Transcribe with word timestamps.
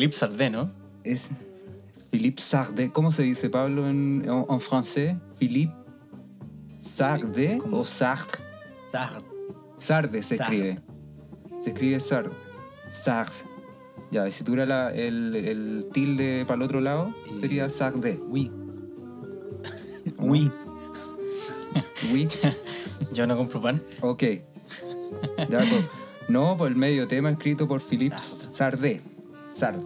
Philippe 0.00 0.16
Sardé, 0.16 0.48
¿no? 0.48 0.70
Es 1.04 1.30
Philippe 2.10 2.40
Sardé. 2.40 2.90
¿Cómo 2.90 3.12
se 3.12 3.22
dice, 3.22 3.50
Pablo, 3.50 3.86
en, 3.86 4.22
en, 4.24 4.46
en 4.48 4.60
francés? 4.60 5.14
Philippe 5.38 5.74
Sardé 6.74 7.60
o 7.70 7.84
Sartre. 7.84 8.40
Sartre. 8.90 9.28
Sarde 9.76 10.22
se 10.22 10.38
Sarde. 10.38 10.70
escribe. 10.70 10.82
Se 11.62 11.68
escribe 11.70 12.00
Sarde. 12.00 12.30
Sarde. 12.90 13.34
Ya, 14.10 14.30
si 14.30 14.42
tuviera 14.42 14.64
la- 14.64 14.90
el, 14.90 15.36
el 15.36 15.88
tilde 15.92 16.44
para 16.46 16.56
el 16.56 16.62
otro 16.62 16.80
lado, 16.80 17.12
Y- 17.36 17.40
sería 17.40 17.68
Sarde. 17.68 18.18
Oui. 18.26 18.50
Oui. 20.18 20.50
Oui. 22.10 22.26
Yo 23.12 23.26
no 23.26 23.36
compro 23.36 23.60
pan. 23.60 23.82
Ok. 24.00 24.22
Ya, 25.50 25.58
pues, 25.58 25.84
no, 26.28 26.56
por 26.56 26.68
el 26.68 26.76
medio 26.76 27.06
tema 27.06 27.28
escrito 27.30 27.68
por 27.68 27.82
Philippe 27.82 28.16
Sardé. 28.16 29.02
Sarde. 29.52 29.84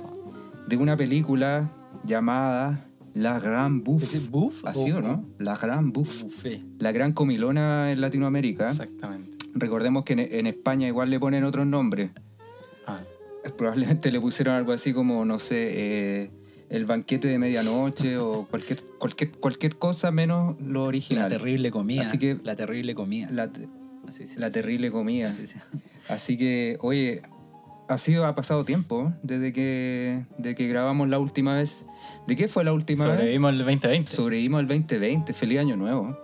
De 0.68 0.76
una 0.76 0.96
película 0.96 1.70
llamada 2.04 2.86
La 3.14 3.38
Gran 3.38 3.82
Bouffe. 3.84 4.16
¿Es 4.16 4.30
Bouffe 4.30 4.66
¿Así 4.68 4.90
o- 4.92 5.00
no? 5.00 5.24
La 5.38 5.56
Gran 5.56 5.92
Bouffe. 5.92 6.24
Buffet. 6.24 6.62
La 6.78 6.92
Gran 6.92 7.12
Comilona 7.12 7.90
en 7.92 8.00
Latinoamérica. 8.00 8.66
Exactamente. 8.66 9.36
Recordemos 9.54 10.04
que 10.04 10.14
en, 10.14 10.18
en 10.20 10.46
España 10.46 10.88
igual 10.88 11.10
le 11.10 11.20
ponen 11.20 11.44
otros 11.44 11.66
nombres. 11.66 12.10
Ah, 12.86 13.00
Probablemente 13.56 14.10
le 14.10 14.20
pusieron 14.20 14.54
algo 14.54 14.72
así 14.72 14.92
como, 14.92 15.24
no 15.24 15.38
sé, 15.38 16.22
eh, 16.24 16.30
el 16.70 16.86
banquete 16.86 17.28
de 17.28 17.38
medianoche 17.38 18.16
o 18.18 18.46
cualquier, 18.50 18.82
cualquier, 18.98 19.30
cualquier 19.32 19.76
cosa 19.76 20.10
menos 20.10 20.56
lo 20.60 20.80
La 20.82 20.86
original. 20.88 21.28
terrible 21.28 21.70
comida. 21.70 22.02
Así 22.02 22.18
que- 22.18 22.38
La 22.42 22.56
terrible 22.56 22.94
comida. 22.94 23.28
La, 23.30 23.50
te- 23.52 23.68
Así 24.08 24.24
la 24.38 24.50
terrible 24.50 24.90
comida. 24.90 25.32
Así 26.08 26.36
que, 26.36 26.76
oye, 26.80 27.22
ha 27.88 27.98
sido, 27.98 28.26
ha 28.26 28.34
pasado 28.34 28.64
tiempo 28.64 29.12
desde 29.22 29.52
que, 29.52 30.24
de 30.38 30.54
que 30.54 30.68
grabamos 30.68 31.08
la 31.08 31.18
última 31.18 31.54
vez. 31.54 31.86
¿De 32.26 32.36
qué 32.36 32.48
fue 32.48 32.64
la 32.64 32.72
última 32.72 33.04
vez? 33.04 33.14
sobrevivimos 33.14 33.52
el 33.52 33.58
2020. 33.58 34.10
Sobrevivimos 34.10 34.60
al 34.60 34.68
2020. 34.68 35.34
Feliz 35.34 35.58
año 35.60 35.76
nuevo. 35.76 36.18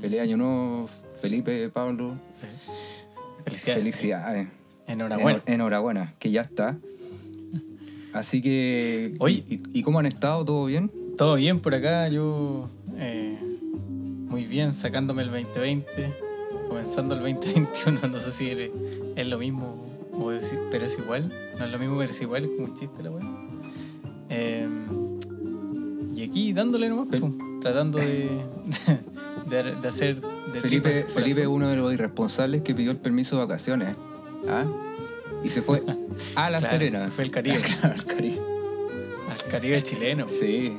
Feliz 0.00 0.20
año 0.20 0.36
nuevo, 0.36 0.88
Felipe, 1.20 1.68
Pablo. 1.70 2.14
Felicidades. 3.44 3.82
Felicidades. 3.82 4.48
Enhorabuena. 4.86 5.38
Enhor- 5.38 5.42
enhorabuena, 5.52 6.14
que 6.18 6.30
ya 6.30 6.42
está. 6.42 6.76
Así 8.12 8.42
que. 8.42 9.14
Oye. 9.20 9.44
¿y, 9.48 9.60
y 9.78 9.82
cómo 9.82 9.98
han 9.98 10.06
estado? 10.06 10.44
¿Todo 10.44 10.64
bien? 10.66 10.90
Todo 11.16 11.34
bien 11.34 11.60
por 11.60 11.74
acá, 11.74 12.08
yo 12.08 12.68
eh, 12.96 13.36
muy 14.28 14.44
bien, 14.46 14.72
sacándome 14.72 15.22
el 15.22 15.30
2020, 15.32 15.86
comenzando 16.68 17.14
el 17.16 17.20
2021, 17.22 18.06
no 18.12 18.18
sé 18.20 18.30
si 18.30 18.50
es, 18.50 18.70
es 19.16 19.26
lo 19.26 19.36
mismo, 19.38 19.84
o 20.20 20.32
es- 20.32 20.56
pero 20.70 20.84
es 20.86 20.98
igual, 20.98 21.32
no 21.58 21.64
es 21.64 21.70
lo 21.70 21.78
mismo, 21.78 21.98
pero 21.98 22.10
es 22.10 22.20
igual, 22.20 22.44
es 22.44 22.50
como 22.50 22.64
un 22.64 22.74
chiste 22.74 23.02
la 23.02 23.10
weá. 23.10 23.24
Eh, 24.30 24.68
y 26.16 26.22
aquí 26.22 26.52
dándole 26.52 26.88
nomás, 26.88 27.08
Fel- 27.08 27.20
pum, 27.20 27.60
tratando 27.60 27.98
de, 27.98 28.28
de, 29.50 29.74
de 29.76 29.88
hacer... 29.88 30.20
De 30.52 30.60
Felipe, 30.60 31.04
Felipe 31.04 31.42
es 31.42 31.46
uno 31.46 31.68
de 31.68 31.76
los 31.76 31.92
irresponsables 31.92 32.62
que 32.62 32.74
pidió 32.74 32.90
el 32.90 32.96
permiso 32.96 33.36
de 33.36 33.42
vacaciones. 33.42 33.94
¿Ah? 34.48 34.64
Y 35.44 35.50
se 35.50 35.60
fue 35.62 35.82
a 36.34 36.50
La 36.50 36.58
Claro, 36.58 36.72
Serena. 36.72 37.08
fue 37.08 37.24
el 37.24 37.30
Caribe. 37.30 37.58
Claro, 37.80 37.94
al 37.94 38.04
Caribe. 38.06 38.40
Al 39.30 39.50
Caribe 39.50 39.82
chileno. 39.82 40.26
Sí. 40.28 40.72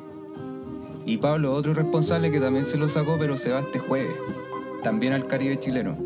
Y 1.06 1.18
Pablo, 1.18 1.54
otro 1.54 1.72
irresponsable 1.72 2.32
que 2.32 2.40
también 2.40 2.66
se 2.66 2.78
lo 2.78 2.90
sacó, 2.90 3.18
pero 3.20 3.38
se 3.38 3.52
va 3.52 3.60
este 3.62 3.80
jueves. 3.80 4.12
También 4.84 5.14
al 5.14 5.28
Caribe 5.28 5.58
chileno. 5.60 5.98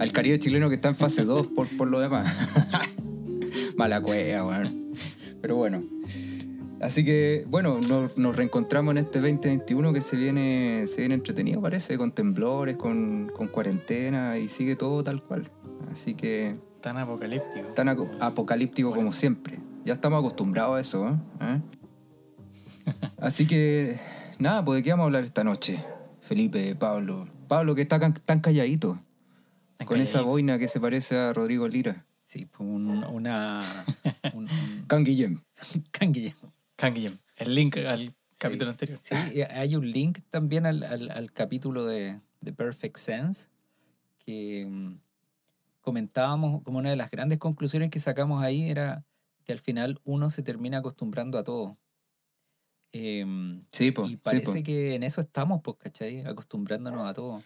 Al 0.00 0.12
Caribe 0.12 0.38
chileno 0.38 0.68
que 0.68 0.76
está 0.76 0.88
en 0.88 0.94
fase 0.96 1.24
2 1.24 1.48
por, 1.48 1.68
por 1.76 1.86
lo 1.86 2.00
demás. 2.00 2.34
Mala 3.76 4.00
cueva, 4.00 4.46
weón. 4.46 4.94
Pero 5.40 5.56
bueno. 5.56 5.84
Así 6.80 7.04
que, 7.04 7.44
bueno, 7.48 7.78
nos, 7.86 8.16
nos 8.16 8.34
reencontramos 8.34 8.92
en 8.92 8.98
este 8.98 9.20
2021 9.20 9.92
que 9.92 10.00
se 10.00 10.16
viene, 10.16 10.86
se 10.86 11.02
viene 11.02 11.14
entretenido, 11.14 11.60
parece, 11.60 11.98
con 11.98 12.12
temblores, 12.12 12.76
con, 12.76 13.28
con 13.28 13.48
cuarentena 13.48 14.38
y 14.38 14.48
sigue 14.48 14.74
todo 14.74 15.04
tal 15.04 15.22
cual. 15.22 15.50
Así 15.92 16.14
que 16.14 16.56
Tan 16.80 16.96
apocalíptico. 16.96 17.68
tan 17.74 17.90
apocalíptico 18.20 18.92
como 18.92 19.12
siempre. 19.12 19.58
Ya 19.84 19.94
estamos 19.94 20.20
acostumbrados 20.20 20.78
a 20.78 20.80
eso, 20.80 21.08
¿eh? 21.08 21.18
¿Eh? 21.42 21.60
Así 23.18 23.46
que, 23.46 23.98
nada, 24.38 24.64
pues 24.64 24.78
de 24.78 24.82
qué 24.82 24.90
vamos 24.92 25.04
a 25.04 25.06
hablar 25.06 25.24
esta 25.24 25.44
noche, 25.44 25.78
Felipe, 26.22 26.74
Pablo. 26.74 27.28
Pablo, 27.48 27.74
que 27.74 27.82
está 27.82 27.98
tan, 27.98 28.40
calladito, 28.40 28.98
con 29.86 30.00
esa 30.00 30.22
boina 30.22 30.58
que 30.58 30.68
se 30.68 30.80
parece 30.80 31.16
a 31.16 31.32
Rodrigo 31.32 31.66
Lira. 31.68 32.06
Sí, 32.22 32.46
pues 32.46 32.60
un- 32.60 33.04
una. 33.04 33.60
Un, 34.34 34.44
un 34.48 34.84
Can 34.86 35.02
Guillem. 35.04 35.40
canguillo. 35.90 36.32
Kangyem. 36.76 37.16
El 37.38 37.54
link 37.54 37.76
al 37.78 38.14
capítulo 38.38 38.70
anterior. 38.70 38.98
Sí, 39.02 39.14
hay 39.42 39.74
un 39.76 39.90
link 39.90 40.18
también 40.28 40.66
al, 40.66 40.82
al- 40.84 41.10
al 41.10 41.32
capítulo 41.32 41.84
de, 41.86 42.20
de 42.40 42.52
Perfect 42.52 42.96
Sense 42.98 43.48
que 44.24 44.64
mm, 44.68 45.00
comentábamos 45.80 46.62
como 46.62 46.78
una 46.78 46.90
de 46.90 46.96
las 46.96 47.10
grandes 47.10 47.38
conclusiones 47.38 47.90
que 47.90 47.98
sacamos 47.98 48.42
ahí 48.42 48.70
era 48.70 49.04
que 49.44 49.52
al 49.52 49.58
final 49.58 49.98
uno 50.04 50.30
se 50.30 50.42
termina 50.42 50.78
acostumbrando 50.78 51.38
a 51.38 51.44
todo. 51.44 51.76
Em, 52.92 53.64
Sí, 53.72 53.90
pues. 53.90 54.08
y 54.08 54.12
sí, 54.12 54.16
parece 54.18 54.58
po. 54.58 54.62
que 54.64 54.94
en 54.94 55.02
eso 55.02 55.20
estamos, 55.20 55.60
pues, 55.62 55.76
¿cachai? 55.78 56.20
Acostumbrándonos 56.26 57.08
a 57.08 57.14
todo. 57.14 57.42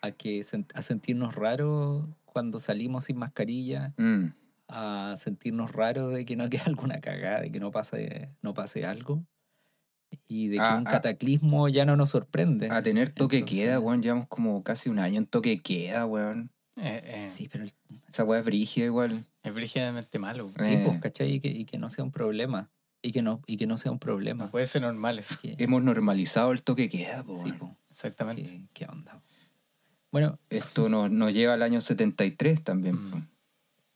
A, 0.00 0.10
que, 0.12 0.42
a 0.74 0.82
sentirnos 0.82 1.34
raros 1.34 2.06
cuando 2.24 2.58
salimos 2.58 3.04
sin 3.06 3.16
mascarilla, 3.18 3.94
Mm. 3.96 4.26
a 4.68 5.14
sentirnos 5.16 5.72
raros 5.72 6.12
de 6.14 6.24
que 6.24 6.36
no 6.36 6.48
quede 6.50 6.62
alguna 6.66 7.00
cagada, 7.00 7.40
de 7.40 7.50
que 7.50 7.58
no 7.60 7.70
pase, 7.72 8.28
no 8.42 8.54
pase 8.54 8.84
algo. 8.86 9.24
Y 10.26 10.48
de 10.48 10.56
que 10.56 10.62
A- 10.62 10.76
un 10.76 10.86
a- 10.86 10.90
cataclismo 10.90 11.68
ya 11.68 11.84
no 11.84 11.96
nos 11.96 12.10
sorprende. 12.10 12.70
A 12.70 12.82
tener 12.82 13.10
toque 13.10 13.38
Entonces- 13.38 13.58
queda, 13.58 13.80
weón. 13.80 14.02
Llevamos 14.02 14.26
como 14.28 14.62
casi 14.62 14.88
un 14.88 14.98
año 14.98 15.18
en 15.18 15.26
toque 15.26 15.58
queda, 15.60 16.06
weón. 16.06 16.50
Eh, 16.76 17.02
eh, 17.04 17.28
Sí, 17.30 17.48
pero 17.50 17.64
el- 17.64 17.72
Esa 18.08 18.24
weá 18.24 18.38
es 18.38 18.44
brígida 18.44 18.86
igual. 18.86 19.24
Es 19.42 19.54
brígidamente 19.54 20.18
malo. 20.18 20.48
sí, 20.58 20.64
Eh. 20.64 20.82
pues, 20.86 21.00
¿cachai? 21.00 21.32
Y 21.34 21.40
que, 21.40 21.48
y 21.48 21.64
que 21.64 21.76
no 21.78 21.90
sea 21.90 22.04
un 22.04 22.12
problema. 22.12 22.70
Y 23.02 23.12
que 23.12 23.20
no, 23.22 23.42
y 23.46 23.56
que 23.56 23.66
no 23.66 23.76
sea 23.78 23.92
un 23.92 23.98
problema. 23.98 24.44
No 24.44 24.50
puede 24.50 24.66
ser 24.66 24.82
normal 24.82 25.18
eso. 25.18 25.38
Que- 25.42 25.56
Hemos 25.58 25.82
normalizado 25.82 26.52
el 26.52 26.62
toque 26.62 26.88
queda, 26.88 27.22
po, 27.24 27.40
sí, 27.42 27.52
pues, 27.52 27.72
Exactamente. 27.90 28.42
¿qué, 28.44 28.62
qué 28.72 28.84
onda? 28.86 29.20
Bueno, 30.10 30.38
Esto 30.50 30.88
nos, 30.88 31.10
nos 31.10 31.32
lleva 31.34 31.54
al 31.54 31.62
año 31.62 31.80
73 31.80 32.62
también. 32.64 32.94
Mm. 32.94 33.26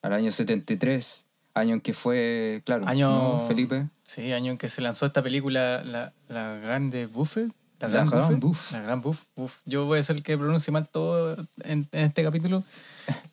Al 0.02 0.12
año 0.12 0.30
73. 0.30 1.26
Año 1.54 1.74
en 1.74 1.80
que 1.80 1.92
fue, 1.94 2.62
claro. 2.64 2.86
Año- 2.86 3.10
¿no, 3.42 3.48
Felipe? 3.48 3.86
Sí, 4.04 4.32
año 4.32 4.52
en 4.52 4.58
que 4.58 4.68
se 4.68 4.80
lanzó 4.80 5.06
esta 5.06 5.22
película, 5.22 5.82
La, 5.84 6.12
la 6.28 6.56
Grande 6.58 7.06
Buffet. 7.06 7.48
La 7.80 7.88
Gran 7.88 8.08
Buffet. 8.08 8.38
Buff. 8.38 8.72
La 8.72 8.80
Gran 8.82 9.02
Buff. 9.02 9.22
Buff. 9.36 9.56
Yo 9.64 9.86
voy 9.86 9.98
a 9.98 10.02
ser 10.02 10.16
el 10.16 10.22
que 10.22 10.38
pronuncie 10.38 10.70
mal 10.72 10.86
todo 10.88 11.36
en, 11.64 11.86
en 11.92 12.04
este 12.04 12.22
capítulo. 12.22 12.62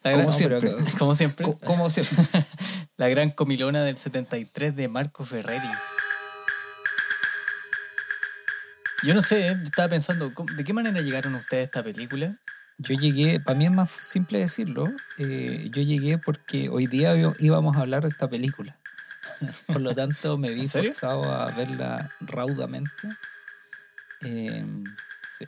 La 0.03 0.11
Como 0.11 0.23
gran- 0.23 0.33
siempre. 0.33 0.59
pero- 0.59 0.77
Como 0.97 1.15
siempre. 1.15 1.45
Co- 1.45 1.57
Como 1.59 1.89
siempre. 1.89 2.17
La 2.97 3.07
Gran 3.09 3.29
Comilona 3.29 3.83
del 3.83 3.97
73 3.97 4.75
de 4.75 4.87
Marco 4.87 5.23
Ferreri. 5.23 5.67
Yo 9.03 9.13
no 9.13 9.21
sé, 9.21 9.41
yo 9.43 9.63
estaba 9.63 9.87
pensando, 9.87 10.33
¿cómo- 10.33 10.51
¿de 10.53 10.63
qué 10.63 10.73
manera 10.73 10.99
llegaron 11.01 11.35
ustedes 11.35 11.61
a 11.61 11.65
esta 11.65 11.83
película? 11.83 12.35
Yo 12.79 12.95
llegué, 12.95 13.39
para 13.39 13.57
mí 13.57 13.65
es 13.65 13.71
más 13.71 13.89
simple 13.91 14.39
decirlo, 14.39 14.85
eh, 15.17 15.69
yo 15.71 15.81
llegué 15.81 16.17
porque 16.17 16.69
hoy 16.69 16.87
día 16.87 17.13
íbamos 17.39 17.77
a 17.77 17.81
hablar 17.81 18.03
de 18.03 18.09
esta 18.09 18.29
película. 18.29 18.77
Por 19.67 19.81
lo 19.81 19.93
tanto, 19.93 20.37
me 20.37 20.49
vi 20.53 20.67
forzado 20.67 21.23
a 21.25 21.51
verla 21.51 22.09
raudamente. 22.21 22.91
Eh, 24.21 24.65
sí. 25.37 25.45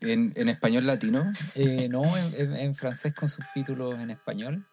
En, 0.00 0.32
en 0.36 0.48
español 0.48 0.86
latino. 0.86 1.30
Eh, 1.54 1.88
no, 1.88 2.16
en, 2.16 2.34
en- 2.34 2.56
en 2.56 2.74
francés 2.74 3.14
con 3.14 3.28
subtítulos 3.28 4.00
en 4.00 4.10
español, 4.10 4.66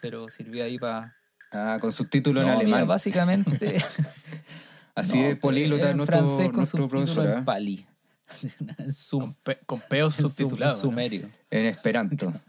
pero 0.00 0.28
sirvió 0.28 0.64
ahí 0.64 0.78
para... 0.78 1.16
Ah, 1.52 1.78
con 1.80 1.92
subtítulos 1.92 2.44
en 2.44 2.50
alemán. 2.50 2.86
básicamente... 2.86 3.76
Así 4.96 5.20
no, 5.22 5.28
de 5.28 5.36
políglota 5.36 5.92
nuestro, 5.94 6.18
francés 6.18 6.46
con 6.46 6.56
nuestro 6.56 6.82
subtítulos 6.84 7.14
profesor. 7.14 7.38
en 7.38 7.44
pali. 7.44 7.86
en 8.78 8.90
Con, 9.10 9.34
pe- 9.34 9.58
con 9.66 9.80
peos 9.88 10.18
en 10.18 10.24
sum- 10.26 10.30
subtitulados. 10.30 10.76
en 10.76 10.82
¿no? 10.86 10.90
sumerio. 10.90 11.30
En 11.50 11.66
esperanto. 11.66 12.32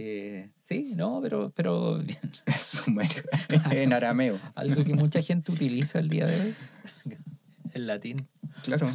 Eh, 0.00 0.50
sí, 0.60 0.92
no, 0.94 1.18
pero, 1.20 1.52
pero 1.56 1.98
bien. 1.98 2.16
Sumerio. 2.56 3.24
en 3.72 3.92
arameo. 3.92 4.38
algo 4.54 4.84
que 4.84 4.94
mucha 4.94 5.20
gente 5.22 5.50
utiliza 5.50 5.98
el 5.98 6.08
día 6.08 6.24
de 6.24 6.40
hoy. 6.40 6.54
El 7.72 7.88
latín. 7.88 8.28
Claro. 8.62 8.88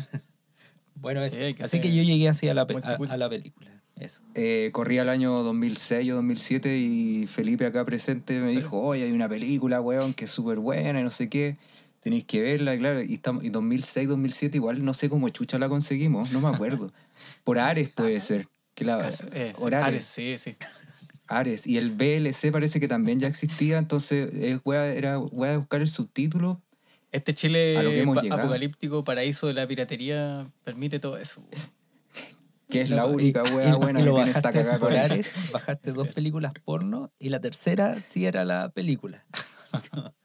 Bueno, 0.96 1.22
eso. 1.22 1.36
que 1.36 1.58
así 1.62 1.82
que 1.82 1.94
yo 1.94 2.04
llegué 2.04 2.30
así 2.30 2.48
a 2.48 2.54
la, 2.54 2.66
pe- 2.66 2.78
a, 2.82 2.96
a 2.96 3.18
la 3.18 3.30
película. 3.30 3.70
Eso. 3.98 4.22
eh, 4.34 4.70
corría 4.72 5.02
el 5.02 5.10
año 5.10 5.44
2006 5.44 6.10
o 6.14 6.16
2007 6.16 6.78
y 6.78 7.28
Felipe 7.28 7.66
acá 7.66 7.84
presente 7.84 8.40
me 8.40 8.52
dijo, 8.52 8.82
oye, 8.82 9.04
hay 9.04 9.12
una 9.12 9.28
película, 9.28 9.82
weón, 9.82 10.14
que 10.14 10.24
es 10.24 10.32
súper 10.32 10.60
buena 10.60 11.02
y 11.02 11.04
no 11.04 11.10
sé 11.10 11.28
qué. 11.28 11.58
Tenéis 12.04 12.26
que 12.26 12.42
verla, 12.42 12.76
y 12.76 12.80
claro, 12.80 13.02
y, 13.02 13.14
estamos, 13.14 13.44
y 13.44 13.50
2006, 13.50 14.08
2007 14.10 14.58
igual 14.58 14.84
no 14.84 14.94
sé 14.94 15.10
cómo 15.10 15.30
chucha 15.30 15.58
la 15.58 15.70
conseguimos, 15.70 16.32
no 16.32 16.42
me 16.42 16.50
acuerdo. 16.50 16.92
Por 17.46 17.60
Ares 17.60 17.90
puede 17.90 18.20
ser. 18.20 18.48
Que 18.76 18.84
la, 18.86 18.98
Casi- 18.98 19.26
eh, 19.34 19.54
Ares. 19.64 19.84
Ares, 19.84 20.06
sí, 20.06 20.38
sí. 20.38 20.56
Ares. 21.28 21.66
Y 21.68 21.78
el 21.78 21.92
BLC 21.92 22.52
parece 22.52 22.80
que 22.80 22.88
también 22.88 23.20
ya 23.20 23.28
existía, 23.28 23.78
entonces 23.78 24.30
es 24.34 24.60
wea- 24.66 24.94
era 24.94 25.18
wea 25.20 25.52
de 25.52 25.58
buscar 25.58 25.82
el 25.82 25.88
subtítulo. 25.88 26.62
Este 27.12 27.34
Chile 27.34 27.78
A 27.78 27.84
lo 27.84 27.90
que 27.92 28.02
hemos 28.02 28.18
apocalíptico, 28.32 29.04
paraíso 29.04 29.48
de 29.48 29.54
la 29.54 29.68
piratería, 29.68 30.46
permite 30.64 31.00
todo 31.00 31.18
eso. 31.18 31.42
Que 32.70 32.82
es 32.82 32.90
la 32.90 33.06
única 33.06 33.44
y- 33.48 33.52
wea 33.54 33.76
buena 33.76 34.00
y 34.00 34.04
que 34.04 34.10
lo 34.10 34.16
tiene 34.16 34.32
esta 34.32 34.52
cagada 34.52 34.80
por 34.80 34.90
con 34.90 34.98
Ares, 34.98 35.52
bajaste 35.54 35.92
dos 35.94 36.08
películas 36.10 36.52
porno 36.66 37.12
y 37.20 37.30
la 37.30 37.40
tercera 37.40 38.02
sí 38.02 38.26
era 38.26 38.44
la 38.44 38.70
película. 38.70 39.24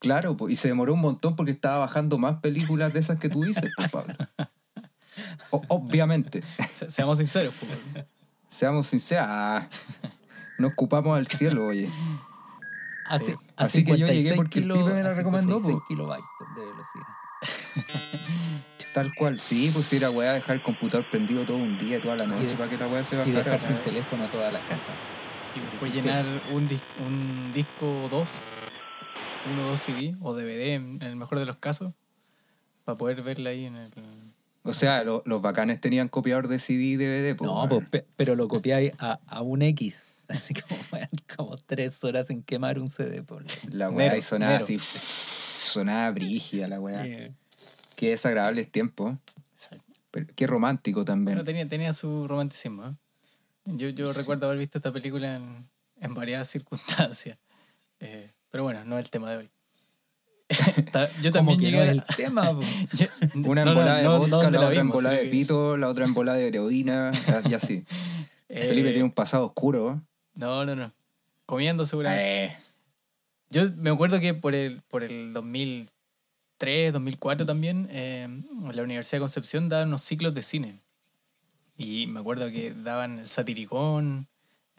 Claro, 0.00 0.36
po, 0.36 0.48
y 0.48 0.56
se 0.56 0.68
demoró 0.68 0.94
un 0.94 1.00
montón 1.00 1.36
porque 1.36 1.52
estaba 1.52 1.78
bajando 1.78 2.18
más 2.18 2.40
películas 2.40 2.92
de 2.92 3.00
esas 3.00 3.18
que 3.18 3.28
tú 3.28 3.42
dices, 3.44 3.70
pues, 3.76 3.88
Pablo. 3.90 4.14
O- 5.50 5.62
obviamente. 5.68 6.42
Se- 6.72 6.90
seamos 6.90 7.18
sinceros. 7.18 7.52
weón. 7.62 8.06
Seamos 8.48 8.86
sinceros. 8.86 9.26
ah, 9.28 9.68
nos 10.58 10.72
ocupamos 10.72 11.16
al 11.18 11.26
cielo, 11.26 11.66
oye. 11.66 11.88
Así, 13.06 13.34
Así 13.56 13.84
que 13.84 13.98
yo 13.98 14.06
llegué 14.06 14.34
porque 14.34 14.60
el 14.60 14.68
Pipe 14.72 14.84
me 14.94 15.02
la 15.02 15.12
recomendó, 15.14 15.60
po. 15.60 15.84
kilobytes 15.88 16.24
de 16.56 16.62
velocidad. 16.64 17.06
Tal 18.94 19.12
cual. 19.14 19.38
Sí, 19.40 19.70
pues 19.72 19.86
si 19.86 19.96
era 19.96 20.10
weá 20.10 20.32
dejar 20.32 20.56
el 20.56 20.62
computador 20.62 21.08
prendido 21.10 21.44
todo 21.44 21.56
un 21.58 21.78
día, 21.78 22.00
toda 22.00 22.16
la 22.16 22.26
noche, 22.26 22.46
Y- 22.52 22.56
para 22.56 22.68
que 22.70 22.76
la 22.78 22.88
weá 22.88 23.04
se 23.04 23.14
Y 23.16 23.18
bajara. 23.18 23.42
dejar 23.42 23.62
sin 23.62 23.82
teléfono 23.82 24.28
toda 24.28 24.50
la 24.50 24.64
casa. 24.64 24.90
Y 25.54 25.60
después 25.60 25.92
llenar 25.94 26.24
un, 26.52 26.68
dis- 26.68 26.82
un 27.06 27.52
disco 27.52 28.08
2, 28.10 28.40
uno 29.42 29.64
o 29.64 29.66
dos 29.70 29.80
CD 29.80 30.14
o 30.20 30.34
DVD 30.34 30.74
en, 30.74 31.02
el 31.02 31.16
mejor 31.16 31.38
de 31.38 31.46
los 31.46 31.56
casos, 31.56 31.94
para 32.84 32.98
poder 32.98 33.22
verla 33.22 33.50
ahí 33.50 33.66
en 33.66 33.76
el... 33.76 33.90
O 34.62 34.74
sea, 34.74 35.04
lo- 35.04 35.22
los 35.24 35.40
bacanes 35.40 35.80
tenían 35.80 36.08
copiador 36.08 36.46
de 36.48 36.58
CD 36.58 36.82
y 36.82 36.96
DVD, 36.96 37.34
pues. 37.34 37.50
No, 37.50 37.66
pues, 37.68 38.04
pero 38.16 38.36
lo 38.36 38.46
copiáis 38.48 38.92
a, 38.98 39.18
a 39.26 39.40
un 39.42 39.62
X. 39.62 40.04
Así 40.28 40.54
como, 40.54 40.78
como 41.36 41.56
tres 41.56 42.02
horas 42.04 42.28
en 42.30 42.42
quemar 42.42 42.78
un 42.78 42.88
CD. 42.88 43.22
Por 43.22 43.44
La 43.72 43.90
weá 43.90 44.16
y 44.16 44.22
sonaba 44.22 44.52
Nero. 44.52 44.64
así. 44.64 44.78
Sonaba 44.78 46.10
brígida 46.12 46.68
la 46.68 46.78
weá. 46.80 47.04
Eh, 47.06 47.32
Qué 47.96 48.10
desagradables 48.10 48.70
tiempos. 48.70 49.16
Pero 50.12 50.26
qué 50.36 50.46
romántico 50.46 51.04
también. 51.04 51.36
Pero 51.36 51.44
tenía, 51.44 51.68
tenía 51.68 51.92
su 51.92 52.28
romanticismo. 52.28 52.86
¿eh? 52.86 52.94
Yo, 53.64 53.88
yo 53.90 54.12
recuerdo 54.12 54.46
haber 54.46 54.58
visto 54.58 54.78
esta 54.78 54.92
película 54.92 55.36
en, 55.36 55.68
en 56.00 56.14
varias 56.14 56.48
circunstancias. 56.48 57.38
Eh, 58.02 58.30
pero 58.50 58.64
bueno, 58.64 58.84
no 58.84 58.98
es 58.98 59.04
el 59.06 59.10
tema 59.10 59.30
de 59.30 59.36
hoy. 59.38 59.48
Yo 61.22 61.30
también 61.30 61.58
que 61.60 61.66
llegué 61.66 61.76
no 61.78 61.82
es 61.84 61.90
el 61.90 62.04
tema. 62.16 62.50
yo- 62.92 63.06
Una 63.48 63.64
no, 63.64 63.72
no, 63.74 63.80
embolada 63.80 64.02
no, 64.02 64.12
de 64.12 64.18
vodka, 64.30 64.50
la 64.50 64.60
otra 64.66 64.80
embolada 64.80 65.16
de 65.16 65.26
pito, 65.26 65.76
la 65.76 65.88
otra 65.88 66.04
embolada 66.04 66.38
de 66.38 66.48
heroína, 66.48 67.12
y 67.48 67.54
así. 67.54 67.84
eh, 68.48 68.66
Felipe 68.68 68.88
tiene 68.90 69.04
un 69.04 69.12
pasado 69.12 69.46
oscuro. 69.46 70.02
No, 70.34 70.64
no, 70.64 70.74
no. 70.74 70.90
Comiendo 71.46 71.86
seguramente. 71.86 72.44
Eh, 72.46 72.56
Yo 73.50 73.68
me 73.76 73.90
acuerdo 73.90 74.18
que 74.20 74.34
por 74.34 74.54
el, 74.56 74.80
por 74.88 75.04
el 75.04 75.32
2003, 75.32 76.92
2004 76.92 77.46
también, 77.46 77.86
eh, 77.90 78.22
en 78.24 78.76
la 78.76 78.82
Universidad 78.82 79.18
de 79.18 79.22
Concepción 79.22 79.68
daban 79.68 79.88
unos 79.88 80.02
ciclos 80.02 80.34
de 80.34 80.42
cine. 80.42 80.74
Y 81.76 82.06
me 82.08 82.20
acuerdo 82.20 82.48
que 82.48 82.72
daban 82.74 83.20
el 83.20 83.28
Satiricón, 83.28 84.26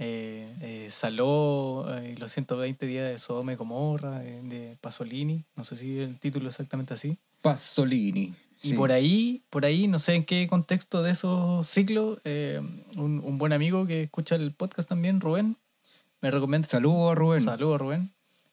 eh, 0.01 0.47
eh, 0.61 0.87
Saló, 0.91 1.85
eh, 1.89 2.15
los 2.19 2.31
120 2.31 2.85
días 2.85 3.09
de 3.09 3.19
Sodoma 3.19 3.53
y 3.53 3.55
Gomorra, 3.55 4.19
de, 4.19 4.75
Pasolini, 4.81 5.43
no 5.55 5.63
sé 5.63 5.75
si 5.75 5.99
el 5.99 6.17
título 6.19 6.49
es 6.49 6.55
exactamente 6.55 6.93
así. 6.93 7.17
Pasolini. 7.41 8.33
Y 8.63 8.69
sí. 8.69 8.73
por 8.73 8.91
ahí, 8.91 9.41
por 9.49 9.65
ahí, 9.65 9.87
no 9.87 9.97
sé 9.97 10.15
en 10.15 10.25
qué 10.25 10.47
contexto 10.47 11.01
de 11.01 11.11
esos 11.11 11.65
ciclos, 11.67 12.19
eh, 12.25 12.61
un, 12.95 13.21
un 13.23 13.37
buen 13.37 13.53
amigo 13.53 13.87
que 13.87 14.03
escucha 14.03 14.35
el 14.35 14.51
podcast 14.51 14.89
también, 14.89 15.19
Rubén, 15.19 15.55
me 16.21 16.29
recomienda 16.29 16.67
Saludos 16.67 17.11
a 17.11 17.15
Rubén. 17.15 17.43
Saludos, 17.43 17.81
Rubén. 17.81 18.09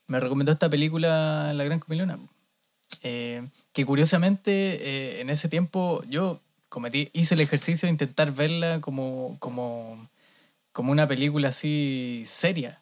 Me 0.07 0.19
recomendó 0.21 0.53
esta 0.53 0.71
película 0.71 1.53
La 1.55 1.65
Gran 1.65 1.81
Comilona. 1.81 2.19
eh, 3.03 3.43
que 3.75 3.85
curiosamente 3.85 4.51
eh, 4.51 5.21
en 5.21 5.31
ese 5.31 5.49
tiempo 5.49 6.03
yo 6.09 6.41
cometí, 6.69 7.11
hice 7.13 7.35
el 7.35 7.43
ejercicio 7.43 7.87
de 7.87 7.93
intentar 7.93 8.33
verla 8.33 8.81
como, 8.81 9.37
como, 9.39 9.97
como 10.79 10.93
una 10.93 11.09
película 11.09 11.49
así 11.49 12.23
seria. 12.25 12.79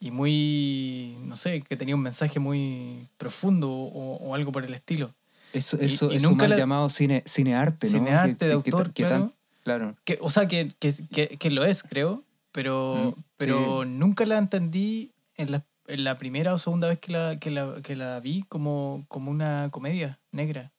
Y 0.00 0.10
muy, 0.10 1.14
no 1.26 1.36
sé, 1.36 1.60
que 1.60 1.76
tenía 1.76 1.94
un 1.94 2.00
mensaje 2.00 2.38
muy 2.40 3.06
profundo 3.18 3.70
o, 3.70 4.16
o 4.16 4.34
algo 4.34 4.52
por 4.52 4.64
el 4.64 4.72
estilo. 4.72 5.10
Eso, 5.52 5.76
Y- 5.78 5.84
eso, 5.84 6.10
y 6.10 6.16
eso 6.16 6.30
nunca 6.30 6.44
mal 6.44 6.50
la- 6.52 6.56
llamado 6.56 6.88
cine, 6.88 7.22
cinearte, 7.26 7.88
¿no? 7.88 7.92
Cinearte 7.92 8.46
de 8.46 8.52
autor, 8.54 8.90
claro. 8.94 9.30
claro. 9.64 9.94
Que, 10.06 10.16
o 10.22 10.30
sea, 10.30 10.48
que, 10.48 10.72
que, 10.80 10.94
que, 11.12 11.28
que 11.36 11.50
lo 11.50 11.66
es, 11.66 11.82
creo, 11.82 12.22
pero, 12.52 13.12
Mm, 13.14 13.22
pero 13.36 13.84
nunca 13.84 14.24
la 14.24 14.38
entendí 14.38 15.10
en 15.36 15.52
la, 15.52 15.62
en 15.88 16.04
la 16.04 16.16
primera 16.16 16.54
o 16.54 16.58
segunda 16.58 16.88
vez 16.88 16.98
que 17.00 17.12
la, 17.12 17.36
que 17.38 17.50
la, 17.50 17.82
que 17.82 17.96
la 17.96 18.18
vi 18.20 18.44
como, 18.48 19.04
como 19.08 19.30
una 19.30 19.68
comedia 19.70 20.18
negra. 20.32 20.70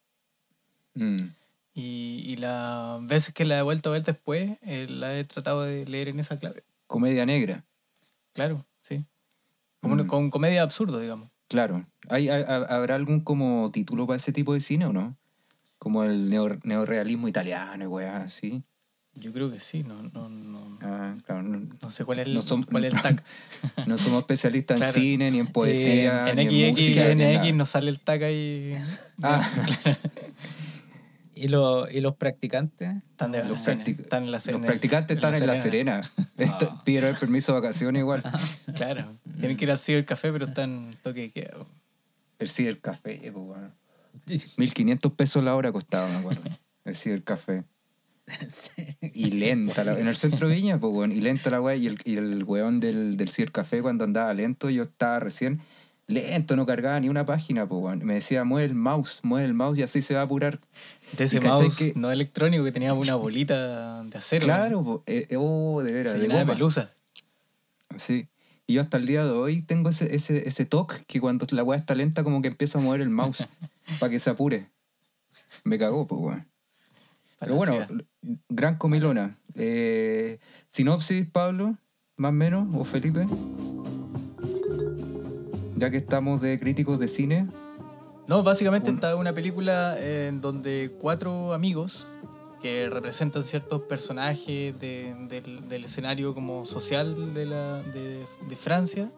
Mm. 0.96 1.18
Y, 1.78 2.24
y 2.26 2.38
las 2.38 3.06
veces 3.06 3.34
que 3.34 3.44
la 3.46 3.60
he 3.60 3.62
vuelto 3.62 3.90
a 3.90 3.94
ver 3.94 4.04
después, 4.04 4.52
eh, 4.64 4.88
la 4.90 5.14
he 5.18 5.24
tratado 5.26 5.64
de 5.64 5.86
leer 5.86 6.08
en 6.08 6.20
esa 6.20 6.40
clave. 6.40 6.64
Comedia 6.88 7.26
negra, 7.26 7.64
Claro, 8.34 8.64
sí. 8.82 9.04
Como 9.82 9.94
una- 9.94 10.04
Mm. 10.04 10.08
con 10.08 10.30
comedia 10.30 10.62
absurdo, 10.64 11.00
digamos. 11.00 11.30
claro. 11.48 11.86
¿Hay, 12.10 12.30
hay- 12.30 12.44
¿Habrá 12.48 12.96
algún 12.96 13.20
como 13.22 13.72
título 13.72 14.08
para 14.08 14.18
ese 14.18 14.32
tipo 14.32 14.54
de 14.54 14.62
cine 14.62 14.86
o 14.86 14.94
no? 14.94 15.16
Como 15.80 16.04
el 16.04 16.30
neo- 16.30 16.60
neorrealismo 16.64 17.28
italiano 17.28 17.84
y 17.84 17.88
weas 17.88 18.24
así. 18.26 18.64
Yo 19.16 19.32
creo 19.34 19.50
que 19.52 19.60
sí, 19.60 19.84
no, 19.84 20.02
no, 20.14 20.30
no, 20.30 20.66
Ah, 20.82 21.16
claro, 21.26 21.44
no, 21.44 21.68
no 21.82 21.92
sé 21.92 22.04
cuál 22.06 22.20
es 22.20 22.28
el, 22.28 22.34
No 22.36 22.42
son- 22.42 22.64
cuál 22.64 22.86
es 22.86 22.94
el 22.94 23.02
tag. 23.02 23.24
no 23.88 23.98
somos 23.98 24.20
especialistas 24.20 24.78
Claro. 24.80 24.96
en 24.98 25.02
cine, 25.04 25.32
ni 25.32 25.40
en 25.40 25.48
poesía, 25.48 26.30
en 26.30 26.36
ni 26.36 26.42
en 26.64 26.76
XX, 26.76 26.82
música. 26.82 27.10
en 27.12 27.18
ni 27.20 27.24
X 27.36 27.54
nos 27.56 27.70
sale 27.70 27.90
el 27.92 28.00
tag 28.00 28.24
ahí. 28.24 28.76
Ah, 29.24 29.42
¿Y, 31.36 31.50
lo- 31.50 31.90
¿Y 31.90 32.00
los 32.00 32.16
practicantes? 32.16 32.96
Están 33.12 33.32
de 33.34 33.44
los, 33.44 33.58
practic- 33.68 34.00
Están 34.00 34.24
en 34.24 34.32
la 34.32 34.38
los 34.38 34.44
Serena- 34.44 34.66
practicantes 34.68 35.18
están 35.18 35.36
en 35.36 35.46
La 35.48 35.56
Serena. 35.56 36.10
Esto- 36.38 36.82
Pidieron 36.86 37.10
el 37.12 37.18
permiso 37.18 37.54
de 37.54 37.60
vacaciones 37.62 38.00
igual. 38.00 38.24
Claro. 38.76 39.06
Tienen 39.40 39.58
que 39.58 39.66
ir 39.66 39.72
al 39.72 39.78
cibercafé, 39.80 40.32
pero 40.32 40.46
están 40.46 40.92
toque 41.04 41.30
de. 41.34 41.52
El 42.40 42.50
cibercafé, 42.50 43.20
pues, 43.32 43.34
weón. 43.36 43.72
1500 44.58 45.12
pesos 45.14 45.44
la 45.44 45.56
hora 45.56 45.72
costaba, 45.72 46.08
me 46.10 46.16
acuerdo. 46.16 46.42
El 46.86 46.96
cibercafé. 46.96 47.64
Y 49.14 49.32
lenta, 49.32 49.84
la- 49.84 50.00
en 50.00 50.08
el 50.08 50.16
centro 50.16 50.48
de 50.48 50.56
Viña, 50.56 50.80
pues, 50.80 50.94
weón. 50.94 51.12
Y 51.12 51.22
lenta 51.22 51.50
la 51.50 51.62
weá. 51.62 51.76
Y 51.76 51.88
el, 51.88 52.00
y 52.06 52.16
el 52.18 52.44
weón 52.44 52.80
del, 52.80 53.18
del 53.18 53.30
cibercafé, 53.30 53.82
cuando 53.82 54.04
andaba 54.04 54.34
lento, 54.34 54.70
yo 54.70 54.84
estaba 54.84 55.20
recién 55.20 55.62
lento, 56.08 56.56
no 56.56 56.66
cargaba 56.66 57.00
ni 57.00 57.10
una 57.10 57.26
página, 57.26 57.64
weón. 57.66 58.06
Me 58.06 58.16
decía, 58.16 58.44
mueve 58.44 58.68
el 58.68 58.76
mouse, 58.76 59.22
mueve 59.24 59.46
el 59.46 59.54
mouse 59.54 59.78
y 59.80 59.84
así 59.84 60.02
se 60.02 60.14
va 60.14 60.22
a 60.22 60.24
apurar. 60.24 60.60
De 61.18 61.24
ese 61.26 61.40
mouse 61.42 61.78
que- 61.78 61.94
no 61.96 62.12
electrónico 62.12 62.64
que 62.64 62.72
tenía 62.72 62.94
una 62.94 63.16
bolita 63.16 64.04
de 64.04 64.18
acero. 64.18 64.46
Claro, 64.46 64.84
po, 64.84 65.04
eh, 65.06 65.28
eh, 65.30 65.38
oh, 65.40 65.82
de 65.84 65.94
veras, 65.94 66.14
Se 66.14 66.20
de 66.20 66.28
de 66.28 66.46
pelusa. 66.46 66.92
Sí. 67.98 68.28
Y 68.68 68.74
yo 68.74 68.82
hasta 68.82 68.98
el 68.98 69.06
día 69.06 69.24
de 69.24 69.30
hoy 69.32 69.62
tengo 69.62 69.90
ese, 69.90 70.16
ese, 70.16 70.48
ese 70.48 70.66
toque 70.66 70.96
que 71.06 71.22
cuando 71.22 71.46
la 71.52 71.64
weá 71.64 71.78
está 71.78 71.94
lenta 71.94 72.24
como 72.24 72.42
que 72.42 72.48
empiezo 72.48 72.80
a 72.80 72.82
mover 72.82 73.02
el 73.02 73.10
mouse 73.10 73.46
para 74.00 74.10
que 74.10 74.20
se 74.20 74.30
apure. 74.30 74.68
Me 75.64 75.78
cagó, 75.78 76.08
pues 76.08 76.22
weón. 76.22 76.48
Pero 77.40 77.56
bueno, 77.56 77.78
gran 78.50 78.78
comilona. 78.78 79.36
Eh, 79.56 80.40
sinopsis, 80.68 81.28
Pablo, 81.32 81.78
más 82.18 82.30
o 82.30 82.34
menos, 82.34 82.68
o 82.74 82.84
Felipe. 82.86 83.28
Ya 85.76 85.90
que 85.92 85.98
estamos 85.98 86.42
de 86.42 86.58
críticos 86.58 87.00
de 87.00 87.08
cine. 87.08 87.48
No, 88.28 88.44
básicamente 88.44 88.90
Un- 88.90 88.96
está 88.96 89.16
una 89.16 89.34
película 89.34 89.98
en 90.00 90.42
donde 90.42 90.92
cuatro 91.00 91.54
amigos 91.54 92.06
que 92.62 92.90
representan 92.90 93.44
ciertos 93.44 93.82
personajes 93.84 94.80
de- 94.80 95.14
del, 95.30 95.68
del 95.70 95.84
escenario 95.86 96.34
como 96.34 96.66
social 96.66 97.34
de, 97.34 97.46
la, 97.46 97.82
de, 97.84 98.56
Francia 98.56 99.12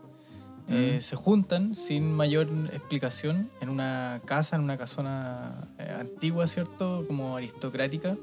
eh, 0.69 0.99
se 1.01 1.15
juntan 1.15 1.75
sin 1.77 2.11
mayor 2.13 2.47
explicación 2.73 3.49
en 3.61 3.69
una 3.69 4.19
casa, 4.25 4.57
en 4.57 4.63
una 4.63 4.77
casona 4.77 5.53
eh, 5.79 5.95
antigua, 5.97 6.45
¿cierto? 6.47 7.05
Como 7.07 7.37
aristocrática, 7.37 8.17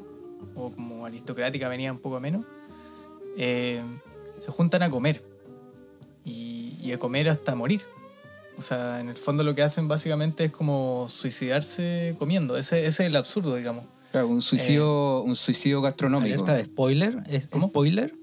o 0.54 0.70
como 0.70 1.06
aristocrática 1.06 1.68
venía 1.68 1.90
un 1.90 1.98
poco 2.00 2.16
a 2.16 2.20
menos. 2.20 2.44
Eh, 3.38 3.80
se 4.38 4.50
juntan 4.50 4.82
a 4.82 4.90
comer 4.90 5.22
y, 6.22 6.76
y 6.82 6.92
a 6.92 6.98
comer 6.98 7.30
hasta 7.30 7.54
morir. 7.54 7.80
O 8.56 8.62
sea, 8.62 9.00
en 9.00 9.08
el 9.08 9.16
fondo 9.16 9.42
lo 9.42 9.54
que 9.54 9.62
hacen 9.62 9.88
básicamente 9.88 10.44
es 10.44 10.52
como 10.52 11.06
suicidarse 11.08 12.14
comiendo. 12.18 12.56
Ese, 12.56 12.80
ese 12.86 13.04
es 13.04 13.08
el 13.08 13.16
absurdo, 13.16 13.56
digamos. 13.56 13.84
Claro, 14.12 14.28
un 14.28 14.42
suicidio, 14.42 15.22
un 15.22 15.34
suicidio 15.34 15.82
gastronómico. 15.82 16.34
Alerta 16.34 16.54
de 16.54 16.64
spoiler. 16.66 17.16
¿Es 17.28 17.48
¿Cómo? 17.48 17.68
spoiler? 17.68 18.14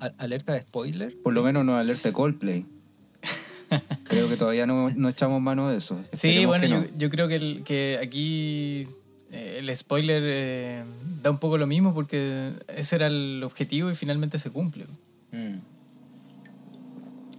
A- 0.00 0.12
¿Alerta 0.18 0.54
de 0.54 0.60
spoiler? 0.62 1.14
Por 1.22 1.34
lo 1.34 1.42
menos 1.42 1.64
no 1.66 1.76
alerta 1.76 2.08
de 2.08 2.14
Coldplay. 2.14 2.64
Creo 4.04 4.28
que 4.28 4.36
todavía 4.36 4.64
no, 4.66 4.88
no 4.90 5.08
echamos 5.08 5.40
mano 5.42 5.68
de 5.68 5.76
eso. 5.76 5.98
Sí, 6.12 6.28
Esperemos 6.28 6.46
bueno, 6.46 6.62
que 6.62 6.68
yo, 6.70 6.80
no. 6.92 6.98
yo 6.98 7.10
creo 7.10 7.28
que, 7.28 7.36
el- 7.36 7.62
que 7.64 7.98
aquí 8.02 8.88
eh, 9.30 9.56
el 9.58 9.76
spoiler 9.76 10.22
eh, 10.24 10.82
da 11.22 11.30
un 11.30 11.38
poco 11.38 11.58
lo 11.58 11.66
mismo 11.66 11.92
porque 11.92 12.50
ese 12.74 12.96
era 12.96 13.08
el 13.08 13.42
objetivo 13.44 13.90
y 13.90 13.94
finalmente 13.94 14.38
se 14.38 14.50
cumple. 14.50 14.86
Mm. 15.32 15.56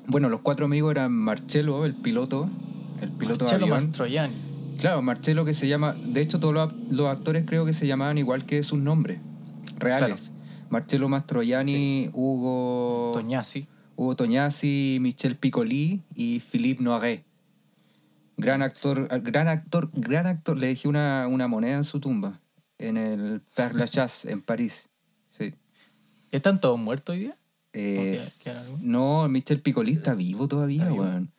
Bueno, 0.10 0.30
los 0.30 0.42
cuatro 0.42 0.66
amigos 0.66 0.92
eran 0.92 1.12
Marcelo, 1.12 1.86
el 1.86 1.96
piloto, 1.96 2.50
el 3.02 3.10
piloto 3.12 3.46
Marcello 3.46 3.66
de 3.66 3.72
avión. 3.72 3.88
Mastroianni. 3.88 4.36
Claro, 4.78 5.02
Marcelo 5.02 5.46
que 5.46 5.54
se 5.54 5.68
llama, 5.68 5.94
de 5.94 6.22
hecho 6.22 6.40
todos 6.40 6.54
los, 6.54 6.74
los 6.90 7.08
actores 7.08 7.46
creo 7.46 7.66
que 7.66 7.74
se 7.74 7.88
llamaban 7.88 8.18
igual 8.18 8.46
que 8.46 8.64
sus 8.64 8.80
nombres 8.80 9.20
reales. 9.78 10.34
Marcelo 10.70 11.10
Mastroianni, 11.10 12.10
Hugo 12.14 13.12
Toñasi. 13.14 13.68
Hugo 14.00 14.16
Tognazzi, 14.16 14.98
Michel 15.02 15.36
Piccoli 15.36 16.02
y 16.16 16.40
Philippe 16.40 16.82
Noiret. 16.82 17.26
Gran 18.38 18.62
actor, 18.62 19.10
gran 19.22 19.50
actor, 19.50 19.90
gran 19.92 20.26
actor. 20.26 20.58
Le 20.58 20.68
dejé 20.68 20.88
una, 20.88 21.28
una 21.28 21.50
moneda 21.50 21.76
en 21.76 21.84
su 21.84 22.00
tumba, 22.00 22.40
en 22.78 22.96
el 22.96 23.42
Père 23.58 23.74
Lachaise, 23.74 24.32
en 24.32 24.42
París. 24.42 24.88
Sí. 25.28 25.54
¿Están 26.32 26.62
todos 26.62 26.80
muertos 26.80 27.14
hoy 27.14 27.24
día? 27.24 27.36
Eh, 27.74 28.20
no, 28.82 29.28
Michel 29.30 29.62
Piccoli 29.62 29.92
está 29.94 30.16
vivo 30.16 30.48
todavía, 30.48 30.84
¿Está 30.84 30.92
vivo? 30.92 31.04
weón. 31.04 31.32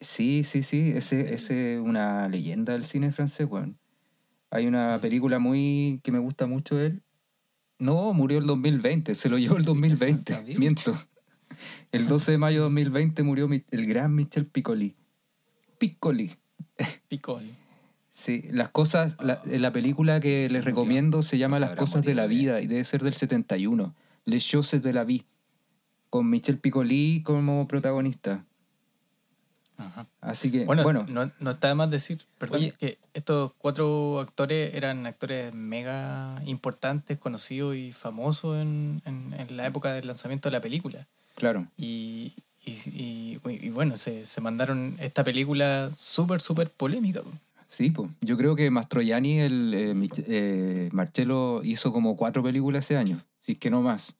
Sí, 0.00 0.44
sí, 0.44 0.62
sí. 0.62 0.92
Ese 0.94 1.34
es 1.34 1.50
una 1.80 2.28
leyenda 2.28 2.72
del 2.72 2.84
cine 2.84 3.12
francés, 3.12 3.46
weón. 3.50 3.78
Hay 4.50 4.66
una 4.66 4.98
película 5.00 5.38
muy 5.38 6.00
que 6.02 6.12
me 6.12 6.18
gusta 6.18 6.46
mucho 6.46 6.76
de 6.76 6.86
él. 6.86 7.02
No, 7.78 8.12
murió 8.12 8.38
el 8.38 8.46
2020, 8.46 9.14
se 9.14 9.28
lo 9.28 9.38
llevó 9.38 9.56
el 9.56 9.64
2020. 9.64 10.32
¿Está 10.32 10.44
vivo? 10.44 10.58
Miento. 10.58 10.96
El 11.92 12.08
12 12.08 12.32
de 12.32 12.38
mayo 12.38 12.56
de 12.58 12.62
2020 12.64 13.22
murió 13.22 13.48
el 13.70 13.86
gran 13.86 14.14
Michel 14.14 14.46
Piccoli. 14.46 14.94
Piccoli. 15.78 16.32
Piccoli. 17.08 17.50
Sí, 18.10 18.42
las 18.50 18.70
cosas, 18.70 19.16
la, 19.20 19.40
la 19.44 19.72
película 19.72 20.18
que 20.18 20.48
les 20.50 20.64
recomiendo 20.64 21.22
se 21.22 21.38
llama 21.38 21.60
Las 21.60 21.76
cosas 21.76 22.02
de 22.02 22.14
la 22.14 22.26
vida 22.26 22.60
y 22.60 22.66
debe 22.66 22.82
ser 22.84 23.02
del 23.02 23.14
71. 23.14 23.94
Les 24.28 24.44
choses 24.46 24.82
de 24.82 24.92
la 24.92 25.04
vie. 25.04 25.24
Con 26.10 26.28
Michel 26.28 26.58
Piccoli 26.58 27.22
como 27.24 27.66
protagonista. 27.66 28.44
Ajá. 29.76 30.06
Así 30.20 30.50
que, 30.50 30.64
Bueno, 30.64 30.82
bueno, 30.82 31.06
no, 31.08 31.30
no 31.38 31.50
está 31.52 31.68
de 31.68 31.74
más 31.74 31.90
decir, 31.90 32.20
perdón, 32.38 32.60
Oye. 32.62 32.74
que 32.80 32.98
estos 33.14 33.52
cuatro 33.58 34.18
actores 34.20 34.74
eran 34.74 35.06
actores 35.06 35.54
mega 35.54 36.42
importantes, 36.46 37.16
conocidos 37.18 37.76
y 37.76 37.92
famosos 37.92 38.60
en, 38.60 39.00
en- 39.04 39.34
en 39.38 39.56
la 39.56 39.66
época 39.66 39.92
del 39.92 40.06
lanzamiento 40.08 40.48
de 40.48 40.52
la 40.54 40.60
película. 40.60 40.98
claro. 41.36 41.66
Y, 41.76 42.32
y, 42.66 42.72
y- 42.72 43.38
y 43.46 43.70
bueno, 43.70 43.96
se, 43.96 44.26
se 44.26 44.40
mandaron 44.40 44.96
esta 45.00 45.22
película 45.24 45.90
súper, 45.96 46.40
súper 46.40 46.68
polémica. 46.70 47.22
po. 47.22 47.30
Sí, 47.68 47.90
pues. 47.90 48.10
Yo 48.20 48.36
creo 48.36 48.56
que 48.56 48.70
Mastroianni, 48.70 49.38
el 49.40 49.72
eh, 49.74 50.08
eh, 50.26 50.88
Marcello, 50.92 51.62
hizo 51.62 51.92
como 51.92 52.16
cuatro 52.16 52.42
películas 52.42 52.84
ese 52.84 52.96
año, 52.96 53.22
si 53.38 53.52
es 53.52 53.58
que 53.58 53.70
no 53.70 53.82
más. 53.82 54.16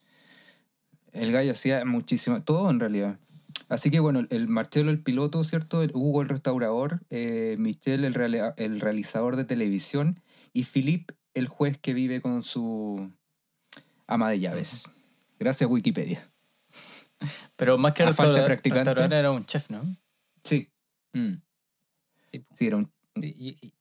El 1.12 1.32
gallo 1.32 1.52
hacía 1.52 1.84
muchísimas, 1.84 2.44
todo 2.44 2.70
en 2.70 2.80
realidad. 2.80 3.18
Así 3.68 3.90
que 3.90 4.00
bueno, 4.00 4.26
el 4.30 4.48
Marcelo 4.48 4.90
el 4.90 5.02
piloto, 5.02 5.44
¿cierto? 5.44 5.82
El 5.82 5.90
Hugo 5.94 6.22
el 6.22 6.28
restaurador, 6.28 7.02
eh, 7.10 7.56
Michel 7.58 8.04
el, 8.04 8.14
reale- 8.14 8.54
el 8.56 8.80
realizador 8.80 9.36
de 9.36 9.44
televisión 9.44 10.22
y 10.52 10.64
Philippe 10.64 11.14
el 11.34 11.48
juez 11.48 11.76
que 11.78 11.92
vive 11.94 12.20
con 12.22 12.42
su 12.42 13.12
ama 14.06 14.30
de 14.30 14.40
llaves. 14.40 14.84
Gracias 15.38 15.68
Wikipedia. 15.70 16.26
Pero 17.56 17.76
más 17.78 17.92
que 17.94 18.04
A 18.04 18.12
falta 18.12 18.40
de 18.40 18.48
restaurador, 18.48 19.12
era 19.12 19.30
un 19.30 19.44
chef, 19.44 19.70
¿no? 19.70 19.82
Sí. 20.44 20.70
Mm. 21.12 21.34
Sí, 22.52 22.66
era 22.66 22.76
un... 22.76 22.90
Y, 23.16 23.26
y, 23.26 23.74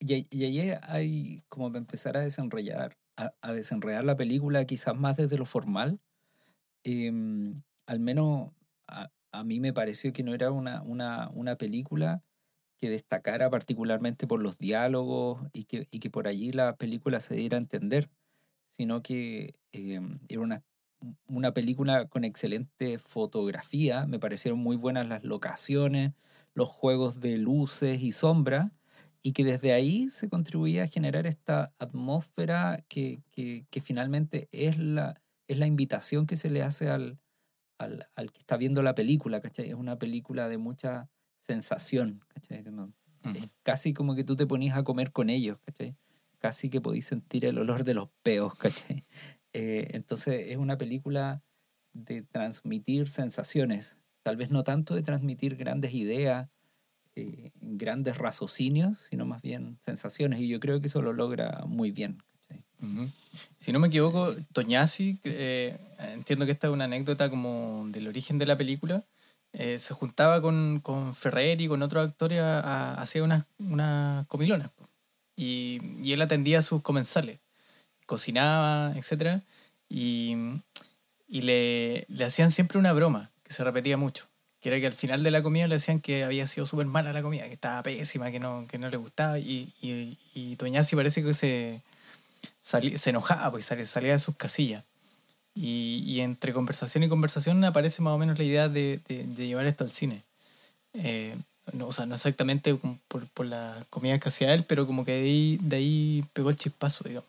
y, 0.00 0.26
y 0.30 0.44
ahí 0.44 0.72
hay 0.82 1.42
como 1.48 1.68
para 1.68 1.78
empezar 1.78 2.16
a 2.16 2.20
desenrollar, 2.20 2.96
a, 3.16 3.52
desenredar 3.52 4.04
la 4.04 4.16
película 4.16 4.64
quizás 4.64 4.96
más 4.96 5.16
desde 5.16 5.38
lo 5.38 5.46
formal. 5.46 6.00
Em, 6.84 7.62
al 7.86 8.00
menos 8.00 8.52
a, 8.86 9.10
a 9.32 9.44
mí 9.44 9.60
me 9.60 9.72
pareció 9.72 10.12
que 10.12 10.22
no 10.22 10.34
era 10.34 10.50
una, 10.50 10.82
una, 10.82 11.28
una 11.34 11.56
película 11.56 12.22
que 12.78 12.90
destacara 12.90 13.50
particularmente 13.50 14.26
por 14.26 14.42
los 14.42 14.58
diálogos 14.58 15.42
y 15.52 15.64
que, 15.64 15.88
y 15.90 16.00
que 16.00 16.10
por 16.10 16.28
allí 16.28 16.52
la 16.52 16.76
película 16.76 17.20
se 17.20 17.34
diera 17.34 17.56
a 17.56 17.60
entender, 17.60 18.10
sino 18.66 19.02
que 19.02 19.54
em, 19.72 20.20
era 20.28 20.40
una, 20.40 20.62
una 21.26 21.52
película 21.52 22.06
con 22.08 22.24
excelente 22.24 22.98
fotografía, 22.98 24.06
me 24.06 24.18
parecieron 24.18 24.60
muy 24.60 24.76
buenas 24.76 25.08
las 25.08 25.24
locaciones, 25.24 26.12
los 26.54 26.68
juegos 26.68 27.20
de 27.20 27.38
luces 27.38 28.02
y 28.02 28.12
sombras, 28.12 28.70
y 29.24 29.32
que 29.34 29.44
desde 29.44 29.72
ahí 29.74 30.08
se 30.10 30.28
contribuía 30.30 30.84
a 30.84 30.88
generar 30.88 31.26
esta 31.26 31.74
atmósfera 31.80 32.84
que, 32.88 33.24
que, 33.32 33.66
que 33.70 33.82
finalmente 33.82 34.48
es 34.52 34.78
la, 34.78 35.22
es 35.48 35.58
la 35.58 35.66
invitación 35.66 36.26
que 36.26 36.36
se 36.36 36.50
le 36.50 36.62
hace 36.62 36.90
al, 36.90 37.20
al, 37.78 38.06
al 38.16 38.32
que 38.32 38.38
está 38.40 38.56
viendo 38.56 38.82
la 38.82 38.94
película, 38.94 39.40
¿cachai? 39.40 39.68
Es 39.68 39.74
una 39.74 39.98
película 39.98 40.48
de 40.48 40.58
mucha 40.58 41.10
sensación, 41.38 42.20
¿cachai? 42.28 42.62
No- 42.64 42.94
Es 43.32 43.48
casi 43.62 43.94
como 43.94 44.14
que 44.14 44.24
tú 44.24 44.36
te 44.36 44.46
ponías 44.46 44.76
a 44.76 44.84
comer 44.84 45.12
con 45.12 45.30
ellos, 45.30 45.58
¿cachai? 45.60 45.96
Casi 46.38 46.70
que 46.70 46.80
podís 46.80 47.06
sentir 47.06 47.46
el 47.46 47.58
olor 47.58 47.84
de 47.84 47.94
los 47.94 48.10
peos, 48.22 48.54
¿cachai? 48.58 49.04
Eh, 49.52 49.88
entonces 49.92 50.46
es 50.50 50.56
una 50.58 50.76
película 50.78 51.42
de 51.92 52.22
transmitir 52.22 53.08
sensaciones, 53.08 53.98
tal 54.22 54.36
vez 54.36 54.50
no 54.50 54.64
tanto 54.64 54.94
de 54.94 55.02
transmitir 55.02 55.56
grandes 55.56 55.94
ideas, 55.94 56.48
eh, 57.16 57.50
grandes 57.60 58.18
raciocinios, 58.18 58.98
sino 58.98 59.24
más 59.24 59.42
bien 59.42 59.76
sensaciones, 59.80 60.40
y 60.40 60.48
yo 60.48 60.60
creo 60.60 60.80
que 60.80 60.88
eso 60.88 61.02
lo 61.02 61.12
logra 61.12 61.62
muy 61.66 61.90
bien. 61.90 62.22
Si 63.58 63.72
no 63.72 63.78
me 63.78 63.88
equivoco, 63.88 64.34
Toñasi, 64.52 65.18
eh, 65.24 65.76
entiendo 66.14 66.44
que 66.44 66.52
esta 66.52 66.66
es 66.66 66.72
una 66.72 66.84
anécdota 66.84 67.30
como 67.30 67.84
del 67.88 68.08
origen 68.08 68.38
de 68.38 68.46
la 68.46 68.58
película, 68.58 69.02
eh, 69.54 69.78
se 69.78 69.94
juntaba 69.94 70.42
con, 70.42 70.80
con 70.80 71.14
Ferrer 71.14 71.60
y 71.60 71.68
con 71.68 71.80
otros 71.82 72.06
actores 72.08 72.40
a, 72.40 72.60
a- 72.60 72.94
hacía 73.00 73.22
unas, 73.22 73.44
unas 73.58 74.26
comilonas. 74.26 74.70
Y, 75.36 75.80
y 76.02 76.12
él 76.12 76.20
atendía 76.22 76.58
a 76.58 76.62
sus 76.62 76.82
comensales, 76.82 77.38
cocinaba, 78.06 78.92
etc. 78.96 79.40
Y, 79.88 80.36
y 81.28 81.40
le, 81.42 82.04
le 82.08 82.24
hacían 82.24 82.50
siempre 82.50 82.78
una 82.78 82.92
broma 82.92 83.30
que 83.44 83.52
se 83.54 83.64
repetía 83.64 83.96
mucho, 83.96 84.26
que 84.64 84.70
era 84.70 84.80
que 84.80 84.86
al 84.86 84.94
final 84.94 85.22
de 85.22 85.30
la 85.30 85.42
comida 85.42 85.66
le 85.68 85.74
decían 85.74 86.00
que 86.00 86.24
había 86.24 86.46
sido 86.46 86.64
súper 86.64 86.86
mala 86.86 87.12
la 87.12 87.20
comida, 87.20 87.44
que 87.44 87.52
estaba 87.52 87.82
pésima, 87.82 88.30
que 88.30 88.40
no, 88.40 88.66
que 88.66 88.78
no 88.78 88.88
le 88.88 88.96
gustaba. 88.96 89.38
Y, 89.38 89.70
y, 89.82 90.16
y 90.34 90.56
Toñasi 90.56 90.96
parece 90.96 91.22
que 91.22 91.34
se, 91.34 91.82
salí- 92.64 92.96
se 92.96 93.10
enojaba, 93.10 93.50
pues 93.50 93.66
salía, 93.66 93.84
salía 93.84 94.12
de 94.14 94.18
sus 94.18 94.34
casillas. 94.36 94.82
Y, 95.54 96.02
y 96.06 96.22
entre 96.22 96.54
conversación 96.54 97.04
y 97.04 97.10
conversación 97.10 97.62
aparece 97.62 98.00
más 98.00 98.14
o 98.14 98.16
menos 98.18 98.38
la 98.38 98.44
idea 98.44 98.70
de, 98.70 99.00
de- 99.06 99.24
de 99.24 99.46
llevar 99.46 99.66
esto 99.66 99.84
al 99.84 99.90
cine. 99.90 100.22
Eh, 100.94 101.36
no, 101.74 101.88
o 101.88 101.92
sea, 101.92 102.06
no 102.06 102.14
exactamente 102.14 102.74
por, 103.08 103.26
por 103.34 103.44
la 103.44 103.76
comida 103.90 104.18
que 104.18 104.28
hacía 104.30 104.54
él, 104.54 104.64
pero 104.64 104.86
como 104.86 105.04
que 105.04 105.12
de 105.12 105.24
ahí, 105.24 105.58
de 105.60 105.76
ahí 105.76 106.24
pegó 106.32 106.48
el 106.48 106.56
chispazo, 106.56 107.04
digamos. 107.06 107.28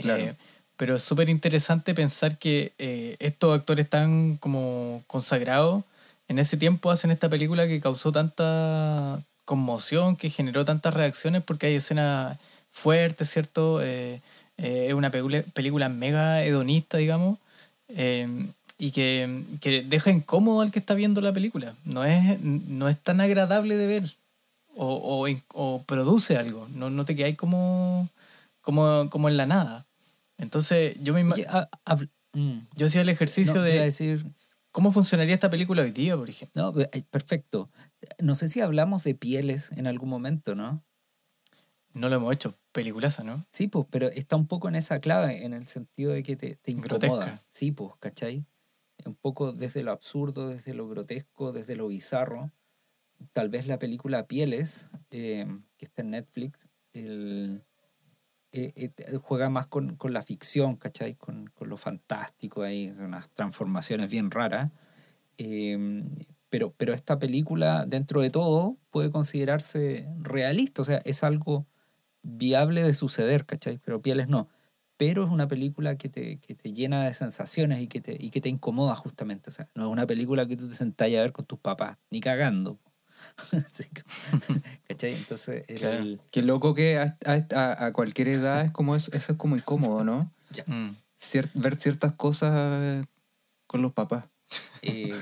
Claro. 0.00 0.22
Eh, 0.22 0.34
pero 0.76 0.94
es 0.94 1.02
súper 1.02 1.28
interesante 1.28 1.96
pensar 1.96 2.38
que 2.38 2.70
eh, 2.78 3.16
estos 3.18 3.58
actores 3.58 3.90
tan 3.90 4.36
como 4.36 5.02
consagrados 5.08 5.82
en 6.28 6.38
ese 6.38 6.56
tiempo 6.56 6.90
hacen 6.90 7.10
esta 7.10 7.28
película 7.28 7.66
que 7.66 7.80
causó 7.80 8.12
tanta 8.12 9.20
conmoción, 9.44 10.16
que 10.16 10.30
generó 10.30 10.64
tantas 10.64 10.94
reacciones 10.94 11.42
porque 11.42 11.66
hay 11.66 11.74
escenas 11.76 12.38
fuertes, 12.70 13.28
¿cierto? 13.30 13.82
Eh, 13.82 14.20
eh, 14.58 14.86
es 14.88 14.94
una 14.94 15.10
película, 15.10 15.88
mega 15.88 16.42
hedonista, 16.44 16.96
digamos, 16.98 17.38
eh, 17.88 18.26
y 18.78 18.90
que, 18.92 19.42
que 19.60 19.82
deja 19.82 20.10
incómodo 20.10 20.60
al 20.62 20.70
que 20.72 20.78
está 20.78 20.94
viendo 20.94 21.20
la 21.20 21.32
película. 21.32 21.74
No 21.84 22.04
es, 22.04 22.40
no 22.40 22.88
es 22.88 22.98
tan 22.98 23.20
agradable 23.20 23.76
de 23.76 23.86
ver 23.86 24.10
o, 24.76 25.26
o, 25.26 25.28
o 25.54 25.82
produce 25.82 26.36
algo, 26.36 26.66
no, 26.74 26.88
no 26.88 27.04
te 27.04 27.14
quedáis 27.14 27.36
como, 27.36 28.08
como, 28.62 29.08
como 29.10 29.28
en 29.28 29.36
la 29.36 29.46
nada. 29.46 29.84
Entonces, 30.38 30.96
yo 31.02 31.12
me 31.12 31.20
ima- 31.22 31.34
Oye, 31.34 31.46
ha- 31.48 31.68
habl- 31.84 32.08
mm, 32.32 32.58
yo 32.76 32.86
hacía 32.86 33.02
el 33.02 33.08
ejercicio 33.10 33.56
no, 33.56 33.62
de 33.62 33.80
decir, 33.80 34.24
cómo 34.72 34.90
funcionaría 34.90 35.34
esta 35.34 35.50
película 35.50 35.82
hoy 35.82 35.92
día, 35.92 36.16
por 36.16 36.28
ejemplo. 36.28 36.72
no, 36.72 36.84
ay, 36.92 37.02
perfecto. 37.02 37.70
No 38.18 38.34
sé 38.34 38.48
si 38.48 38.60
hablamos 38.60 39.04
de 39.04 39.14
pieles 39.14 39.70
en 39.72 39.86
algún 39.86 40.08
momento, 40.08 40.54
¿no? 40.54 40.82
No 41.94 42.08
lo 42.08 42.16
hemos 42.16 42.34
hecho, 42.34 42.54
peliculaza, 42.72 43.22
¿no? 43.22 43.44
Sí, 43.50 43.68
pues, 43.68 43.86
pero 43.90 44.08
está 44.08 44.34
un 44.36 44.46
poco 44.46 44.68
en 44.68 44.76
esa 44.76 44.98
clave, 44.98 45.44
en 45.44 45.52
el 45.52 45.66
sentido 45.66 46.12
de 46.12 46.22
que 46.22 46.36
te, 46.36 46.56
te 46.56 46.72
incomoda. 46.72 46.98
Grotesca. 46.98 47.42
Sí, 47.50 47.70
pues, 47.70 47.92
¿cachai? 48.00 48.46
Un 49.04 49.14
poco 49.14 49.52
desde 49.52 49.82
lo 49.82 49.92
absurdo, 49.92 50.48
desde 50.48 50.72
lo 50.72 50.88
grotesco, 50.88 51.52
desde 51.52 51.76
lo 51.76 51.88
bizarro. 51.88 52.50
Tal 53.34 53.50
vez 53.50 53.66
la 53.66 53.78
película 53.78 54.26
Pieles, 54.26 54.88
eh, 55.10 55.46
que 55.78 55.84
está 55.84 56.02
en 56.02 56.10
Netflix, 56.10 56.66
el, 56.94 57.62
eh, 58.52 58.72
eh, 58.76 58.88
te- 58.88 59.16
juega 59.18 59.48
más 59.50 59.66
con, 59.66 59.96
con 59.96 60.12
la 60.12 60.22
ficción, 60.22 60.76
¿cachai? 60.76 61.14
Con, 61.14 61.46
con 61.54 61.68
lo 61.68 61.76
fantástico 61.76 62.62
ahí, 62.62 62.92
unas 62.98 63.28
transformaciones 63.30 64.10
bien 64.10 64.30
raras. 64.30 64.70
Eh, 65.38 66.04
pero, 66.50 66.72
pero 66.76 66.92
esta 66.92 67.18
película, 67.18 67.86
dentro 67.86 68.20
de 68.20 68.30
todo, 68.30 68.76
puede 68.90 69.10
considerarse 69.10 70.06
realista, 70.20 70.82
o 70.82 70.84
sea, 70.84 70.98
es 71.04 71.22
algo 71.24 71.66
viable 72.22 72.82
de 72.82 72.94
suceder, 72.94 73.46
¿cachai? 73.46 73.78
Pero 73.84 74.02
Pieles 74.02 74.28
no. 74.28 74.48
Pero 74.98 75.24
es 75.24 75.30
una 75.30 75.48
película 75.48 75.96
que 75.96 76.08
te, 76.08 76.38
que 76.38 76.54
te 76.54 76.72
llena 76.72 77.04
de 77.04 77.14
sensaciones 77.14 77.80
y 77.80 77.88
que, 77.88 78.00
te, 78.00 78.16
y 78.20 78.30
que 78.30 78.40
te 78.40 78.48
incomoda 78.50 78.94
justamente. 78.94 79.50
O 79.50 79.52
sea, 79.52 79.68
no 79.74 79.86
es 79.86 79.92
una 79.92 80.06
película 80.06 80.46
que 80.46 80.56
tú 80.56 80.68
te 80.68 80.74
sentás 80.74 81.08
a 81.08 81.10
ver 81.22 81.32
con 81.32 81.46
tus 81.46 81.58
papás, 81.58 81.98
ni 82.10 82.20
cagando. 82.20 82.78
¿Cachai? 84.88 85.14
Entonces, 85.14 85.64
era 85.68 85.78
Claro. 85.80 85.96
el- 86.02 86.20
Qué 86.30 86.42
loco 86.42 86.74
que 86.74 86.98
a, 86.98 87.16
a- 87.26 87.86
a 87.86 87.92
cualquier 87.92 88.28
edad 88.28 88.64
es 88.64 88.70
como 88.72 88.96
eso, 88.96 89.10
eso 89.12 89.32
es 89.32 89.38
como 89.38 89.56
incómodo, 89.56 90.04
¿no? 90.04 90.30
Mm. 90.66 90.90
Cier- 91.20 91.50
ver 91.54 91.76
ciertas 91.76 92.12
cosas 92.14 93.06
con 93.66 93.82
los 93.82 93.92
papás. 93.92 94.24
eh, 94.82 95.14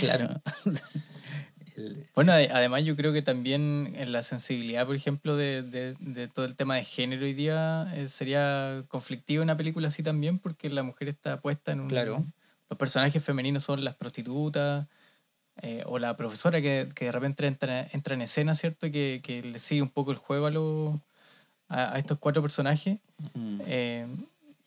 claro. 0.00 0.40
El- 1.76 2.06
Bueno, 2.14 2.32
ade- 2.32 2.50
además 2.52 2.84
yo 2.84 2.96
creo 2.96 3.12
que 3.12 3.20
también 3.22 3.92
en 3.96 4.12
la 4.12 4.22
sensibilidad, 4.22 4.86
por 4.86 4.96
ejemplo, 4.96 5.36
de, 5.36 5.62
de- 5.62 5.94
de 6.00 6.28
todo 6.28 6.44
el 6.46 6.56
tema 6.56 6.76
de 6.76 6.84
género 6.84 7.24
hoy 7.24 7.34
día, 7.34 7.90
eh, 7.94 8.06
sería 8.08 8.82
conflictivo 8.88 9.42
una 9.42 9.56
película 9.56 9.88
así 9.88 10.02
también, 10.02 10.38
porque 10.38 10.70
la 10.70 10.82
mujer 10.82 11.08
está 11.08 11.36
puesta 11.38 11.72
en 11.72 11.80
un... 11.80 11.88
Claro. 11.88 12.24
Los 12.68 12.78
personajes 12.78 13.22
femeninos 13.22 13.62
son 13.62 13.84
las 13.84 13.94
prostitutas, 13.94 14.86
eh, 15.62 15.82
o 15.86 15.98
la 15.98 16.16
profesora 16.16 16.60
que, 16.60 16.86
que 16.94 17.06
de 17.06 17.12
repente 17.12 17.46
entra, 17.46 17.86
entra 17.92 18.14
en 18.14 18.22
escena, 18.22 18.54
¿cierto? 18.54 18.90
Que, 18.90 19.20
que 19.22 19.42
le 19.42 19.58
sigue 19.58 19.82
un 19.82 19.90
poco 19.90 20.10
el 20.12 20.18
juego 20.18 20.46
a, 20.46 20.50
los 20.50 20.94
a, 21.68 21.94
a 21.94 21.98
estos 21.98 22.18
cuatro 22.18 22.42
personajes. 22.42 22.98
Eh, 23.66 24.06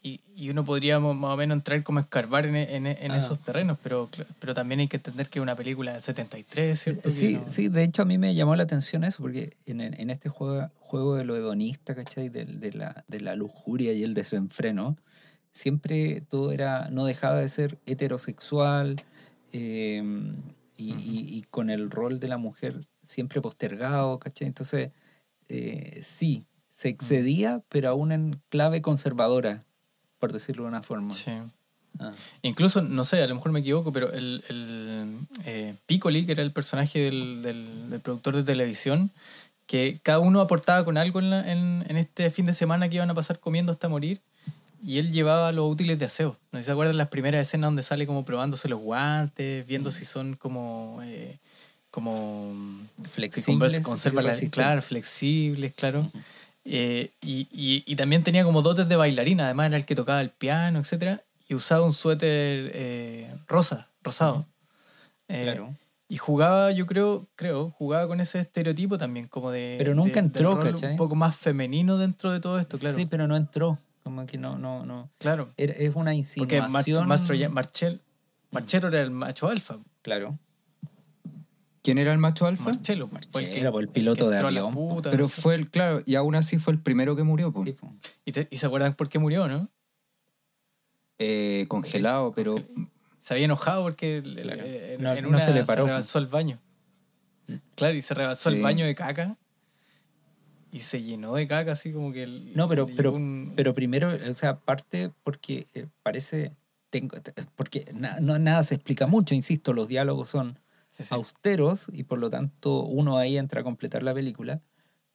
y, 0.01 0.21
y 0.35 0.49
uno 0.49 0.63
podría 0.63 0.97
más 0.99 1.33
o 1.33 1.35
menos 1.37 1.57
entrar 1.57 1.83
como 1.83 1.99
a 1.99 2.03
escarbar 2.03 2.45
en, 2.45 2.55
en- 2.55 2.87
en 2.87 3.11
Ah. 3.11 3.17
esos 3.17 3.39
terrenos, 3.43 3.77
pero, 3.83 4.09
pero 4.39 4.53
también 4.53 4.79
hay 4.79 4.87
que 4.87 4.95
entender 4.95 5.29
que 5.29 5.39
es 5.39 5.43
una 5.43 5.55
película 5.57 5.91
del 5.91 6.01
73, 6.01 6.79
¿cierto? 6.79 7.01
Que 7.03 7.11
Sí, 7.11 7.33
no- 7.33 7.49
sí, 7.51 7.67
de 7.67 7.83
hecho 7.83 8.01
a 8.03 8.05
mí 8.05 8.17
me 8.17 8.33
llamó 8.33 8.55
la 8.55 8.63
atención 8.63 9.03
eso, 9.03 9.21
porque 9.21 9.57
en, 9.65 9.81
en 9.81 10.09
este 10.09 10.29
juego, 10.29 10.69
juego 10.79 11.15
de 11.15 11.25
lo 11.25 11.35
hedonista, 11.35 11.95
¿cachai? 11.95 12.29
De, 12.29 12.45
de 12.45 12.71
la, 12.73 13.03
de 13.09 13.19
la 13.19 13.35
lujuria 13.35 13.91
y 13.91 14.03
el 14.03 14.13
desenfreno, 14.13 14.95
siempre 15.51 16.21
todo 16.21 16.53
era, 16.53 16.87
no 16.89 17.03
dejaba 17.05 17.35
de 17.39 17.49
ser 17.49 17.77
heterosexual 17.85 18.95
eh, 19.51 20.01
y, 20.79 20.93
y- 20.93 21.37
y 21.37 21.41
con 21.49 21.69
el 21.69 21.89
rol 21.91 22.19
de 22.19 22.27
la 22.27 22.37
mujer 22.37 22.75
siempre 23.03 23.41
postergado, 23.41 24.17
¿cachai? 24.19 24.47
Entonces, 24.47 24.91
eh, 25.49 25.99
sí, 26.03 26.45
se 26.69 26.89
excedía, 26.89 27.61
pero 27.69 27.89
aún 27.89 28.11
en 28.11 28.41
clave 28.49 28.81
conservadora, 28.81 29.63
por 30.19 30.31
decirlo 30.33 30.63
de 30.63 30.69
una 30.69 30.83
forma. 30.83 31.13
Sí. 31.13 31.31
Ah, 31.99 32.11
Incluso, 32.43 32.81
no 32.81 33.03
sé, 33.03 33.21
a 33.21 33.27
lo 33.27 33.35
mejor 33.35 33.51
me 33.51 33.59
equivoco, 33.59 33.91
pero 33.91 34.11
el, 34.13 34.43
el 34.49 35.17
eh, 35.45 35.75
Piccoli, 35.85 36.25
que 36.25 36.31
era 36.33 36.43
el 36.43 36.51
personaje 36.51 36.99
del, 36.99 37.41
del- 37.41 37.89
del 37.89 37.99
productor 37.99 38.35
de 38.35 38.43
televisión, 38.43 39.09
que 39.67 39.99
cada 40.03 40.19
uno 40.19 40.39
aportaba 40.41 40.85
con 40.85 40.97
algo 40.97 41.19
en, 41.19 41.29
la- 41.29 41.51
en- 41.51 41.83
en 41.89 41.97
este 41.97 42.29
fin 42.31 42.45
de 42.45 42.53
semana 42.53 42.87
que 42.89 42.95
iban 42.95 43.09
a 43.09 43.13
pasar 43.15 43.39
comiendo 43.39 43.71
hasta 43.71 43.89
morir, 43.89 44.21
y 44.83 44.97
él 44.99 45.11
llevaba 45.11 45.51
los 45.51 45.71
útiles 45.71 45.97
de 45.99 46.05
aseo. 46.05 46.35
No 46.51 46.59
sé 46.59 46.63
si 46.63 46.65
se 46.65 46.71
acuerdan 46.71 46.97
las 46.97 47.09
primeras 47.09 47.45
escenas 47.47 47.67
donde 47.69 47.83
sale 47.83 48.05
como 48.07 48.23
probándose 48.25 48.67
los 48.69 48.79
guantes, 48.79 49.65
viendo 49.67 49.91
si 49.91 50.05
son 50.05 50.35
como... 50.35 50.99
eh, 51.03 51.37
como 51.91 52.53
si 53.03 53.09
Flexibles, 53.09 53.79
conserva 53.81 54.21
la- 54.21 54.29
claro, 54.51 54.81
flexibles, 54.81 55.73
claro. 55.73 56.09
Eh, 56.65 57.09
y, 57.21 57.47
y- 57.51 57.83
y 57.85 57.95
también 57.95 58.23
tenía 58.23 58.43
como 58.43 58.61
dotes 58.61 58.87
de 58.87 58.95
bailarina, 58.95 59.45
además 59.45 59.67
era 59.67 59.77
el 59.77 59.85
que 59.85 59.95
tocaba 59.95 60.21
el 60.21 60.29
piano, 60.29 60.79
etcétera 60.79 61.19
Y 61.47 61.55
usaba 61.55 61.83
un 61.85 61.93
suéter 61.93 62.71
eh, 62.75 63.27
rosa, 63.47 63.87
rosado. 64.03 64.45
Eh, 65.29 65.43
claro. 65.43 65.75
Y 66.09 66.17
jugaba, 66.17 66.71
yo 66.71 66.85
creo, 66.85 67.25
creo, 67.35 67.69
jugaba 67.71 68.07
con 68.07 68.19
ese 68.21 68.39
estereotipo 68.39 68.97
también, 68.97 69.27
como 69.27 69.49
de. 69.51 69.75
Pero 69.79 69.93
nunca 69.95 70.13
de- 70.13 70.19
entró, 70.19 70.59
¿cachai? 70.59 70.91
Un 70.91 70.97
poco 70.97 71.15
más 71.15 71.35
femenino 71.35 71.97
dentro 71.97 72.31
de 72.31 72.39
todo 72.39 72.59
esto, 72.59 72.77
claro. 72.79 72.95
Sí, 72.95 73.05
pero 73.07 73.27
no 73.27 73.35
entró. 73.35 73.77
Como 74.03 74.25
que 74.25 74.37
no, 74.37 74.57
no, 74.57 74.85
no. 74.85 75.09
claro. 75.19 75.49
Era- 75.57 75.73
es 75.73 75.89
una 75.95 76.11
Porque 76.11 76.15
insinuación. 76.57 77.07
Mastro 77.07 77.35
ya- 77.35 77.49
Marchel, 77.49 78.01
Marchelo 78.51 78.87
era 78.87 79.01
el 79.01 79.11
macho 79.11 79.47
alfa. 79.47 79.77
Claro. 80.01 80.39
¿Quién 81.83 81.97
era 81.97 82.11
el 82.11 82.17
macho 82.17 82.45
alfa? 82.45 82.63
Fue 82.63 82.73
Marchelo, 82.73 83.07
pues, 83.07 83.25
el 83.35 83.87
piloto 83.89 84.29
de 84.29 84.37
avión, 84.37 84.71
puta, 84.73 85.11
Pero 85.11 85.23
no 85.23 85.29
sé. 85.29 85.41
fue 85.41 85.55
el, 85.55 85.69
claro, 85.69 86.01
y 86.05 86.15
aún 86.15 86.35
así 86.35 86.57
fue 86.59 86.73
el 86.73 86.79
primero 86.79 87.15
que 87.15 87.23
murió, 87.23 87.51
po. 87.53 87.63
Sí, 87.63 87.71
po. 87.73 87.93
¿Y, 88.25 88.31
te- 88.31 88.47
y 88.51 88.57
se 88.57 88.65
acuerdan 88.65 88.93
por 88.95 89.07
qué 89.09 89.17
murió, 89.19 89.47
no? 89.47 89.67
Eh, 91.19 91.65
congelado, 91.67 92.31
pero 92.33 92.55
Se 93.17 93.33
había 93.33 93.45
enojado 93.45 93.83
porque 93.83 94.21
Claro. 94.23 94.63
en, 94.63 95.03
No, 95.03 95.13
en 95.13 95.23
no 95.23 95.29
una 95.29 95.39
se 95.41 95.53
le 95.53 95.65
paró, 95.65 95.81
pues. 95.83 95.89
rebalsó 95.89 96.19
el 96.19 96.27
baño. 96.27 96.57
Claro, 97.75 97.93
y 97.95 98.01
se 98.01 98.13
rebalsó 98.13 98.47
el 98.49 98.61
baño 98.61 98.85
de 98.85 98.95
caca. 98.95 99.35
Y 100.71 100.79
se 100.81 101.01
llenó 101.01 101.35
de 101.35 101.47
caca, 101.47 101.71
así 101.71 101.91
como 101.91 102.11
que... 102.13 102.23
el- 102.23 102.53
No, 102.55 102.67
pero, 102.67 102.87
pero, 102.95 103.13
un- 103.13 103.53
pero 103.55 103.73
primero, 103.73 104.11
o 104.29 104.33
sea, 104.33 104.59
parte 104.59 105.11
porque 105.23 105.67
eh, 105.73 105.87
parece. 106.03 106.55
Tengo, 106.91 107.17
porque 107.55 107.85
na- 107.93 108.19
no, 108.19 108.39
nada 108.39 108.63
se 108.63 108.73
explica 108.75 109.05
mucho, 109.05 109.35
insisto, 109.35 109.73
los 109.73 109.87
diálogos 109.87 110.29
son 110.29 110.57
Sí, 110.87 111.03
sí. 111.03 111.13
austeros 111.13 111.85
y 111.93 112.03
por 112.03 112.17
lo 112.17 112.31
tanto 112.31 112.83
uno 112.83 113.19
ahí 113.19 113.37
entra 113.37 113.61
a 113.61 113.63
completar 113.63 114.01
la 114.01 114.13
película. 114.13 114.61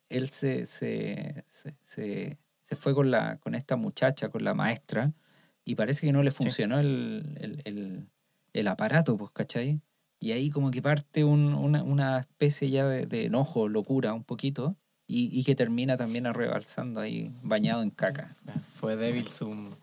Él 0.08 0.28
se, 0.28 0.66
se, 0.66 1.42
se, 1.48 1.74
se, 1.82 2.38
se 2.60 2.76
fue 2.76 2.94
con, 2.94 3.10
la, 3.10 3.38
con 3.38 3.56
esta 3.56 3.74
muchacha, 3.74 4.28
con 4.28 4.44
la 4.44 4.54
maestra, 4.54 5.14
y 5.64 5.74
parece 5.74 6.06
que 6.06 6.12
no 6.12 6.22
le 6.22 6.30
funcionó 6.30 6.78
el, 6.78 7.36
el, 7.40 7.62
el, 7.64 8.08
el 8.52 8.68
aparato, 8.68 9.16
pues, 9.16 9.32
¿cachai? 9.32 9.80
Y 10.20 10.30
ahí 10.30 10.50
como 10.50 10.70
que 10.70 10.80
parte 10.80 11.24
un- 11.24 11.54
una, 11.54 11.82
una 11.82 12.20
especie 12.20 12.70
ya 12.70 12.86
de, 12.86 13.06
de 13.06 13.24
enojo, 13.24 13.68
locura, 13.68 14.12
un 14.14 14.22
poquito, 14.22 14.76
y, 15.06 15.38
y 15.38 15.44
que 15.44 15.54
termina 15.54 15.96
también 15.96 16.26
arrebalsando 16.26 17.00
ahí, 17.00 17.30
bañado 17.42 17.82
en 17.82 17.90
caca. 17.90 18.26
Fue 18.76 18.96
débil 18.96 19.26
su... 19.28 19.74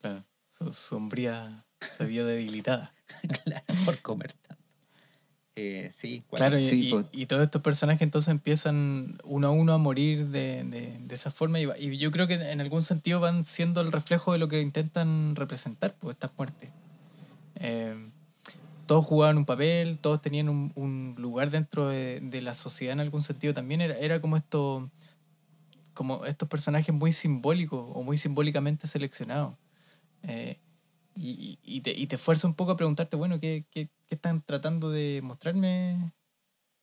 Claro, 0.00 0.22
su 0.46 0.72
sombría 0.72 1.50
se 1.80 2.06
vio 2.06 2.24
debilitada. 2.26 2.92
claro, 3.44 3.64
por 3.84 3.98
comer 4.00 4.32
tanto. 4.32 4.64
Eh, 5.56 5.92
sí, 5.94 6.22
Claro, 6.32 6.58
y, 6.58 6.62
Sí, 6.62 6.86
y- 6.86 6.90
pues. 6.90 7.06
y 7.12 7.26
todos 7.26 7.42
estos 7.42 7.60
personajes 7.60 8.00
entonces 8.02 8.30
empiezan 8.30 9.18
uno 9.24 9.48
a 9.48 9.50
uno 9.50 9.74
a 9.74 9.78
morir 9.78 10.26
de, 10.28 10.64
de- 10.64 10.96
de 10.98 11.14
esa 11.14 11.30
forma 11.30 11.60
y, 11.60 11.66
va- 11.66 11.76
y 11.78 11.98
yo 11.98 12.10
creo 12.10 12.26
que 12.26 12.34
en 12.34 12.60
algún 12.62 12.82
sentido 12.82 13.20
van 13.20 13.44
siendo 13.44 13.82
el 13.82 13.92
reflejo 13.92 14.32
de 14.32 14.38
lo 14.38 14.48
que 14.48 14.60
intentan 14.62 15.36
representar, 15.36 15.94
pues 16.00 16.14
estas 16.14 16.30
muertes. 16.38 16.70
Eh, 17.56 17.94
todos 18.90 19.04
jugaban 19.06 19.38
un 19.38 19.44
papel, 19.44 19.98
todos 19.98 20.20
tenían 20.20 20.48
un, 20.48 20.72
un 20.74 21.14
lugar 21.16 21.50
dentro 21.52 21.86
de, 21.90 22.18
de 22.18 22.40
la 22.40 22.54
sociedad 22.54 22.92
en 22.92 22.98
algún 22.98 23.22
sentido. 23.22 23.54
También 23.54 23.80
era, 23.82 23.96
era 23.96 24.20
como 24.20 24.36
esto, 24.36 24.90
como 25.94 26.24
estos 26.26 26.48
personajes 26.48 26.92
muy 26.92 27.12
simbólicos 27.12 27.86
o 27.94 28.02
muy 28.02 28.18
simbólicamente 28.18 28.88
seleccionados. 28.88 29.54
Eh, 30.24 30.58
y, 31.14 31.56
y- 31.62 31.80
te, 31.82 31.92
y 31.92 32.08
te 32.08 32.18
fuerza 32.18 32.48
un 32.48 32.54
poco 32.54 32.72
a 32.72 32.76
preguntarte, 32.76 33.14
bueno, 33.14 33.38
¿qué, 33.38 33.64
qué, 33.70 33.86
qué 34.08 34.14
están 34.16 34.42
tratando 34.42 34.90
de 34.90 35.20
mostrarme 35.22 35.96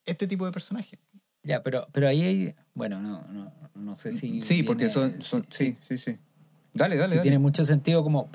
este 0.05 0.27
tipo 0.27 0.45
de 0.45 0.53
personajes? 0.53 0.97
Ya, 1.43 1.61
pero, 1.61 1.89
pero 1.91 2.07
ahí 2.07 2.21
hay, 2.23 2.55
bueno, 2.73 3.01
no, 3.01 3.21
no, 3.33 3.51
no 3.75 3.95
sé 3.97 4.13
si... 4.13 4.41
sí, 4.41 4.63
porque 4.63 4.85
viene- 4.85 4.93
son, 4.93 5.21
son- 5.21 5.45
sí, 5.49 5.75
sí, 5.85 5.97
sí. 5.97 6.17
Dale, 6.73 6.95
dale, 6.95 7.09
sí 7.09 7.15
dale. 7.17 7.21
tiene 7.23 7.39
mucho 7.39 7.65
sentido 7.65 8.01
como... 8.01 8.27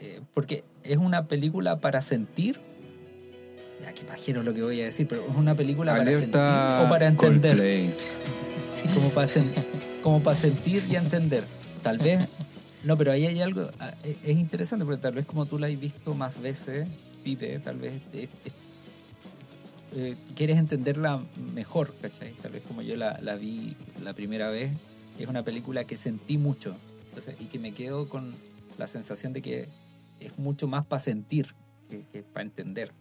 eh, 0.00 0.20
porque 0.34 0.64
es 0.84 0.96
una 0.96 1.26
película 1.28 1.80
para 1.80 2.00
sentir... 2.00 2.58
Ya, 3.80 3.92
qué 3.92 4.04
pajero 4.04 4.42
lo 4.42 4.52
que 4.54 4.62
voy 4.62 4.80
a 4.80 4.84
decir, 4.86 5.06
pero 5.06 5.24
es 5.28 5.36
una 5.36 5.54
película 5.54 5.92
para 5.96 6.12
sentir 6.12 6.40
o 6.40 6.88
para 6.88 7.06
entender. 7.08 7.94
Sí, 8.74 8.86
como 8.94 9.10
para, 9.10 9.26
sen- 9.26 9.52
como 10.02 10.22
para 10.22 10.36
sentir 10.36 10.84
y 10.88 10.94
entender. 10.96 11.42
Tal 11.82 11.98
vez... 11.98 12.28
No, 12.84 12.96
pero 12.96 13.10
ahí 13.10 13.26
hay 13.26 13.40
algo... 13.40 13.68
ah, 13.80 13.92
Es 14.04 14.16
es 14.24 14.36
interesante 14.36 14.84
porque 14.84 15.00
tal 15.00 15.14
vez 15.14 15.26
como 15.26 15.46
tú 15.46 15.58
la 15.58 15.66
has 15.66 15.80
visto 15.80 16.14
más 16.14 16.40
veces, 16.40 16.86
Pipe, 17.24 17.58
tal 17.58 17.78
vez... 17.78 18.00
es- 18.12 18.28
es- 18.44 18.52
eh, 19.96 20.14
quieres 20.36 20.58
entenderla 20.58 21.20
mejor, 21.54 21.92
¿cachai? 22.00 22.32
Tal 22.42 22.52
vez 22.52 22.62
como 22.68 22.82
yo 22.82 22.94
la, 22.96 23.18
la 23.22 23.34
vi 23.36 23.74
la 24.04 24.12
primera 24.12 24.50
vez, 24.50 24.70
es 25.18 25.26
una 25.26 25.42
película 25.44 25.84
que 25.84 25.96
sentí 25.96 26.36
mucho 26.38 26.76
entonces, 27.08 27.34
y 27.40 27.46
que 27.46 27.58
me 27.58 27.72
quedo 27.72 28.06
con 28.08 28.34
la 28.76 28.86
sensación 28.86 29.32
de 29.32 29.40
que 29.42 29.66
es 30.20 30.38
mucho 30.38 30.66
más 30.68 30.86
para 30.86 31.00
sentir 31.00 31.54
que, 31.88 32.06
que 32.08 32.22
para 32.22 32.42
entender. 32.44 32.92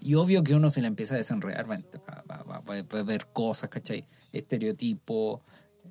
Y 0.00 0.14
obvio 0.14 0.42
que 0.44 0.54
uno 0.54 0.68
se 0.70 0.80
le 0.82 0.88
empieza 0.88 1.14
a 1.14 1.18
desenredar, 1.18 1.68
va, 1.70 1.76
va- 1.76 2.22
va- 2.30 2.42
va- 2.42 2.60
va- 2.60 2.98
a 3.00 3.02
ver 3.02 3.26
cosas, 3.32 3.70
¿cachai? 3.70 4.06
Estereotipos, 4.32 5.40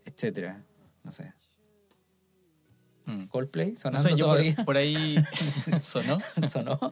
etcétera. 0.06 0.64
No 1.04 1.12
sé. 1.12 1.34
Mm. 3.06 3.26
Coldplay, 3.28 3.72
No 3.72 3.76
sonando 3.78 4.10
sé, 4.10 4.16
yo 4.16 4.26
todavía. 4.26 4.56
por, 4.56 4.66
por 4.66 4.78
ahí 4.78 5.16
sonó. 5.82 6.18
Sonó. 6.52 6.80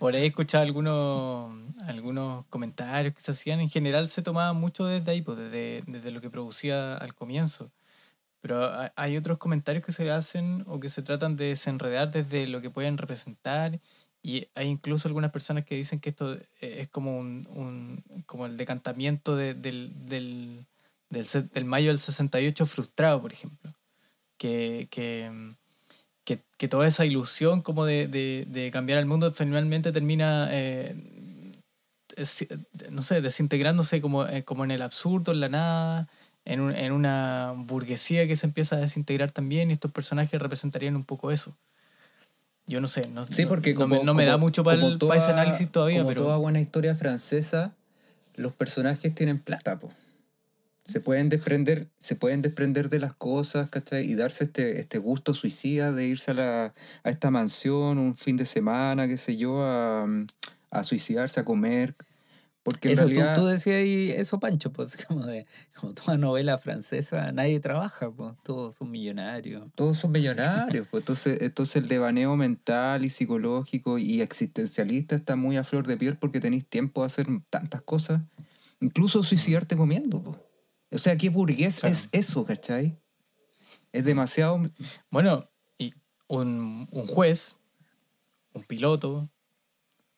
Por 0.00 0.12
ahí 0.16 0.24
he 0.24 0.26
escuchado 0.26 0.64
algunos, 0.64 1.56
algunos 1.86 2.44
comentarios 2.46 3.14
que 3.14 3.20
se 3.22 3.30
hacían, 3.30 3.60
en 3.60 3.70
general 3.70 4.08
se 4.08 4.22
tomaba 4.22 4.52
mucho 4.52 4.84
desde 4.86 5.12
ahí, 5.12 5.22
pues, 5.22 5.38
desde, 5.38 5.82
desde 5.86 6.10
lo 6.10 6.20
que 6.20 6.28
producía 6.30 6.96
al 6.96 7.14
comienzo. 7.14 7.70
Pero 8.44 8.62
ha- 8.62 8.92
hay 8.96 9.16
otros 9.16 9.38
comentarios 9.38 9.82
que 9.82 9.90
se 9.92 10.10
hacen 10.10 10.64
o 10.66 10.78
que 10.78 10.90
se 10.90 11.00
tratan 11.00 11.34
de 11.34 11.46
desenredar 11.46 12.10
desde 12.12 12.46
lo 12.46 12.60
que 12.60 12.68
pueden 12.68 12.98
representar. 12.98 13.80
Y 14.22 14.46
hay 14.54 14.66
incluso 14.68 15.08
algunas 15.08 15.32
personas 15.32 15.64
que 15.64 15.76
dicen 15.76 15.98
que 15.98 16.10
esto 16.10 16.34
eh, 16.34 16.40
es 16.60 16.88
como 16.88 17.16
un, 17.18 17.48
un- 17.54 18.04
como 18.26 18.44
el 18.44 18.58
decantamiento 18.58 19.34
de- 19.34 19.54
del, 19.54 19.90
del, 20.10 20.58
del, 21.08 21.26
del 21.54 21.64
mayo 21.64 21.88
del 21.88 21.98
68 21.98 22.66
frustrado, 22.66 23.22
por 23.22 23.32
ejemplo. 23.32 23.70
Que, 24.36 24.88
que, 24.90 25.30
que, 26.26 26.38
que 26.58 26.68
toda 26.68 26.86
esa 26.86 27.06
ilusión 27.06 27.62
como 27.62 27.86
de, 27.86 28.08
de, 28.08 28.44
de 28.48 28.70
cambiar 28.70 28.98
el 28.98 29.06
mundo 29.06 29.32
finalmente 29.32 29.90
termina, 29.90 30.48
eh, 30.50 30.94
no 32.90 33.02
sé, 33.02 33.22
desintegrándose 33.22 34.02
como, 34.02 34.26
eh, 34.26 34.42
como 34.44 34.64
en 34.64 34.70
el 34.70 34.82
absurdo, 34.82 35.32
en 35.32 35.40
la 35.40 35.48
nada, 35.48 36.08
en, 36.44 36.60
un- 36.60 36.74
en 36.74 36.92
una 36.92 37.52
burguesía 37.56 38.26
que 38.26 38.36
se 38.36 38.46
empieza 38.46 38.76
a 38.76 38.80
desintegrar 38.80 39.30
también 39.30 39.70
y 39.70 39.74
estos 39.74 39.90
personajes 39.92 40.40
representarían 40.40 40.96
un 40.96 41.04
poco 41.04 41.30
eso. 41.30 41.54
Yo 42.66 42.80
no 42.80 42.88
sé, 42.88 43.06
no, 43.08 43.26
Sí, 43.26 43.42
no- 43.42 43.48
porque 43.48 43.74
no, 43.74 43.80
como, 43.80 43.96
me, 43.98 44.04
no 44.04 44.14
me 44.14 44.24
da 44.24 44.36
mucho 44.38 44.64
para 44.64 44.76
el, 44.84 44.98
para 44.98 45.16
ese 45.16 45.26
toda- 45.28 45.40
análisis 45.42 45.70
todavía, 45.70 45.98
como 45.98 46.08
pero... 46.08 46.22
toda 46.24 46.36
buena 46.38 46.60
historia 46.60 46.94
francesa, 46.94 47.72
los 48.36 48.52
personajes 48.54 49.14
tienen 49.14 49.38
plata, 49.38 49.78
po. 49.78 49.92
Se 50.86 51.00
pueden 51.00 51.30
desprender, 51.30 51.86
se 51.98 52.14
pueden 52.14 52.42
desprender 52.42 52.90
de 52.90 52.98
las 52.98 53.14
cosas, 53.14 53.70
¿cachai? 53.70 54.04
Y 54.04 54.14
darse 54.16 54.44
este, 54.44 54.80
este 54.80 54.98
gusto 54.98 55.32
suicida 55.32 55.92
de 55.92 56.06
irse 56.06 56.32
a, 56.32 56.34
la, 56.34 56.74
a 57.04 57.10
esta 57.10 57.30
mansión 57.30 57.96
un 57.98 58.16
fin 58.16 58.36
de 58.36 58.44
semana, 58.44 59.08
qué 59.08 59.16
sé 59.16 59.36
yo, 59.38 59.62
a, 59.62 60.06
a 60.70 60.84
suicidarse, 60.84 61.40
a 61.40 61.44
comer. 61.46 61.94
Porque 62.64 62.90
Eso, 62.92 63.02
tú, 63.02 63.08
realidad... 63.10 63.36
tú 63.36 63.44
decías 63.44 63.76
ahí 63.76 64.10
eso, 64.10 64.40
Pancho, 64.40 64.72
pues 64.72 64.96
como 65.06 65.24
de 65.26 65.46
como 65.78 65.92
toda 65.92 66.16
novela 66.16 66.56
francesa, 66.56 67.30
nadie 67.30 67.60
trabaja, 67.60 68.10
pues 68.10 68.34
todos 68.42 68.76
son 68.76 68.90
millonarios. 68.90 69.68
todos 69.74 69.98
son 69.98 70.12
millonarios. 70.12 70.88
pues, 70.90 71.02
entonces, 71.02 71.38
entonces 71.42 71.76
el 71.76 71.88
devaneo 71.88 72.34
mental 72.36 73.04
y 73.04 73.10
psicológico 73.10 73.98
y 73.98 74.22
existencialista 74.22 75.14
está 75.14 75.36
muy 75.36 75.58
a 75.58 75.62
flor 75.64 75.86
de 75.86 75.98
piel 75.98 76.16
porque 76.16 76.40
tenéis 76.40 76.66
tiempo 76.66 77.02
de 77.02 77.06
hacer 77.08 77.26
tantas 77.50 77.82
cosas. 77.82 78.22
Incluso 78.80 79.22
suicidarte 79.22 79.76
comiendo. 79.76 80.22
po. 80.22 80.38
O 80.90 80.98
sea, 80.98 81.16
¿qué 81.18 81.28
burgués 81.28 81.80
Claro. 81.80 81.92
es 81.92 82.08
eso, 82.12 82.44
cachai? 82.46 82.98
Es 83.92 84.06
demasiado... 84.06 84.60
Bueno, 85.10 85.44
y 85.76 85.92
un, 86.28 86.88
un 86.90 87.06
juez, 87.06 87.56
un 88.54 88.62
piloto, 88.64 89.28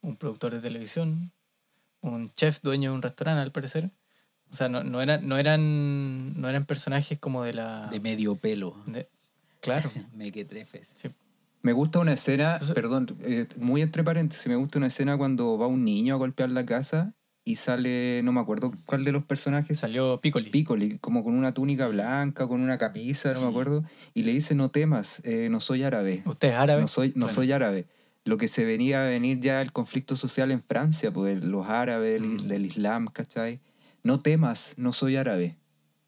un 0.00 0.16
productor 0.16 0.54
de 0.54 0.60
televisión, 0.60 1.32
un 2.02 2.32
chef 2.34 2.60
dueño 2.62 2.90
de 2.90 2.96
un 2.96 3.02
restaurante, 3.02 3.42
al 3.42 3.52
parecer. 3.52 3.90
O 4.50 4.54
sea, 4.54 4.68
no, 4.68 4.84
no, 4.84 5.02
eran, 5.02 5.26
no, 5.26 5.38
eran, 5.38 6.40
no 6.40 6.48
eran 6.48 6.64
personajes 6.66 7.18
como 7.18 7.42
de 7.42 7.52
la... 7.54 7.88
De 7.88 7.98
medio 8.00 8.36
pelo. 8.36 8.76
de- 8.86 9.08
claro. 9.60 9.90
Mequetrefes. 10.14 10.88
sí. 10.94 11.08
Me 11.62 11.72
gusta 11.72 11.98
una 11.98 12.12
escena, 12.12 12.52
Entonces- 12.52 12.74
perdón, 12.76 13.08
eh, 13.22 13.46
muy 13.56 13.82
entre 13.82 14.04
paréntesis, 14.04 14.46
me 14.46 14.54
gusta 14.54 14.78
una 14.78 14.86
escena 14.86 15.16
cuando 15.18 15.58
va 15.58 15.66
un 15.66 15.84
niño 15.84 16.14
a 16.14 16.18
golpear 16.18 16.48
la 16.50 16.64
casa 16.64 17.12
y 17.42 17.56
sale, 17.56 18.20
no 18.22 18.30
me 18.30 18.40
acuerdo 18.40 18.72
cuál 18.86 19.04
de 19.04 19.10
los 19.10 19.24
personajes, 19.24 19.80
Salió 19.80 20.20
Piccoli. 20.20 20.50
Piccoli, 20.50 20.98
como 20.98 21.24
con 21.24 21.34
una 21.34 21.52
túnica 21.54 21.88
blanca, 21.88 22.46
con 22.46 22.60
una 22.60 22.78
camisa, 22.78 23.32
no 23.34 23.40
me 23.40 23.48
acuerdo, 23.48 23.82
y 24.14 24.22
le 24.22 24.32
dice, 24.32 24.54
no 24.54 24.68
temas, 24.68 25.20
eh, 25.24 25.48
no 25.50 25.58
soy 25.58 25.82
árabe. 25.82 26.22
¿Usted 26.24 26.50
es 26.50 26.54
árabe? 26.54 26.82
No 26.82 26.88
soy, 26.88 27.08
no 27.16 27.22
Bueno, 27.26 27.34
soy 27.34 27.50
árabe. 27.50 27.86
Lo 28.26 28.36
que 28.36 28.48
se 28.48 28.64
venía 28.64 29.02
a 29.06 29.08
venir 29.08 29.40
ya 29.40 29.62
el 29.62 29.72
conflicto 29.72 30.16
social 30.16 30.50
en 30.50 30.60
Francia, 30.60 31.10
pues 31.12 31.42
los 31.42 31.66
árabes, 31.68 32.20
Mm. 32.20 32.36
del, 32.36 32.48
del 32.48 32.66
Islam, 32.66 33.06
¿cachai? 33.06 33.60
No 34.02 34.18
temas, 34.18 34.74
no 34.76 34.92
soy 34.92 35.16
árabe. 35.16 35.56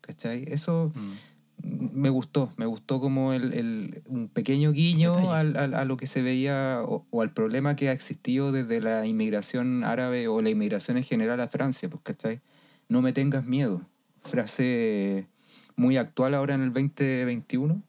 ¿Cachai? 0.02 0.44
Eso 0.48 0.92
mm. 0.94 1.90
me 1.92 2.10
gustó, 2.10 2.52
me 2.56 2.66
gustó 2.66 3.00
como 3.00 3.32
el, 3.32 3.52
el- 3.52 4.02
un 4.06 4.28
pequeño 4.28 4.72
guiño 4.72 5.32
al, 5.32 5.56
al- 5.56 5.74
a 5.74 5.84
lo 5.84 5.96
que 5.96 6.06
se 6.06 6.22
veía 6.22 6.80
o, 6.84 7.06
o 7.10 7.22
al 7.22 7.32
problema 7.32 7.74
que 7.76 7.88
ha 7.88 7.92
existido 7.92 8.52
desde 8.52 8.80
la 8.80 9.06
inmigración 9.06 9.82
árabe 9.84 10.28
o 10.28 10.42
la 10.42 10.50
inmigración 10.50 10.96
en 10.98 11.04
general 11.04 11.40
a 11.40 11.48
Francia, 11.48 11.88
pues, 11.88 12.02
¿cachai? 12.02 12.40
No 12.88 13.00
me 13.02 13.12
tengas 13.12 13.44
miedo. 13.46 13.82
Frase 14.22 15.26
muy 15.76 15.96
actual 15.96 16.34
ahora 16.34 16.54
en 16.54 16.62
el 16.62 16.72
2021 16.72 17.82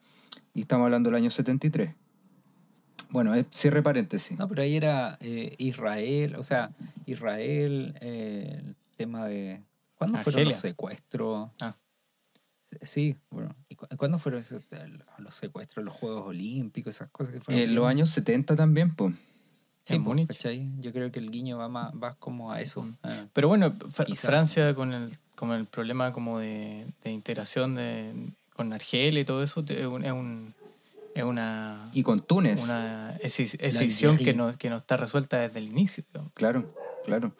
y 0.53 0.61
estamos 0.61 0.85
hablando 0.85 1.09
del 1.09 1.17
año 1.17 1.29
73. 1.29 1.95
Bueno, 3.09 3.33
eh, 3.35 3.45
cierre 3.51 3.81
paréntesis. 3.81 4.37
No, 4.37 4.47
pero 4.47 4.61
ahí 4.61 4.75
era 4.75 5.17
eh, 5.21 5.55
Israel, 5.57 6.35
o 6.37 6.43
sea, 6.43 6.71
Israel, 7.05 7.95
eh, 8.01 8.61
el 8.63 8.75
tema 8.97 9.25
de... 9.27 9.63
¿Cuándo 9.97 10.17
fueron 10.19 10.45
los 10.45 10.57
secuestros? 10.57 11.49
Ah. 11.59 11.73
Sí, 12.83 13.15
bueno. 13.31 13.53
¿Y 13.67 13.75
cu- 13.75 13.87
cuándo 13.97 14.19
fueron 14.19 14.41
esos- 14.41 14.61
los 15.17 15.35
secuestros, 15.35 15.83
los 15.83 15.93
Juegos 15.93 16.27
Olímpicos, 16.27 16.95
esas 16.95 17.09
cosas 17.09 17.33
que 17.33 17.41
fueron? 17.41 17.63
En 17.63 17.75
los 17.75 17.87
años 17.87 18.09
70 18.11 18.55
también, 18.55 18.95
pues. 18.95 19.15
Sí, 19.83 19.97
pues. 19.97 20.27
¿cachai? 20.27 20.71
Yo 20.79 20.93
creo 20.93 21.11
que 21.11 21.17
el 21.19 21.31
guiño 21.31 21.57
va 21.57 21.67
más, 21.67 21.91
va 22.01 22.13
como 22.15 22.51
a 22.51 22.61
eso. 22.61 22.87
Ah. 23.01 23.25
Pero 23.33 23.47
bueno, 23.47 23.73
Quizá. 24.05 24.27
Francia 24.27 24.75
con 24.75 24.93
el, 24.93 25.09
con 25.35 25.51
el 25.51 25.65
problema 25.65 26.13
como 26.13 26.37
de, 26.39 26.85
de 27.03 27.11
integración 27.11 27.73
de, 27.75 28.13
con 28.55 28.71
Argelia 28.71 29.21
y 29.21 29.25
todo 29.25 29.41
eso, 29.41 29.65
es, 29.67 29.85
un, 29.87 30.05
es, 30.05 30.11
un- 30.11 30.53
es 31.19 31.25
una, 31.25 31.89
Y 31.93 32.03
con 32.03 32.19
Túnez. 32.19 32.61
una 32.63 33.15
escisión 33.21 34.17
que 34.17 34.33
no, 34.33 34.57
que 34.57 34.69
no 34.69 34.77
está 34.77 34.97
resuelta 34.97 35.39
desde 35.39 35.59
el 35.59 35.65
inicio. 35.65 36.03
digamos. 36.11 36.31
Claro, 36.33 36.67
claro. 37.05 37.33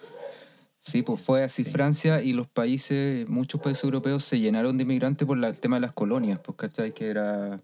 Sí, 0.81 1.01
pues 1.01 1.21
fue 1.21 1.43
así 1.43 1.63
Francia 1.65 2.21
y 2.21 2.31
los 2.33 2.47
países, 2.47 3.27
muchos 3.27 3.59
países 3.61 3.83
europeos 3.83 4.23
se 4.23 4.39
llenaron 4.39 4.77
de 4.77 4.83
inmigrantes 4.83 5.27
por 5.27 5.37
la- 5.37 5.49
el 5.49 5.59
tema 5.59 5.75
de 5.75 5.81
las 5.81 5.91
colonias, 5.91 6.39
pues, 6.39 6.57
¿cachai? 6.57 6.93
Que 6.93 7.09
era 7.09 7.61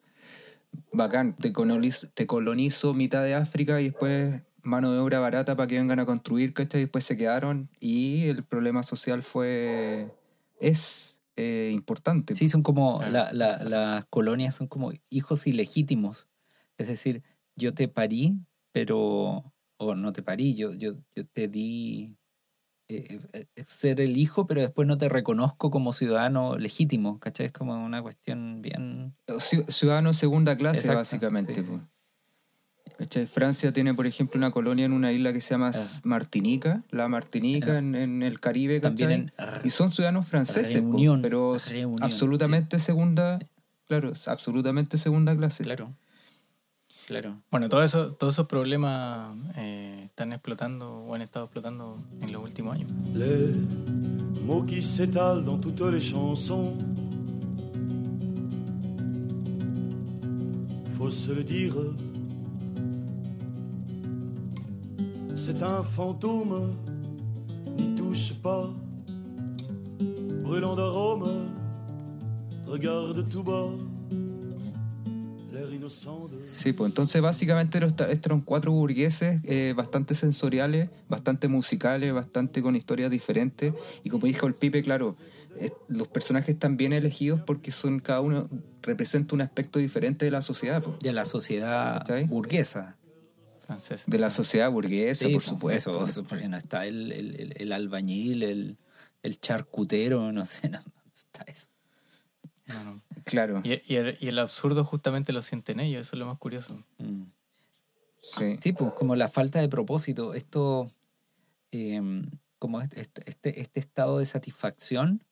bacán, 0.92 1.34
te, 1.36 1.54
coloniz- 1.54 2.10
te 2.14 2.28
colonizo 2.28 2.94
mitad 2.94 3.24
de 3.24 3.34
África 3.36 3.80
y 3.80 3.86
después 3.86 4.42
mano 4.64 4.92
de 4.92 5.00
obra 5.00 5.20
barata 5.20 5.56
para 5.56 5.68
que 5.68 5.78
vengan 5.78 6.00
a 6.00 6.06
construir, 6.06 6.54
¿cachai? 6.54 6.82
Y 6.82 6.84
después 6.86 7.06
se 7.06 7.16
quedaron 7.16 7.70
y 7.80 8.28
el 8.28 8.44
problema 8.44 8.84
social 8.84 9.24
fue, 9.24 10.12
es 10.60 11.15
eh, 11.36 11.72
importante. 11.74 12.36
Sí, 12.36 12.48
son 12.50 12.64
como, 12.64 13.00
Claro. 13.00 13.12
la- 13.12 13.34
la- 13.34 13.64
las 13.64 14.06
colonias 14.06 14.56
son 14.56 14.68
como 14.68 14.92
hijos 15.10 15.48
ilegítimos. 15.48 16.28
Es 16.78 16.88
decir, 16.88 17.24
yo 17.56 17.74
te 17.74 17.88
parí, 17.88 18.40
pero, 18.74 19.54
o 19.78 19.96
no 19.96 20.14
te 20.14 20.22
parí, 20.24 20.56
yo, 20.56 20.72
yo, 20.74 20.96
yo 21.16 21.26
te 21.28 21.48
di 21.48 22.18
eh, 22.88 23.20
eh, 23.34 23.48
ser 23.64 24.00
el 24.00 24.16
hijo, 24.16 24.46
pero 24.46 24.62
después 24.62 24.88
no 24.88 24.98
te 25.00 25.10
reconozco 25.10 25.72
como 25.72 25.92
ciudadano 25.92 26.58
legítimo, 26.58 27.20
¿cachai? 27.20 27.48
Es 27.48 27.52
como 27.52 27.84
una 27.84 28.02
cuestión 28.04 28.62
bien... 28.62 29.16
Ci- 29.28 29.68
Ciudadano 29.72 30.14
segunda 30.14 30.56
clase, 30.56 30.80
Exacto, 30.82 30.98
básicamente. 31.00 31.56
sí, 31.56 31.64
sí. 31.64 31.82
¿Cachai? 32.98 33.28
Francia 33.28 33.74
tiene, 33.74 33.94
por 33.94 34.08
ejemplo, 34.08 34.38
una 34.38 34.52
colonia 34.52 34.86
en 34.86 34.94
una 34.94 35.12
isla 35.12 35.34
que 35.34 35.42
se 35.42 35.54
llama 35.54 35.72
Ah. 35.74 36.00
Martinica, 36.04 36.84
la 36.92 37.10
Martinica 37.10 37.78
en, 37.78 37.94
en 37.96 38.24
el 38.24 38.40
Caribe, 38.40 38.80
También 38.80 39.32
Y 39.64 39.70
son 39.70 39.92
ciudadanos 39.92 40.26
franceses, 40.28 40.82
po, 40.82 40.98
pero 41.22 41.58
Reunión, 41.70 42.04
absolutamente 42.04 42.80
segunda, 42.80 43.40
claro, 43.88 44.14
absolutamente 44.28 44.98
segunda 44.98 45.36
clase. 45.36 45.64
Claro. 45.66 45.94
Claro. 47.08 47.40
Bueno, 47.52 47.70
todo 47.70 47.84
eso, 47.84 48.14
todos 48.14 48.34
esos 48.34 48.48
problemas 48.48 49.28
eh, 49.58 50.02
están 50.06 50.32
explotando 50.34 50.92
o 51.04 51.14
han 51.14 51.22
estado 51.22 51.46
explotando 51.46 52.02
en 52.22 52.32
los 52.32 52.44
últimos 52.44 52.74
años. 52.76 52.90
Les 53.14 53.56
mots 54.42 54.66
qui 54.66 54.82
s'étalent 54.82 55.44
dans 55.44 55.60
toutes 55.60 55.92
les 55.92 56.02
chansons. 56.02 56.78
Faut 60.98 61.12
se 61.12 61.32
le 61.34 61.44
dire. 61.44 61.76
C'est 65.46 65.62
un 65.62 65.84
fantôme, 65.84 66.76
n'y 67.78 67.94
touche 67.94 68.34
pas. 68.42 68.74
Brûlant 70.42 70.76
d'arôme, 70.76 71.52
regarde 72.66 73.30
tout 73.30 73.44
bas. 73.44 73.70
L'air 75.54 75.72
innocent 75.72 76.30
de. 76.32 76.48
Sí, 76.48 76.74
pues 76.74 76.90
entonces 76.90 77.22
básicamente 77.22 77.78
estos 77.78 78.08
eran 78.26 78.42
cuatro 78.42 78.72
burgueses 78.72 79.40
eh, 79.44 79.76
bastante 79.78 80.16
sensoriales, 80.16 80.90
bastante 81.10 81.48
musicales, 81.48 82.12
bastante 82.12 82.64
con 82.64 82.76
historias 82.76 83.12
diferentes. 83.12 83.72
Y 84.04 84.10
como 84.10 84.26
dijo 84.26 84.48
el 84.48 84.56
Pipe, 84.56 84.82
claro, 84.82 85.16
eh, 85.60 85.70
los 85.88 86.08
personajes 86.08 86.56
están 86.56 86.76
bien 86.76 86.92
elegidos 86.92 87.40
porque 87.42 87.70
son 87.70 88.00
cada 88.00 88.22
uno 88.22 88.48
representa 88.82 89.36
un 89.36 89.42
aspecto 89.42 89.78
diferente 89.78 90.26
de 90.26 90.32
la 90.32 90.42
sociedad, 90.42 90.82
pues. 90.82 90.98
De 91.02 91.14
la 91.14 91.24
sociedad 91.24 92.04
burguesa. 92.30 92.98
Franceses. 93.66 94.06
de 94.08 94.20
la 94.20 94.30
sociedad 94.30 94.70
burguesa, 94.72 95.26
Sí, 95.28 95.34
por 95.34 95.44
po, 95.44 95.50
supuesto. 95.50 95.90
Eso, 95.92 96.06
eso, 96.06 96.24
porque 96.24 96.48
no 96.48 96.58
está 96.58 96.86
el, 96.86 97.12
el, 97.12 97.36
el- 97.40 97.54
el 97.62 97.72
albañil, 97.72 98.44
el, 98.44 98.78
el 99.24 99.40
charcutero, 99.40 100.32
no 100.32 100.46
sé, 100.46 100.70
no, 100.70 100.80
no 100.82 101.12
está 101.14 101.44
eso. 101.48 101.68
No, 102.68 102.84
no. 102.84 103.02
Claro, 103.26 103.62
Y, 103.64 103.82
y 103.92 103.96
el, 103.98 104.18
y 104.20 104.28
el 104.28 104.40
absurdo 104.40 104.84
justamente 104.84 105.34
lo 105.34 105.42
sienten 105.42 105.80
ellos, 105.80 106.02
eso 106.08 106.16
es 106.16 106.20
lo 106.20 106.26
más 106.28 106.38
curioso. 106.38 106.76
Mm. 107.00 107.24
sí. 108.18 108.58
Sí, 108.60 108.74
pues 108.74 108.94
como 108.94 109.16
la 109.16 109.30
falta 109.30 109.60
de 109.60 109.70
propósito. 109.70 110.34
Esto, 110.34 110.92
eh, 111.72 112.02
como 112.60 112.82
este, 112.82 113.02
este, 113.26 113.62
este 113.62 113.80
estado 113.80 114.20
de 114.20 114.26
satisfacción 114.26 115.24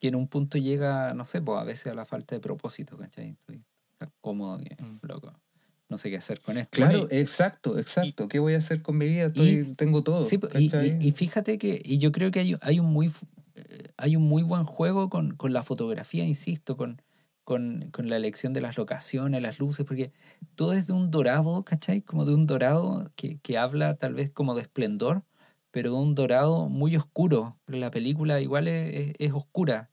que 0.00 0.08
en 0.08 0.16
un 0.16 0.26
punto 0.26 0.58
llega, 0.58 1.14
no 1.14 1.24
sé, 1.24 1.40
pues 1.40 1.60
a 1.60 1.64
veces 1.64 1.86
a 1.92 1.94
la 1.94 2.04
falta 2.04 2.34
de 2.34 2.40
propósito, 2.40 2.96
¿cachai? 2.96 3.30
Estoy 3.38 3.62
tan 3.98 4.10
cómodo 4.20 4.58
que, 4.58 4.74
Mm. 4.82 4.98
loco, 5.02 5.32
no 5.92 5.98
sé 5.98 6.10
qué 6.10 6.16
hacer 6.16 6.40
con 6.40 6.56
esto. 6.58 6.70
Claro, 6.76 7.06
Y- 7.10 7.16
exacto, 7.18 7.78
exacto. 7.78 8.26
¿Qué 8.28 8.38
voy 8.40 8.54
a 8.54 8.58
hacer 8.58 8.82
con 8.82 8.98
mi 8.98 9.06
vida? 9.08 9.26
Estoy, 9.26 9.74
tengo 9.76 10.02
todo. 10.02 10.24
Sí, 10.24 10.36
y, 10.36 10.68
¿cachai? 10.70 10.98
y- 11.00 11.08
y 11.08 11.12
fíjate 11.12 11.58
que 11.58 11.80
y 11.84 11.98
yo 11.98 12.10
creo 12.10 12.30
que 12.30 12.40
hay, 12.40 12.56
hay 12.62 12.80
un 12.80 12.86
muy 12.92 13.08
eh, 13.54 13.92
hay 13.98 14.16
un 14.16 14.22
muy 14.22 14.42
buen 14.42 14.64
juego 14.64 15.10
con, 15.10 15.36
con 15.36 15.52
la 15.52 15.62
fotografía, 15.62 16.24
insisto, 16.24 16.76
con, 16.78 17.02
con, 17.44 17.90
con 17.92 18.08
la 18.08 18.16
elección 18.16 18.54
de 18.54 18.62
las 18.62 18.78
locaciones, 18.78 19.42
las 19.42 19.58
luces, 19.58 19.84
porque 19.86 20.12
todo 20.56 20.72
es 20.72 20.86
de 20.86 20.94
un 20.94 21.10
dorado, 21.10 21.62
¿cachai? 21.64 22.00
Como 22.00 22.24
de 22.24 22.34
un 22.34 22.46
dorado 22.46 23.12
que, 23.14 23.38
que 23.40 23.58
habla 23.58 23.94
tal 23.94 24.14
vez 24.14 24.30
como 24.30 24.54
de 24.54 24.62
esplendor, 24.62 25.24
pero 25.70 25.90
de 25.92 25.96
un 25.98 26.14
dorado 26.14 26.68
muy 26.70 26.96
oscuro. 26.96 27.58
Pero 27.66 27.78
la 27.78 27.90
película 27.90 28.40
igual 28.40 28.66
es, 28.68 28.94
es- 28.94 29.12
es 29.18 29.32
oscura. 29.32 29.90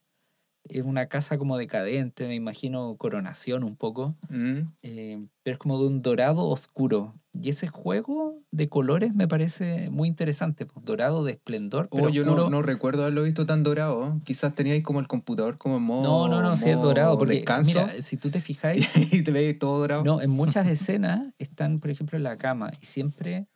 Es 0.67 0.84
una 0.84 1.08
casa 1.08 1.38
como 1.38 1.58
decadente, 1.58 2.28
me 2.28 2.36
imagino 2.36 2.95
coronación 2.98 3.63
un 3.63 3.76
poco 3.76 4.15
Mm. 4.30 4.60
eh, 4.84 5.26
pero 5.43 5.54
es 5.54 5.58
como 5.60 5.80
de 5.80 5.88
un 5.88 6.02
dorado 6.02 6.45
oscuro. 6.48 7.13
Y 7.34 7.50
ese 7.50 7.67
juego 7.67 8.36
de 8.52 8.69
colores 8.69 9.15
me 9.15 9.28
parece 9.28 9.89
muy 9.89 10.08
interesante. 10.10 10.65
pues, 10.65 10.84
dorado 10.86 11.24
de 11.24 11.32
esplendor, 11.34 11.88
pero 11.91 12.08
Oh, 12.08 12.10
yo 12.10 12.24
no, 12.26 12.50
no 12.50 12.62
recuerdo 12.62 13.04
haberlo 13.04 13.24
visto 13.24 13.45
tan 13.45 13.63
dorado. 13.63 14.19
Quizás 14.26 14.54
teníais 14.56 14.84
como 14.84 15.00
el 15.00 15.08
computador 15.08 15.58
como 15.58 15.78
en 15.78 15.84
modo. 15.84 16.04
no, 16.04 16.28
no, 16.28 16.41
no, 16.41 16.58
sí 16.58 16.69
es 16.69 16.76
modo 16.76 16.88
dorado. 16.89 17.17
Porque, 17.17 17.36
descanso. 17.36 17.86
mira, 17.88 18.02
si 18.02 18.17
tú 18.17 18.30
te 18.30 18.41
fijáis, 18.41 18.89
y 19.13 19.24
te 19.24 19.32
veis 19.32 19.58
todo 19.58 19.80
dorado. 19.80 20.04
no, 20.04 20.22
en 20.22 20.30
muchas 20.30 20.67
escenas 20.67 21.28
están, 21.39 21.80
por 21.80 21.89
ejemplo, 21.91 22.17
en 22.17 22.24
la 22.24 22.38
cama 22.38 22.72
y 22.82 22.86
siempre 22.86 23.48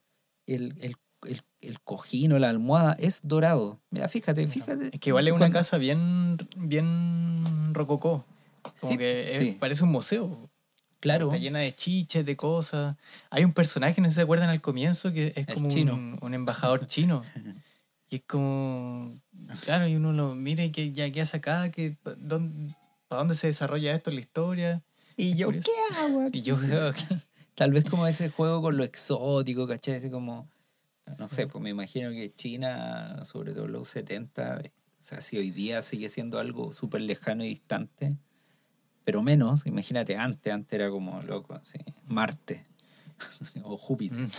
el, 0.48 0.76
el, 0.82 0.96
el, 1.28 1.42
el 1.68 1.80
cojín 1.82 2.32
o 2.34 2.40
la 2.40 2.50
almohada 2.50 2.96
es 3.00 3.22
dorado. 3.24 3.80
Mira, 3.90 4.08
fíjate, 4.08 4.48
fíjate. 4.48 4.90
Es 4.94 5.00
que 5.00 5.10
igual 5.10 5.28
es 5.28 5.32
una 5.34 5.40
cuando- 5.40 5.58
casa 5.60 5.78
bien, 5.78 6.38
bien 6.58 7.74
rococó. 7.74 8.26
Como 8.62 8.92
Sí, 8.94 8.98
que 8.98 9.32
es- 9.32 9.38
sí. 9.38 9.58
parece 9.60 9.84
un 9.84 9.92
museo. 9.92 10.38
Claro. 11.00 11.26
Está 11.28 11.38
llena 11.38 11.60
de 11.60 11.76
chiches, 11.76 12.26
de 12.26 12.38
cosas. 12.38 12.96
Hay 13.30 13.44
un 13.44 13.52
personaje, 13.54 14.00
no 14.00 14.08
sé 14.08 14.12
si 14.12 14.16
se 14.16 14.22
acuerdan 14.22 14.50
al 14.50 14.62
comienzo, 14.62 15.12
que 15.12 15.34
es 15.36 15.48
El 15.50 15.56
como 15.56 15.68
chino. 15.68 15.94
Un, 15.96 16.18
un 16.22 16.34
embajador 16.34 16.88
chino. 16.88 17.24
y 18.10 18.16
es 18.18 18.22
como. 18.28 19.12
Claro, 19.62 19.88
y 19.88 19.96
uno 19.96 20.14
lo 20.14 20.34
mira 20.36 20.64
y 20.64 20.72
que 20.72 20.94
ya 20.94 21.12
qué 21.12 21.22
hace 21.22 21.38
acá, 21.38 21.70
que, 21.72 21.98
dónde- 22.18 22.74
¿para 23.10 23.20
dónde 23.20 23.36
se 23.36 23.48
desarrolla 23.48 23.94
esto 23.94 24.12
en 24.12 24.16
la 24.16 24.22
historia? 24.22 24.82
Y 25.18 25.36
yo. 25.36 25.50
¿qué 25.52 25.62
hago? 26.00 26.28
Y 26.32 26.42
yo 26.42 26.56
creo 26.58 26.94
que. 26.94 27.04
Tal 27.56 27.72
vez 27.72 27.84
como 27.86 28.08
ese 28.08 28.30
juego 28.30 28.62
con 28.62 28.78
lo 28.78 28.84
exótico, 28.86 29.68
¿cachai? 29.68 29.96
Así 29.96 30.10
como, 30.10 30.48
no 31.20 31.28
sé, 31.30 31.48
pues 31.48 31.62
me 31.64 31.70
imagino 31.70 32.12
que 32.12 32.34
China, 32.34 33.24
sobre 33.26 33.54
todo 33.54 33.68
los 33.68 33.88
70, 33.90 34.62
o 34.64 35.04
sea, 35.04 35.22
si 35.22 35.38
hoy 35.38 35.52
día 35.52 35.82
sigue 35.82 36.10
siendo 36.10 36.40
algo 36.40 36.72
súper 36.72 37.02
lejano 37.02 37.44
y 37.44 37.50
distante, 37.50 38.18
pero 39.04 39.22
menos, 39.22 39.66
imagínate 39.66 40.16
antes, 40.16 40.54
antes 40.54 40.74
era 40.74 40.90
como, 40.90 41.22
loco, 41.24 41.56
así, 41.56 41.80
Marte 42.08 42.66
o 43.64 43.78
Júpiter. 43.78 44.18
Mm. 44.18 44.32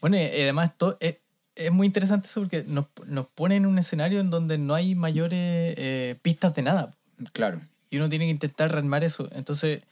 Bueno, 0.00 0.16
y 0.16 0.20
además 0.20 0.76
to- 0.76 0.96
es, 1.00 1.16
es 1.56 1.72
muy 1.72 1.86
interesante 1.86 2.28
eso 2.28 2.42
porque 2.42 2.64
nos, 2.66 2.86
nos 3.06 3.26
pone 3.26 3.56
en 3.56 3.66
un 3.66 3.78
escenario 3.78 4.20
en 4.20 4.30
donde 4.30 4.58
no 4.58 4.74
hay 4.74 4.94
mayores 4.94 5.38
eh, 5.78 6.16
pistas 6.22 6.54
de 6.54 6.62
nada. 6.62 6.94
Claro. 7.32 7.60
Y 7.90 7.96
uno 7.96 8.08
tiene 8.08 8.26
que 8.26 8.30
intentar 8.32 8.70
rearmar 8.70 9.04
eso. 9.04 9.28
Entonces, 9.32 9.82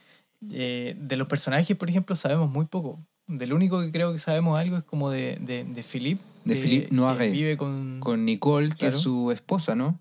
eh, 0.51 0.95
de 0.99 1.17
los 1.17 1.29
personajes, 1.29 1.77
por 1.77 1.89
ejemplo, 1.89 2.15
sabemos 2.17 2.51
muy 2.51 2.67
poco. 2.67 2.99
Del 3.27 3.53
único 3.53 3.81
que 3.81 3.91
creo 3.91 4.13
que 4.13 4.19
sabemos 4.19 4.59
algo 4.59 4.77
es 4.77 4.85
como 4.85 5.11
de, 5.11 5.37
de, 5.41 5.65
de 5.65 5.83
Philippe. 5.83 6.23
De 6.45 6.55
que- 6.55 6.61
Philippe 6.61 6.89
que 6.89 6.95
Noiret. 6.95 7.33
vive 7.33 7.57
con, 7.57 8.01
Con 8.01 8.25
Nicole, 8.25 8.71
que 8.71 8.77
Claro. 8.77 8.97
es 8.97 9.03
su 9.03 9.31
esposa, 9.33 9.75
¿no? 9.75 9.99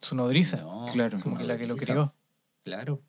su 0.00 0.16
nodriza. 0.16 0.56
No, 0.62 0.84
Claro. 0.92 1.20
como 1.22 1.38
que 1.38 1.44
la 1.44 1.56
que 1.56 1.66
lo 1.68 1.76
crió. 1.76 2.12
Claro. 2.64 3.00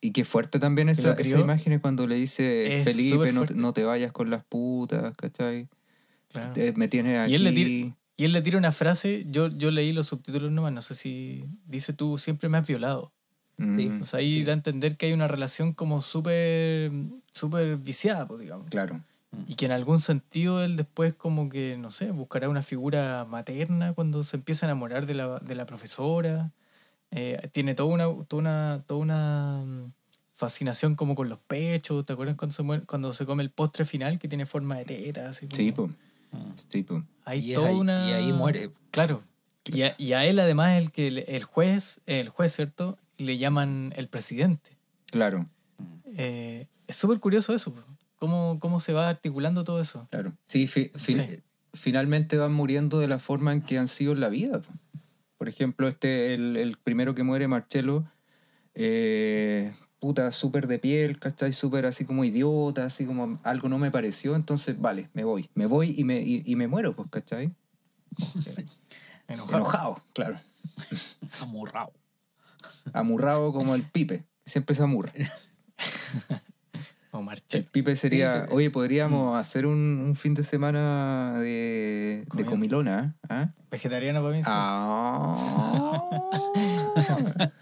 Y 0.00 0.12
qué 0.12 0.24
fuerte 0.24 0.58
también 0.58 0.86
Que 0.86 0.92
esa, 0.92 1.12
esa 1.14 1.38
imagen 1.38 1.74
es 1.74 1.80
cuando 1.80 2.06
le 2.06 2.14
dice 2.14 2.78
Es 2.80 2.84
Felipe, 2.84 3.30
no, 3.32 3.44
no 3.54 3.72
te 3.74 3.84
vayas 3.84 4.10
con 4.12 4.30
las 4.30 4.42
putas, 4.44 5.12
¿cachai? 5.16 5.68
Claro. 6.32 6.54
Me 6.76 6.88
tienes 6.88 7.18
aquí. 7.18 7.32
Y 7.32 7.34
él 7.34 7.44
le 7.44 7.52
tira- 7.52 7.96
Y 8.16 8.24
él 8.24 8.32
le 8.32 8.40
tira 8.42 8.56
una 8.58 8.72
frase, 8.72 9.26
yo, 9.28 9.48
yo 9.48 9.70
leí 9.70 9.92
los 9.92 10.06
subtítulos 10.08 10.50
nomás, 10.50 10.72
no 10.72 10.80
sé 10.82 10.94
si 10.94 11.44
dice 11.66 11.92
tú 11.92 12.16
siempre 12.18 12.48
me 12.48 12.56
has 12.58 12.66
violado. 12.66 13.12
Mm, 13.58 13.76
Sí. 13.76 13.88
O 14.00 14.04
sea, 14.04 14.20
ahí 14.20 14.32
Sí. 14.32 14.44
da 14.44 14.52
a 14.52 14.56
entender 14.56 14.96
que 14.96 15.06
hay 15.06 15.12
una 15.12 15.28
relación 15.28 15.72
como 15.74 16.00
súper 16.00 16.90
súper 17.38 17.76
viciada, 17.76 18.26
pues, 18.26 18.40
digamos. 18.40 18.66
Claro. 18.68 19.00
Y 19.46 19.54
que 19.56 19.66
en 19.66 19.72
algún 19.72 20.00
sentido 20.00 20.62
él 20.64 20.76
después 20.76 21.14
como 21.14 21.48
que, 21.50 21.76
no 21.78 21.90
sé, 21.90 22.10
buscará 22.10 22.48
una 22.48 22.62
figura 22.62 23.26
materna 23.28 23.92
cuando 23.92 24.22
se 24.24 24.36
empieza 24.36 24.64
a 24.66 24.70
enamorar 24.70 25.06
de 25.06 25.14
la, 25.14 25.38
de 25.38 25.54
la 25.54 25.66
profesora. 25.66 26.50
Eh, 27.10 27.38
tiene 27.52 27.74
toda 27.74 27.88
una, 27.94 28.04
toda 28.26 28.40
una, 28.40 28.82
toda 28.86 29.00
una 29.00 29.62
mm, 29.64 29.92
fascinación 30.34 30.94
como 30.94 31.14
con 31.14 31.28
los 31.28 31.38
pechos. 31.38 32.04
¿Te 32.06 32.12
acuerdas 32.14 32.36
cuando 32.36 32.54
se, 32.54 32.62
muere- 32.62 32.86
cuando 32.86 33.12
se 33.12 33.26
come 33.26 33.42
el 33.42 33.50
postre 33.50 33.84
final 33.84 34.18
que 34.18 34.28
tiene 34.28 34.46
forma 34.46 34.76
de 34.76 34.84
teta? 34.86 35.28
Así 35.28 35.46
como- 35.46 35.56
Sí, 35.56 35.72
pues. 35.72 35.90
Sí. 36.54 36.84
Hay 37.24 37.50
Y 37.50 37.54
toda 37.54 37.68
ahí- 37.68 37.76
una... 37.76 38.08
y 38.10 38.12
ahí 38.14 38.32
muere. 38.32 38.70
Claro. 38.90 39.22
Y 39.64 39.82
a, 39.82 39.94
y 39.98 40.14
a 40.14 40.24
él 40.24 40.38
además 40.38 40.78
el 40.78 40.90
que 40.90 41.08
el 41.28 41.44
juez, 41.44 42.00
el 42.06 42.30
juez, 42.30 42.54
¿cierto? 42.56 42.96
Le 43.18 43.36
llaman 43.36 43.92
el 43.96 44.08
presidente. 44.08 44.70
Claro, 45.10 45.46
Eh, 46.16 46.66
es 46.88 46.96
súper 46.96 47.20
curioso 47.20 47.54
eso, 47.54 47.72
cómo, 48.16 48.58
cómo 48.60 48.80
se 48.80 48.92
va 48.92 49.08
articulando 49.08 49.62
todo 49.62 49.80
eso. 49.80 50.08
claro. 50.10 50.32
Sí, 50.42 50.66
fi- 50.66 50.90
fin- 50.96 51.24
Sí. 51.28 51.40
finalmente 51.74 52.36
van 52.36 52.52
muriendo 52.52 52.98
de 52.98 53.06
la 53.06 53.18
forma 53.20 53.52
en 53.52 53.62
que 53.62 53.78
han 53.78 53.86
sido 53.88 54.12
en 54.12 54.20
la 54.20 54.28
vida. 54.28 54.60
po. 54.60 54.72
Por 55.36 55.48
ejemplo, 55.48 55.86
este, 55.86 56.34
el, 56.34 56.56
el 56.56 56.76
primero 56.78 57.14
que 57.14 57.22
muere, 57.22 57.46
Marcelo, 57.46 58.10
eh, 58.74 59.72
puta, 60.00 60.32
súper 60.32 60.66
de 60.66 60.78
piel, 60.80 61.18
¿cachai? 61.18 61.52
Súper 61.52 61.86
así 61.86 62.04
como 62.04 62.24
idiota, 62.24 62.84
así 62.86 63.06
como 63.06 63.38
algo 63.44 63.68
no 63.68 63.78
me 63.78 63.90
pareció, 63.92 64.34
entonces, 64.34 64.80
vale, 64.80 65.10
me 65.14 65.22
voy. 65.24 65.48
Me 65.54 65.66
voy 65.66 65.94
y 65.96 66.02
me, 66.04 66.20
y, 66.20 66.42
y 66.44 66.56
me 66.56 66.66
muero, 66.66 66.94
pues, 66.96 67.08
¿cachai? 67.10 67.54
Enojado. 69.28 69.58
Enojado, 69.58 70.04
claro. 70.14 70.38
Amurrado. 71.40 71.92
Amurrado 72.92 73.52
como 73.52 73.74
el 73.74 73.82
pipe, 73.82 74.24
siempre 74.46 74.74
se 74.74 74.82
amurra. 74.82 75.12
O 77.10 77.24
El 77.52 77.64
pipe 77.64 77.96
sería, 77.96 78.46
oye, 78.50 78.70
podríamos 78.70 79.36
hacer 79.36 79.64
un, 79.66 79.78
un 79.78 80.14
fin 80.14 80.34
de 80.34 80.44
semana 80.44 81.34
de, 81.40 82.26
de 82.34 82.44
comilona, 82.44 83.16
¿ah? 83.28 83.48
Vegetariano 83.70 84.20
para 84.22 84.34
mí. 84.36 84.42
sí. 84.42 84.50
Ah. 84.52 86.02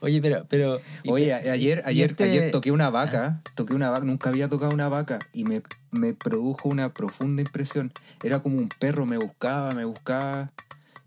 Oye, 0.00 0.20
pero... 0.20 0.44
pero 0.48 0.80
Oye, 1.08 1.26
te- 1.26 1.50
ayer, 1.50 1.82
ayer, 1.86 2.10
este- 2.10 2.24
ayer 2.24 2.50
toqué 2.50 2.70
una 2.72 2.90
vaca, 2.90 3.40
toqué 3.54 3.74
una 3.74 3.90
vaca, 3.90 4.04
nunca 4.04 4.28
había 4.30 4.48
tocado 4.48 4.72
una 4.72 4.88
vaca 4.88 5.18
y 5.32 5.44
me, 5.44 5.62
me 5.90 6.12
produjo 6.12 6.68
una 6.68 6.92
profunda 6.92 7.42
impresión. 7.42 7.92
Era 8.22 8.40
como 8.40 8.58
un 8.58 8.68
perro, 8.68 9.06
me 9.06 9.16
buscaba, 9.16 9.72
me 9.72 9.84
buscaba. 9.84 10.52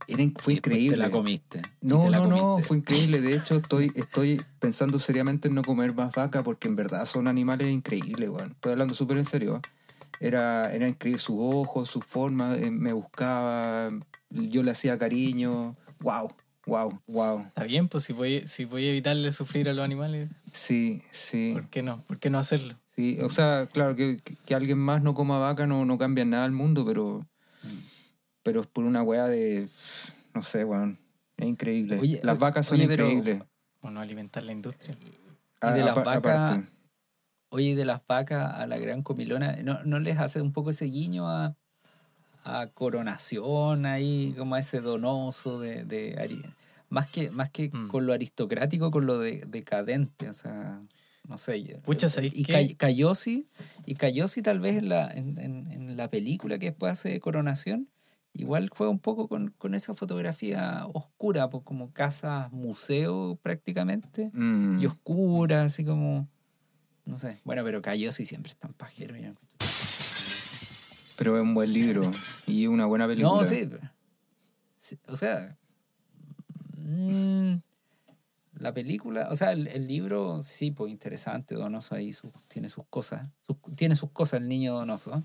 Era, 0.08 0.22
in- 0.24 0.34
fue 0.39 0.54
increíble. 0.54 0.91
Te 0.91 0.98
la 0.98 1.10
comiste. 1.12 1.62
No, 1.82 2.04
te 2.04 2.10
la 2.10 2.17
no, 2.20 2.28
no, 2.28 2.58
fue 2.62 2.78
increíble. 2.78 3.20
De 3.22 3.36
hecho, 3.36 3.58
estoy, 3.58 3.91
estoy 3.96 4.41
pensando 4.60 5.00
seriamente 5.00 5.50
en 5.50 5.56
no 5.56 5.63
comer 5.63 5.93
más 5.93 6.13
vaca 6.13 6.43
porque 6.43 6.67
en 6.67 6.76
verdad 6.76 7.06
son 7.06 7.28
animales 7.28 7.70
increíbles, 7.70 8.30
weón. 8.30 8.52
Estoy 8.52 8.72
hablando 8.72 8.93
súper 8.93 9.17
en 9.17 9.26
serio. 9.26 9.62
Era, 10.20 10.74
era 10.74 10.88
increíble 10.88 11.20
sus 11.20 11.36
ojos, 11.39 11.89
su 11.89 12.02
forma, 12.02 12.56
eh, 12.56 12.72
me 12.72 12.93
buscaba, 12.93 13.91
yo 14.30 14.63
le 14.63 14.72
hacía 14.72 14.98
cariño. 14.98 15.76
Wow, 16.00 16.30
wow, 16.65 17.02
wow. 17.08 17.39
Está 17.48 17.65
bien, 17.65 17.88
pues 17.88 18.04
si 18.06 18.13
voy, 18.13 18.43
si 18.48 18.65
voy 18.65 18.86
a 18.88 18.89
evitarle 18.89 19.32
sufrir 19.32 19.70
a 19.70 19.74
los 19.74 19.84
animales, 19.86 20.30
Sí, 20.52 21.04
sí. 21.12 21.52
¿por 21.54 21.67
qué 21.70 21.84
no? 21.84 22.02
¿Por 22.04 22.17
qué 22.17 22.30
no 22.30 22.39
hacerlo? 22.39 22.74
Sí, 22.96 23.20
o 23.22 23.30
sea, 23.30 23.67
claro, 23.72 23.96
que, 23.96 24.17
que 24.46 24.56
alguien 24.56 24.80
más 24.80 25.04
no 25.04 25.13
coma 25.13 25.38
vaca 25.38 25.67
no, 25.67 25.86
no 25.86 25.98
cambia 26.00 26.26
nada 26.26 26.46
al 26.46 26.52
mundo, 26.52 26.84
pero. 26.86 27.28
Pero 28.48 28.62
es 28.62 28.68
por 28.68 28.86
una 28.86 29.04
weá 29.04 29.26
de. 29.26 29.68
No 30.34 30.42
sé, 30.42 30.64
weón. 30.64 30.98
Es 31.36 31.46
increíble. 31.46 32.00
Oye, 32.00 32.22
Las 32.24 32.40
vacas 32.40 32.66
son 32.68 32.78
oye, 32.80 32.88
pero- 32.88 33.10
increíbles. 33.12 33.44
O 33.82 33.90
no 33.90 34.00
alimentar 34.00 34.42
la 34.44 34.54
industria. 34.54 34.96
Y 35.02 35.74
de 35.74 35.82
A- 35.82 35.86
las 35.88 35.96
vacas. 35.96 36.62
Oye, 37.50 37.76
de 37.76 37.84
las 37.84 38.08
vacas 38.08 38.54
a 38.56 38.66
la 38.66 38.78
gran 38.78 39.02
comilona, 39.02 39.58
¿no, 39.64 39.84
no 39.84 40.00
les 40.00 40.18
hace 40.18 40.42
un 40.42 40.54
poco 40.54 40.70
ese 40.70 40.86
guiño 40.86 41.28
a, 41.28 41.58
a 42.46 42.68
coronación 42.68 43.86
ahí, 43.86 44.34
como 44.38 44.56
a 44.56 44.60
ese 44.60 44.80
donoso 44.80 45.60
de... 45.60 45.84
de 45.84 46.46
más 46.90 47.08
que, 47.08 47.30
más 47.32 47.50
que 47.50 47.68
Mm. 47.70 47.90
con 47.90 48.06
lo 48.06 48.14
aristocrático, 48.14 48.92
con 48.92 49.06
lo 49.06 49.20
de, 49.20 49.44
decadente, 49.46 50.30
o 50.30 50.34
sea, 50.34 50.82
no 51.28 51.38
sé. 51.38 51.82
Pucha, 51.84 52.08
¿sabéis 52.08 52.34
y 52.34 52.44
qué? 52.44 52.54
Cay- 52.54 52.76
Cayosi, 52.76 53.50
y 53.86 53.96
Cayosi 53.96 54.42
tal 54.42 54.62
vez 54.62 54.78
en 54.78 54.88
la, 54.88 55.10
en, 55.10 55.38
en- 55.38 55.70
en 55.70 55.98
la 55.98 56.10
película 56.10 56.58
que 56.60 56.68
después 56.68 56.94
hace 56.94 57.10
de 57.10 57.20
coronación, 57.20 57.90
igual 58.38 58.69
juega 58.69 58.89
un 58.91 59.00
poco 59.00 59.28
con, 59.28 59.50
con 59.58 59.73
esa 59.76 59.93
fotografía 59.93 60.86
oscura, 60.93 61.50
pues 61.50 61.63
como 61.63 61.91
casa 61.91 62.50
museo 62.52 63.38
prácticamente 63.41 64.30
Mm. 64.34 64.80
y 64.82 64.86
oscura, 64.86 65.63
así 65.63 65.84
como. 65.84 66.28
No 67.06 67.15
sé. 67.15 67.39
Bueno, 67.45 67.63
pero 67.63 67.82
Cayosi 67.82 68.26
siempre 68.26 68.52
es 68.52 68.58
tan 68.58 68.73
pajero. 68.73 69.15
Pero 71.17 71.36
es 71.38 71.41
un 71.41 71.54
buen 71.54 71.73
libro 71.73 72.02
y 72.47 72.67
una 72.67 72.86
buena 72.86 73.08
película. 73.08 73.41
No, 73.41 73.45
sí. 73.45 73.67
Sí, 74.71 75.00
O 75.08 75.15
sea, 75.15 75.58
mm, 76.78 77.56
la 78.60 78.73
película, 78.73 79.28
o 79.32 79.36
sea, 79.36 79.52
el, 79.52 79.67
el 79.67 79.88
libro, 79.88 80.41
sí, 80.43 80.71
pues 80.71 80.91
interesante, 80.91 81.56
Donoso 81.56 81.95
ahí 81.95 82.13
sus- 82.13 82.32
tiene 82.47 82.69
sus 82.69 82.86
cosas. 82.89 83.28
sus- 83.41 83.58
tiene 83.76 83.95
sus 83.95 84.12
cosas 84.12 84.41
el 84.41 84.47
niño 84.47 84.73
Donoso. 84.76 85.23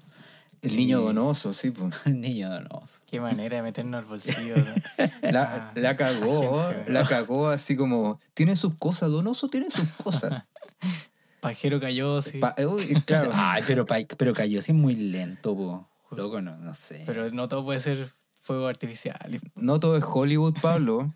El 0.62 0.76
niño 0.76 1.00
donoso, 1.00 1.52
sí, 1.52 1.70
pues. 1.72 1.92
El 2.06 2.20
niño 2.20 2.48
Donoso. 2.48 3.00
Qué 3.10 3.20
manera 3.20 3.56
de 3.56 3.62
meternos 3.62 3.98
al 4.00 4.04
bolsillo. 4.04 4.54
¿no? 4.56 5.30
La, 5.30 5.42
Ah, 5.42 5.72
la 5.74 5.96
cagó, 5.96 6.70
la 6.88 7.04
cagó 7.04 7.48
así 7.48 7.76
como, 7.76 8.18
tiene 8.34 8.54
sus 8.56 8.76
cosas, 8.76 9.10
donoso 9.10 9.48
tiene 9.48 9.70
sus 9.70 9.88
cosas. 10.02 10.44
Pajero 11.40 11.80
cayó, 11.80 12.22
sí. 12.22 12.38
Pa- 12.38 12.54
uy, 12.68 12.94
claro. 13.04 13.30
Ay, 13.34 13.62
pero, 13.66 13.84
pa- 13.86 13.96
pero 14.16 14.32
cayó 14.32 14.60
así 14.60 14.72
muy 14.72 14.94
lento, 14.94 15.56
po. 15.56 15.88
Loco, 16.12 16.40
no, 16.40 16.56
no 16.56 16.72
sé. 16.74 17.02
Pero 17.06 17.30
no 17.30 17.48
todo 17.48 17.64
puede 17.64 17.80
ser 17.80 18.08
fuego 18.40 18.68
artificial. 18.68 19.40
No 19.56 19.80
todo 19.80 19.96
es 19.96 20.04
Hollywood, 20.06 20.54
Pablo. 20.62 21.12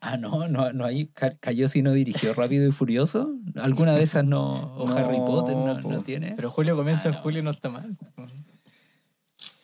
Ah, 0.00 0.16
no, 0.16 0.46
no, 0.46 0.72
no 0.72 0.84
hay. 0.84 1.06
ca- 1.08 1.36
Cayó 1.40 1.68
si 1.68 1.82
no 1.82 1.92
dirigió 1.92 2.32
Rápido 2.34 2.68
y 2.68 2.72
Furioso. 2.72 3.34
¿Alguna 3.56 3.94
de 3.94 4.02
esas 4.04 4.24
no? 4.24 4.52
¿O 4.76 4.86
No, 4.88 4.94
Harry 4.96 5.16
Potter 5.18 5.56
no, 5.56 6.02
tiene? 6.02 6.34
Pero 6.36 6.48
Julio 6.50 6.76
comienza 6.76 7.08
Ah, 7.08 7.12
en 7.12 7.14
no. 7.16 7.20
julio 7.22 7.42
no 7.42 7.50
está 7.50 7.68
mal. 7.70 7.98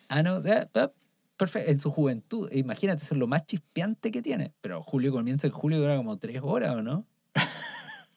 Ah, 0.09 0.23
no, 0.23 0.35
o 0.37 0.41
sea, 0.41 0.67
pa- 0.67 0.91
perfecto. 1.37 1.69
En 1.71 1.79
su 1.79 1.91
juventud, 1.91 2.49
imagínate, 2.51 3.03
eso 3.03 3.13
es 3.15 3.19
lo 3.19 3.27
más 3.27 3.45
chispeante 3.45 4.11
que 4.11 4.21
tiene. 4.21 4.53
Pero 4.61 4.81
Julio 4.83 5.11
comienza 5.11 5.47
en 5.47 5.53
julio, 5.53 5.79
dura 5.79 5.97
como 5.97 6.17
tres 6.17 6.39
horas, 6.43 6.75
¿o 6.75 6.81
no? 6.81 7.05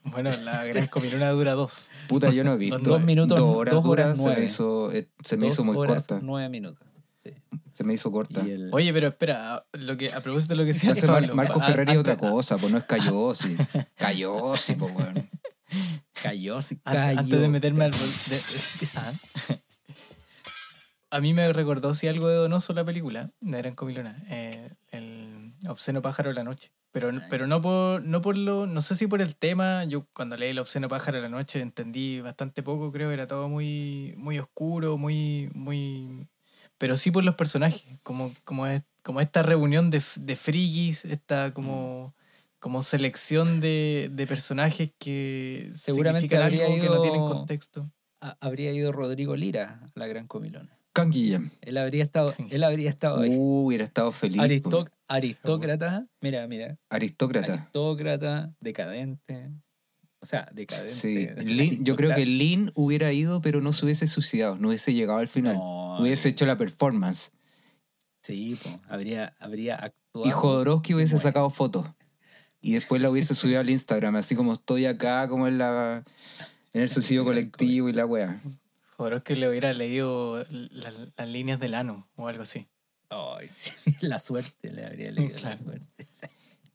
Bueno, 0.05 0.31
la 0.45 0.65
gran 0.73 0.87
comilona 0.87 1.29
dura 1.31 1.53
dos. 1.53 1.91
Puta, 2.09 2.31
yo 2.31 2.43
no 2.43 2.55
he 2.55 2.57
visto. 2.59 2.79
Dos 2.79 3.03
minutos, 3.03 3.39
Dos 3.39 3.55
horas 3.57 3.75
dos 3.75 3.85
horas 3.85 4.19
se 4.19 4.29
me 4.37 4.45
hizo, 4.45 4.91
eh, 4.93 5.09
se 5.23 5.37
me 5.37 5.47
Dos 5.47 5.55
hizo 5.57 5.65
muy 5.65 5.77
horas, 5.77 6.07
corta. 6.07 6.25
nueve 6.25 6.49
minutos. 6.49 6.87
Sí. 7.23 7.35
Se 7.75 7.85
me 7.85 7.93
hizo 7.93 8.11
corta. 8.11 8.41
El- 8.41 8.71
Oye, 8.73 8.93
pero 8.95 9.09
espera, 9.09 9.63
lo 9.73 9.97
que, 9.99 10.11
a 10.11 10.21
propósito 10.23 10.55
de 10.55 10.57
lo 10.57 10.63
que 10.63 10.69
decía 10.73 10.95
Pablo, 11.07 11.35
Marco 11.35 11.61
a- 11.61 11.65
Ferreri 11.65 11.93
es 11.93 11.99
otra 11.99 12.17
cosa, 12.17 12.57
pues 12.57 12.73
no 12.73 12.79
es 12.79 12.85
Cayosi. 12.85 13.57
Cayosi, 13.97 14.75
pues 14.77 14.95
bueno. 14.95 15.23
cayó, 16.23 16.63
sí, 16.63 16.79
An- 16.85 16.95
cayó. 16.95 17.21
Antes 17.21 17.41
de 17.41 17.49
meterme 17.49 17.85
al... 17.85 17.91
de- 17.91 17.99
de- 17.99 18.89
ah. 18.97 19.13
A 21.11 21.21
mí 21.21 21.35
me 21.35 21.53
recordó 21.53 21.93
sí 21.95 22.07
algo 22.09 22.29
de 22.29 22.37
Donoso 22.37 22.73
la 22.73 22.85
película, 22.85 23.31
de 23.41 23.59
Gran 23.59 23.75
Comilona, 23.75 24.17
eh, 24.31 24.71
el 24.93 25.53
obsceno 25.69 26.03
pájaro 26.03 26.31
de 26.31 26.35
la 26.35 26.45
noche. 26.45 26.71
Pero, 26.93 27.11
pero 27.31 27.47
no 27.47 27.63
por 27.63 28.03
no 28.03 28.21
por 28.21 28.37
lo 28.37 28.67
no 28.67 28.81
sé 28.81 28.97
si 28.97 29.07
por 29.07 29.21
el 29.23 29.37
tema 29.37 29.85
yo 29.85 30.07
cuando 30.13 30.37
leí 30.37 30.51
el 30.51 30.59
obsceno 30.59 30.89
pájaro 30.89 31.19
de 31.19 31.23
la 31.23 31.29
noche 31.29 31.61
entendí 31.61 32.21
bastante 32.21 32.65
poco 32.65 32.91
creo 32.91 33.13
era 33.13 33.29
todo 33.29 33.49
muy 33.49 34.13
muy 34.17 34.41
oscuro 34.41 34.99
muy 34.99 35.49
muy 35.55 36.27
pero 36.79 36.97
sí 36.97 37.13
por 37.13 37.25
los 37.25 37.37
personajes 37.37 37.85
como 38.03 38.33
como 38.43 38.67
es 38.67 38.83
como 39.05 39.21
esta 39.21 39.45
reunión 39.45 39.91
de, 39.91 40.03
de 40.17 40.35
frikis 40.35 41.05
esta 41.05 41.53
como 41.55 42.13
como 42.59 42.83
selección 42.83 43.61
de, 43.61 44.09
de 44.11 44.27
personajes 44.27 44.93
que 44.99 45.71
Seguramente 45.73 46.23
significan 46.27 46.43
habría 46.43 46.67
algo 46.67 46.81
que 46.81 46.89
no 46.89 47.03
tienen 47.03 47.21
ido- 47.21 47.29
contexto 47.29 47.89
Ha- 48.21 48.37
Habría 48.41 48.73
ido 48.73 48.91
Rodrigo 48.91 49.37
Lira 49.37 49.81
a 49.85 49.91
la 49.99 50.09
Gran 50.09 50.27
Comilona. 50.27 50.77
Canguilla. 50.93 51.41
Él 51.63 51.77
habría 51.79 52.03
estado, 52.03 52.35
él 52.51 52.65
habría 52.65 52.89
estado 52.89 53.21
ahí. 53.21 53.31
Uh, 53.33 53.67
hubiera 53.67 53.85
estado 53.85 54.11
feliz. 54.13 54.41
Aristó- 54.41 54.85
po. 54.85 54.91
aristócrata, 55.09 56.07
mira, 56.21 56.47
mira, 56.49 56.77
Aristócrata. 56.91 57.53
aristócrata, 57.55 58.53
decadente. 58.61 59.51
O 60.23 60.27
sea, 60.27 60.49
decadente. 60.53 60.93
Sí, 60.93 61.29
Lin- 61.45 61.85
yo 61.85 61.97
creo 61.97 62.15
que 62.15 62.27
Lin 62.27 62.71
hubiera 62.75 63.13
ido, 63.13 63.41
pero 63.41 63.61
no 63.61 63.73
se 63.73 63.85
hubiese 63.87 64.07
suicidado, 64.09 64.57
no 64.59 64.69
hubiese 64.69 64.93
llegado 64.93 65.19
al 65.21 65.29
final. 65.29 65.57
No, 65.57 65.99
hubiese 66.01 66.29
hecho 66.29 66.45
la 66.45 66.57
performance. 66.57 67.33
Sí, 68.21 68.59
po, 68.63 68.81
habría, 68.89 69.35
habría 69.39 69.77
actuado. 69.77 70.27
Y 70.27 70.31
Jodorowsky 70.31 70.95
hubiese 70.95 71.19
sacado 71.19 71.49
fotos. 71.51 71.87
Y 72.61 72.73
después 72.75 73.01
la 73.01 73.09
hubiese 73.11 73.35
subido 73.37 73.61
al 73.61 73.71
Instagram, 73.71 74.17
así 74.17 74.35
como 74.35 74.53
estoy 74.53 74.85
acá, 74.87 75.29
como 75.29 75.47
en 75.49 75.57
la 75.59 76.05
en 76.73 76.83
el 76.83 76.91
suicidio 76.91 77.25
colectivo 77.25 77.89
y 77.89 77.93
la 77.93 78.05
wea. 78.07 78.41
Joder, 79.01 79.23
que 79.23 79.35
le 79.35 79.49
hubiera 79.49 79.73
leído 79.73 80.45
la- 80.51 80.93
las 81.17 81.29
líneas 81.29 81.59
del 81.59 81.75
ano 81.75 82.07
o 82.17 82.29
algo 82.29 82.43
así 82.43 82.69
Ay, 83.09 83.49
sí, 83.49 83.95
la 84.03 84.19
suerte, 84.19 84.71
le 84.71 84.85
habría 84.85 85.11
leído 85.13 85.35
Claro. 85.37 85.57
la 85.57 85.63
suerte. 85.73 86.07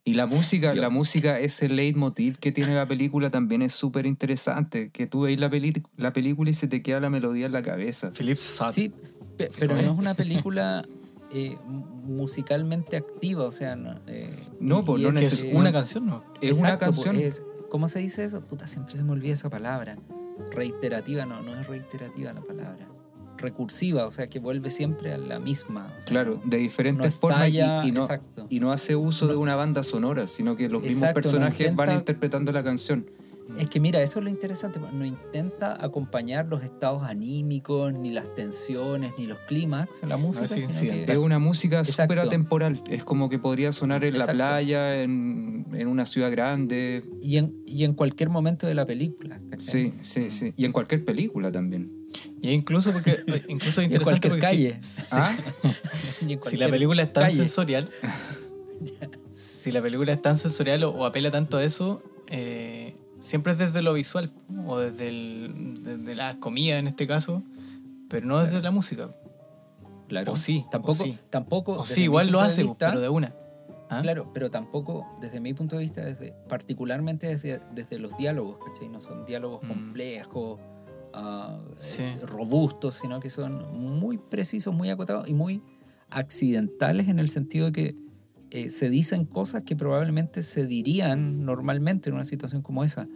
Y 0.03 0.15
la 0.15 0.25
música, 0.25 0.73
Yo- 0.73 0.81
la 0.81 0.89
música, 0.89 1.39
ese 1.39 1.69
leitmotiv 1.69 2.39
que 2.39 2.51
tiene 2.51 2.73
la 2.73 2.87
película 2.87 3.29
también 3.29 3.61
es 3.61 3.73
súper 3.73 4.07
interesante. 4.07 4.89
Que 4.89 5.05
tú 5.05 5.21
veis 5.21 5.39
la, 5.39 5.51
peli- 5.51 5.83
la 5.97 6.13
película 6.13 6.49
y 6.49 6.55
se 6.55 6.67
te 6.67 6.81
queda 6.81 6.99
la 6.99 7.11
melodía 7.11 7.45
en 7.45 7.51
la 7.51 7.61
cabeza. 7.61 8.11
Philip 8.11 8.37
Sutton 8.39 8.73
Sí, 8.73 8.91
pe- 9.37 9.51
pero 9.59 9.75
no 9.75 9.81
es 9.81 9.87
una 9.89 10.13
película 10.15 10.83
eh, 11.31 11.57
musicalmente 12.05 12.97
activa, 12.97 13.43
o 13.43 13.51
sea, 13.51 13.75
no, 13.75 13.99
eh, 14.07 14.35
No, 14.59 14.83
pues, 14.83 15.01
no 15.03 15.09
es 15.09 15.13
necesita- 15.15 15.55
una 15.57 15.71
canción 15.71 16.07
no 16.07 16.23
Es 16.41 16.57
una 16.57 16.69
Exacto, 16.73 16.85
po, 16.91 17.03
canción. 17.03 17.15
es- 17.17 17.43
¿Cómo 17.69 17.87
se 17.87 17.99
dice 17.99 18.23
eso? 18.25 18.41
Puta, 18.41 18.65
siempre 18.67 18.95
se 18.95 19.03
me 19.03 19.11
olvida 19.11 19.33
esa 19.33 19.49
palabra. 19.49 19.97
Reiterativa, 20.51 21.25
no, 21.25 21.41
no 21.41 21.55
es 21.59 21.67
reiterativa 21.67 22.33
la 22.33 22.41
palabra. 22.41 22.87
Recursiva, 23.37 24.05
o 24.05 24.11
sea, 24.11 24.27
que 24.27 24.39
vuelve 24.39 24.69
siempre 24.69 25.13
a 25.13 25.17
la 25.17 25.39
misma. 25.39 25.87
o 25.97 26.01
sea, 26.01 26.05
Claro, 26.09 26.41
de 26.45 26.57
diferentes 26.57 27.13
formas 27.15 27.49
y- 27.49 27.91
no, 27.91 28.07
y 28.49 28.59
no 28.59 28.71
hace 28.71 28.95
uso 28.95 29.27
de 29.27 29.35
una 29.35 29.55
banda 29.55 29.83
sonora, 29.83 30.27
sino 30.27 30.55
que 30.55 30.69
los 30.69 30.81
mismos 30.81 31.09
no 31.09 31.13
personajes 31.13 31.75
van 31.75 31.93
interpretando 31.95 32.51
la 32.51 32.63
canción. 32.63 33.05
Es 33.59 33.69
que 33.69 33.79
mira, 33.79 34.01
eso 34.01 34.19
es 34.19 34.23
lo 34.25 34.29
interesante. 34.31 34.79
pues, 34.79 34.91
No 34.91 35.05
intenta 35.05 35.83
acompañar 35.83 36.47
los 36.47 36.63
estados 36.63 37.03
anímicos, 37.03 37.93
ni 37.93 38.09
las 38.11 38.33
tensiones, 38.33 39.13
ni 39.19 39.27
los 39.27 39.37
clímax 39.47 40.01
en 40.03 40.09
la 40.09 40.17
música. 40.17 40.45
es 40.45 40.81
que- 40.81 41.03
Es 41.07 41.17
una 41.17 41.37
música 41.39 41.85
súper 41.85 42.19
atemporal. 42.19 42.81
Es 42.89 43.03
como 43.05 43.29
que 43.29 43.37
podría 43.39 43.71
sonar 43.71 44.03
en 44.03 44.15
Exacto. 44.15 44.33
la 44.33 44.49
playa, 44.49 45.01
en, 45.03 45.67
en 45.73 45.87
una 45.87 46.05
ciudad 46.05 46.31
grande. 46.31 47.03
y, 47.21 47.37
en, 47.37 47.55
y 47.67 47.83
en 47.83 47.93
cualquier 47.93 48.29
momento 48.29 48.65
de 48.67 48.73
la 48.75 48.85
película. 48.85 49.39
¿cachai? 49.51 49.91
Sí, 49.91 49.93
sí, 50.01 50.31
sí. 50.31 50.53
Y 50.57 50.65
en 50.65 50.71
cualquier 50.71 51.05
película 51.05 51.51
también. 51.51 51.91
y 52.41 52.49
incluso 52.51 52.91
porque 52.93 53.11
eh, 53.27 53.43
incluso 53.47 53.81
es 53.81 53.87
Y 53.89 53.93
en 53.93 53.93
interesante 53.93 54.03
cualquier 54.29 54.31
porque 54.31 54.41
calle. 54.41 54.77
si- 54.81 55.03
¿Ah? 55.11 55.35
Y 56.21 56.23
en 56.23 56.27
si 56.27 56.33
la 56.33 56.39
cualquier 56.39 56.69
película 56.71 57.03
es 57.03 57.13
tan 57.13 57.23
calle. 57.25 57.35
sensorial 57.37 57.89
si 59.31 59.71
la 59.71 59.81
película 59.81 60.13
es 60.13 60.21
tan 60.21 60.37
sensorial 60.37 60.83
o, 60.83 60.89
o 60.91 61.05
apela 61.05 61.31
tanto 61.31 61.57
a 61.57 61.63
eso 61.63 62.01
eh, 62.27 62.95
siempre 63.25 63.53
es 63.53 63.57
desde 63.59 63.81
lo 63.81 63.93
visual 63.93 64.31
o 64.67 64.77
desde, 64.77 65.07
el, 65.09 65.83
desde 65.83 66.15
la 66.15 66.35
comida 66.39 66.77
en 66.79 66.87
este 66.87 67.07
caso 67.07 67.41
pero 68.09 68.25
no 68.27 68.39
desde 68.43 68.61
la 68.61 68.71
música 68.71 69.09
Claro. 70.07 70.33
O 70.33 70.35
sí, 70.35 70.63
Tampoco, 70.69 70.91
o 70.91 71.05
sí. 71.05 71.17
tampoco. 71.31 71.71
o 71.79 71.83
sí 71.85 72.03
igual 72.03 72.29
lo 72.31 72.39
hace 72.39 72.61
vista- 72.63 72.89
pero 72.89 73.01
de 73.01 73.09
una 73.09 73.33
¿Ah? 73.89 74.01
Claro, 74.01 74.31
pero 74.33 74.49
tampoco, 74.49 75.05
desde 75.21 75.39
mi 75.39 75.53
punto 75.53 75.75
de 75.75 75.83
vista, 75.83 76.01
desde, 76.03 76.33
particularmente 76.49 77.27
desde, 77.27 77.59
desde 77.75 77.99
los 77.99 78.17
diálogos, 78.17 78.57
¿cachai? 78.65 78.89
No 78.89 78.99
son 78.99 79.25
diálogos 79.25 79.63
Mm. 79.63 79.67
complejos, 79.67 80.59
ah, 81.13 81.59
Sí. 81.77 82.01
eh, 82.03 82.17
robustos, 82.25 82.95
sino 82.95 83.19
que 83.19 83.29
son 83.29 83.63
muy 83.99 84.17
precisos, 84.17 84.73
muy 84.73 84.89
acotados 84.89 85.27
y 85.29 85.33
muy 85.35 85.61
accidentales 86.09 87.07
en 87.09 87.19
el 87.19 87.29
sentido 87.29 87.67
de 87.67 87.71
que 87.71 87.95
eh, 88.57 88.69
se 88.69 88.89
dicen 88.89 89.25
cosas 89.25 89.63
que 89.63 89.75
probablemente 89.75 90.41
se 90.43 90.65
dirían 90.65 91.45
normalmente 91.45 92.09
en 92.09 92.15
una 92.15 92.25
situación 92.25 92.61
como 92.61 92.83
esa. 92.83 93.07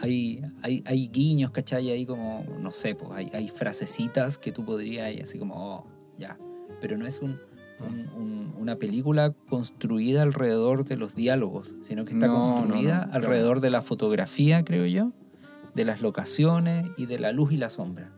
Hay, 0.00 0.40
hay, 0.62 0.82
hay 0.86 1.08
guiños, 1.08 1.50
¿cachai? 1.50 1.90
Hay 1.90 2.06
como, 2.06 2.44
no 2.60 2.70
sé, 2.70 2.94
pues 2.94 3.10
hay, 3.12 3.30
hay 3.34 3.48
frasecitas 3.48 4.38
que 4.38 4.52
tú 4.52 4.64
podrías, 4.64 5.12
así 5.22 5.38
como, 5.38 5.54
oh, 5.56 5.86
ya. 6.16 6.38
Pero 6.80 6.96
no 6.96 7.06
es 7.06 7.20
un, 7.20 7.38
un- 7.80 8.08
un- 8.22 8.54
una 8.58 8.76
película 8.76 9.32
construida 9.48 10.22
alrededor 10.22 10.84
de 10.84 10.96
los 10.96 11.14
diálogos, 11.14 11.76
sino 11.82 12.04
que 12.04 12.12
está 12.12 12.26
No, 12.26 12.34
no, 12.34 12.54
construida 12.56 13.06
no, 13.06 13.12
alrededor 13.14 13.60
de 13.60 13.70
la 13.70 13.82
fotografía, 13.82 14.64
creo 14.64 14.84
yo, 14.86 15.12
de 15.74 15.84
las 15.84 16.00
locaciones 16.02 16.90
y 16.96 17.06
de 17.06 17.18
la 17.18 17.32
luz 17.32 17.52
y 17.52 17.56
la 17.56 17.68
sombra. 17.70 18.12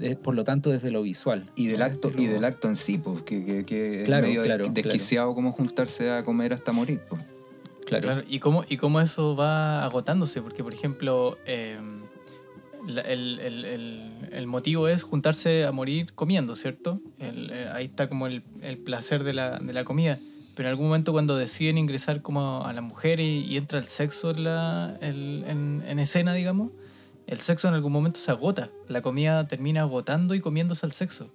Eh, 0.00 0.16
por 0.16 0.34
lo 0.34 0.44
tanto, 0.44 0.70
desde 0.70 0.90
lo 0.90 1.02
visual. 1.02 1.50
Y 1.56 1.66
del 1.66 1.82
acto, 1.82 2.10
y 2.16 2.26
del 2.26 2.44
acto 2.44 2.68
en 2.68 2.76
sí, 2.76 2.98
pues, 2.98 3.22
que, 3.22 3.44
que, 3.44 3.64
que 3.66 4.02
Claro, 4.06 4.26
es 4.26 4.30
medio 4.30 4.42
claro, 4.44 4.64
des- 4.64 4.74
desquiciado 4.74 5.34
como 5.34 5.52
juntarse 5.52 6.10
a 6.10 6.24
comer 6.24 6.52
hasta 6.52 6.72
morir. 6.72 7.00
Pues. 7.08 7.20
Claro. 7.86 8.02
Claro, 8.04 8.22
y 8.28 8.38
cómo, 8.38 8.64
y 8.68 8.76
cómo 8.76 9.00
eso 9.00 9.34
va 9.36 9.84
agotándose, 9.84 10.40
porque 10.42 10.62
por 10.62 10.72
ejemplo, 10.72 11.36
eh, 11.46 11.76
la- 12.86 13.02
el, 13.02 13.38
el- 13.40 13.64
el- 13.64 14.10
el 14.32 14.46
motivo 14.46 14.88
es 14.88 15.02
juntarse 15.02 15.64
a 15.64 15.72
morir 15.72 16.12
comiendo, 16.14 16.54
¿cierto? 16.56 17.00
El- 17.18 17.50
eh, 17.50 17.68
ahí 17.72 17.86
está 17.86 18.08
como 18.08 18.26
el, 18.26 18.42
el 18.62 18.78
placer 18.78 19.24
de 19.24 19.34
la, 19.34 19.58
de 19.58 19.72
la 19.72 19.84
comida. 19.84 20.18
Pero 20.54 20.68
en 20.68 20.70
algún 20.70 20.86
momento 20.86 21.12
cuando 21.12 21.36
deciden 21.36 21.78
ingresar 21.78 22.22
como 22.22 22.64
a 22.64 22.72
la 22.72 22.80
mujer 22.80 23.20
y, 23.20 23.44
y 23.44 23.56
entra 23.56 23.78
el 23.78 23.86
sexo 23.86 24.30
en, 24.30 24.44
la, 24.44 24.96
el- 25.00 25.44
en, 25.48 25.82
en 25.86 25.98
escena, 25.98 26.32
digamos, 26.34 26.70
el 27.30 27.38
sexo 27.38 27.68
en 27.68 27.74
algún 27.74 27.92
momento 27.92 28.18
se 28.20 28.30
agota. 28.30 28.70
La 28.88 29.02
comida 29.02 29.46
termina 29.48 29.80
agotando 29.82 30.34
y 30.34 30.40
comiéndose 30.40 30.84
al 30.86 30.92
sexo. 30.92 31.32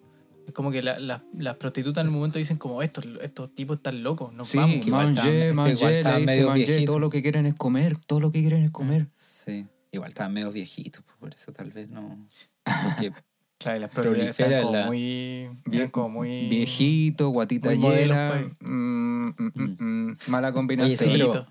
Es 0.47 0.53
como 0.53 0.69
que 0.71 0.81
la- 0.83 0.99
la- 0.99 1.23
las 1.33 1.55
prostitutas 1.55 2.03
en 2.03 2.09
un 2.09 2.15
momento 2.17 2.37
dicen 2.37 2.57
como 2.57 2.83
estos, 2.83 3.03
estos 3.23 3.55
tipos 3.55 3.77
están 3.77 4.03
locos, 4.03 4.31
nos 4.33 4.47
Sí, 4.47 4.57
vamos. 4.57 4.85
igual 4.85 5.13
mangé, 5.13 5.49
estaban- 5.49 5.71
este 5.71 5.85
igual 5.87 6.03
mangé, 6.03 6.19
le 6.19 6.25
medio 6.25 6.47
mangé, 6.49 6.85
todo 6.85 6.99
lo 6.99 7.09
que 7.09 7.21
quieren 7.23 7.45
es 7.45 7.55
comer, 7.55 7.97
todo 7.97 8.19
lo 8.19 8.31
que 8.31 8.41
quieren 8.41 8.63
es 8.63 8.71
comer. 8.71 9.07
Sí, 9.11 9.65
igual 9.91 10.09
estaban 10.09 10.33
medio 10.33 10.51
viejitos, 10.51 11.03
pues, 11.03 11.17
por 11.17 11.33
eso 11.33 11.51
tal 11.51 11.71
vez 11.71 11.89
no. 11.89 12.27
Porque 12.63 13.11
Claro, 13.57 13.77
y 13.77 13.79
las 13.81 13.89
Prolifera 13.89 14.57
están 14.57 14.63
como 14.63 14.77
la- 14.77 14.85
muy... 14.85 15.49
Bien- 15.65 15.89
como 15.89 16.09
muy... 16.09 16.49
Viejito, 16.49 17.29
guatita 17.29 17.73
llena. 17.73 18.27
pues. 18.33 18.47
mm, 18.59 19.27
mm, 19.29 19.33
mm, 19.55 19.75
mm, 20.11 20.17
mala 20.27 20.49
Oye, 20.49 20.53
combinación. 20.53 20.97
sí, 20.97 21.05
pero-. 21.09 21.47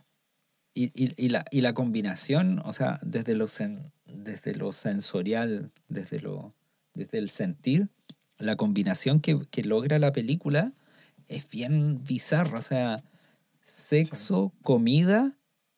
Y, 0.77 0.85
y, 0.95 1.15
y 1.17 1.29
la, 1.31 1.45
y 1.51 1.63
la 1.63 1.73
combinación, 1.73 2.61
o 2.65 2.73
sea, 2.73 2.99
desde 3.03 3.35
lo, 3.35 3.47
sen- 3.47 3.91
desde 4.17 4.55
lo 4.55 4.73
sensorial, 4.73 5.73
desde, 5.89 6.21
lo, 6.21 6.55
desde 6.95 7.19
el 7.19 7.31
sentir, 7.31 7.89
la 8.39 8.57
combinación 8.57 9.21
que, 9.21 9.39
que 9.51 9.63
logra 9.65 9.99
la 9.99 10.13
película 10.13 10.73
es 11.29 11.49
bien 11.51 12.03
bizarra. 12.05 12.59
O 12.59 12.63
sea, 12.63 13.03
sexo, 13.61 14.53
comida, 14.63 15.37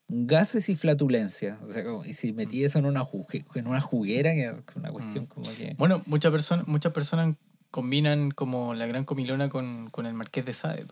gases 0.09 0.68
y 0.68 0.76
flatulencia. 0.76 1.59
O 1.62 1.66
sea, 1.72 1.84
como- 1.84 2.05
y 2.05 2.14
si 2.14 2.32
metí 2.32 2.64
eso 2.64 2.78
en 2.78 2.87
una, 2.87 3.03
jugue- 3.05 3.45
en 3.55 3.66
una 3.66 3.80
juguera, 3.80 4.32
que 4.32 4.47
es 4.47 4.55
una 4.76 4.91
cuestión 4.91 5.24
Mm. 5.24 5.28
como 5.28 5.55
que... 5.55 5.74
Bueno, 5.78 6.03
muchas 6.07 6.32
personas 6.32 6.66
muchas 6.68 6.93
personas 6.93 7.37
combinan 7.70 8.30
como 8.30 8.74
la 8.74 8.87
gran 8.87 9.05
comilona 9.05 9.49
con, 9.49 9.91
con 9.91 10.07
el 10.07 10.14
Marqués 10.14 10.45
de 10.45 10.55
Sade. 10.55 10.87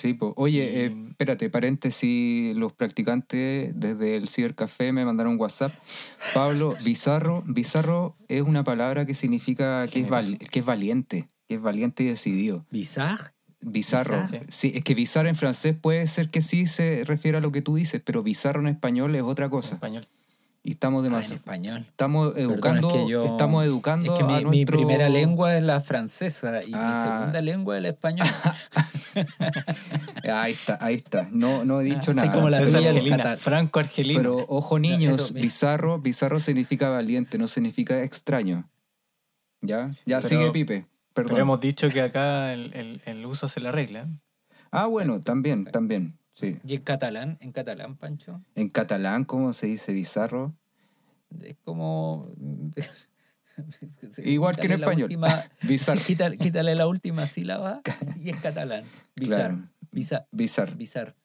Sí, 0.00 0.14
pues. 0.14 0.32
Oye, 0.36 0.86
eh, 0.86 0.92
espérate, 1.10 1.50
paréntesis, 1.50 2.56
los 2.56 2.72
practicantes 2.72 3.72
desde 3.78 4.16
el 4.16 4.28
cibercafé 4.28 4.92
me 4.92 5.04
mandaron 5.04 5.34
un 5.34 5.40
WhatsApp. 5.40 5.72
Pablo, 6.34 6.74
bizarro, 6.84 7.42
bizarro 7.46 8.14
es 8.28 8.42
una 8.42 8.64
palabra 8.64 9.04
que 9.04 9.14
significa 9.14 9.86
que 9.88 10.00
es, 10.00 10.08
val- 10.08 10.38
que 10.38 10.60
es 10.60 10.64
valiente, 10.64 11.28
que 11.48 11.56
es 11.56 11.60
valiente 11.62 12.04
y 12.04 12.06
decidido. 12.06 12.64
Bizarre. 12.70 13.32
Bizarro. 13.60 14.22
Bizarro. 14.22 14.44
Sí, 14.48 14.72
es 14.74 14.82
que 14.84 14.94
bizarro 14.94 15.28
en 15.28 15.36
francés 15.36 15.76
puede 15.78 16.06
ser 16.06 16.30
que 16.30 16.40
sí 16.40 16.66
se 16.66 17.04
refiere 17.04 17.36
a 17.36 17.40
lo 17.42 17.52
que 17.52 17.60
tú 17.60 17.74
dices, 17.74 18.00
pero 18.02 18.22
bizarro 18.22 18.60
en 18.62 18.68
español 18.68 19.14
es 19.16 19.22
otra 19.22 19.44
En 19.46 19.50
cosa. 19.50 19.74
español. 19.74 20.08
Y 20.62 20.72
estamos 20.72 21.02
Ah, 21.02 21.06
en 21.06 21.12
demasiado. 21.12 21.36
español. 21.36 21.86
Estamos 21.88 22.32
Perdón, 22.34 22.52
educando, 22.52 22.88
es 22.88 22.94
que 22.94 23.08
yo- 23.08 23.24
estamos 23.24 23.64
educando 23.64 24.12
Es 24.12 24.18
que 24.18 24.24
mi, 24.26 24.34
a 24.34 24.36
mi 24.38 24.42
nuestro... 24.44 24.76
primera 24.76 25.08
lengua 25.08 25.56
es 25.56 25.62
la 25.62 25.80
francesa 25.80 26.60
y 26.66 26.72
Ah. 26.74 26.88
mi 26.94 27.02
segunda 27.18 27.40
lengua 27.40 27.76
es 27.76 27.78
el 27.78 27.86
español. 27.86 28.26
Ahí 30.32 30.52
está, 30.52 30.78
ahí 30.80 30.94
está. 30.96 31.28
No, 31.32 31.64
no 31.64 31.80
he 31.80 31.84
dicho 31.84 32.10
Así 32.12 32.14
nada. 32.14 32.32
como 32.32 32.48
la 32.50 32.58
Argelina. 32.58 33.36
Franco 33.36 33.80
Argelino. 33.80 34.18
Pero 34.20 34.36
ojo 34.48 34.78
niños, 34.78 35.32
mismo. 35.32 35.40
bizarro, 35.42 35.98
bizarro 36.00 36.40
significa 36.40 36.90
valiente, 36.90 37.38
no 37.38 37.48
significa 37.48 38.02
extraño. 38.02 38.68
¿Ya? 39.62 39.90
Ya 40.06 40.18
Pero- 40.20 40.28
sigue 40.28 40.50
Pipe. 40.52 40.86
Perdón. 41.12 41.30
Pero 41.30 41.42
hemos 41.42 41.60
dicho 41.60 41.88
que 41.90 42.02
acá 42.02 42.52
el, 42.52 42.72
el, 42.74 43.02
el 43.06 43.26
uso 43.26 43.48
se 43.48 43.60
la 43.60 43.72
regla. 43.72 44.06
Ah, 44.70 44.86
bueno, 44.86 45.20
también, 45.20 45.64
también. 45.64 46.16
Sí. 46.32 46.58
Y 46.64 46.74
en 46.76 46.82
catalán, 46.82 47.38
en 47.40 47.52
catalán, 47.52 47.96
Pancho, 47.96 48.42
En 48.54 48.68
catalán, 48.68 49.24
¿cómo 49.24 49.52
se 49.52 49.66
dice 49.66 49.92
bizarro? 49.92 50.54
es 51.42 51.56
como... 51.64 52.30
Igual 54.24 54.56
que 54.56 54.66
en 54.66 54.72
español. 54.72 55.02
última- 55.04 55.44
Bizarro. 55.62 56.00
quítale, 56.06 56.38
quítale 56.38 56.74
la 56.74 56.86
última 56.86 57.26
sílaba 57.26 57.82
y 58.16 58.30
es 58.30 58.36
catalán. 58.40 58.84
Bizar. 59.16 59.38
Claro. 59.38 59.68
Bizar. 59.92 60.26
Bizarro. 60.32 60.76
Bizar. 60.76 61.16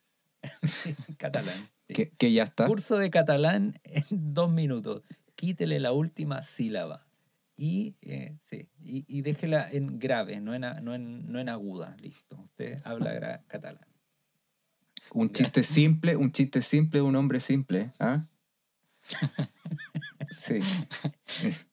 catalán. 1.17 1.55
Que, 1.87 2.09
que 2.09 2.33
ya 2.33 2.43
está. 2.43 2.65
Curso 2.65 2.97
de 2.97 3.09
catalán 3.09 3.79
en 3.83 4.33
dos 4.33 4.51
minutos. 4.51 5.03
Quítele 5.35 5.79
la 5.79 5.91
última 5.91 6.41
sílaba. 6.41 7.05
Y, 7.57 7.95
eh, 8.01 8.35
sí, 8.41 8.67
y, 8.83 9.05
y 9.07 9.21
déjela 9.21 9.69
en 9.71 9.97
grave, 9.97 10.41
no 10.41 10.53
en, 10.53 10.61
no, 10.83 10.93
en, 10.93 11.31
no 11.31 11.39
en 11.39 11.47
aguda. 11.47 11.95
Listo. 12.01 12.37
Usted 12.41 12.79
habla 12.83 13.43
catalán. 13.47 13.85
Un 15.13 15.31
chiste 15.31 15.63
simple, 15.63 16.15
un 16.17 16.31
chiste 16.31 16.61
simple 16.61 17.01
un 17.01 17.15
hombre 17.15 17.39
simple. 17.39 17.91
¿ah? 17.99 18.25
Sí. 20.31 20.59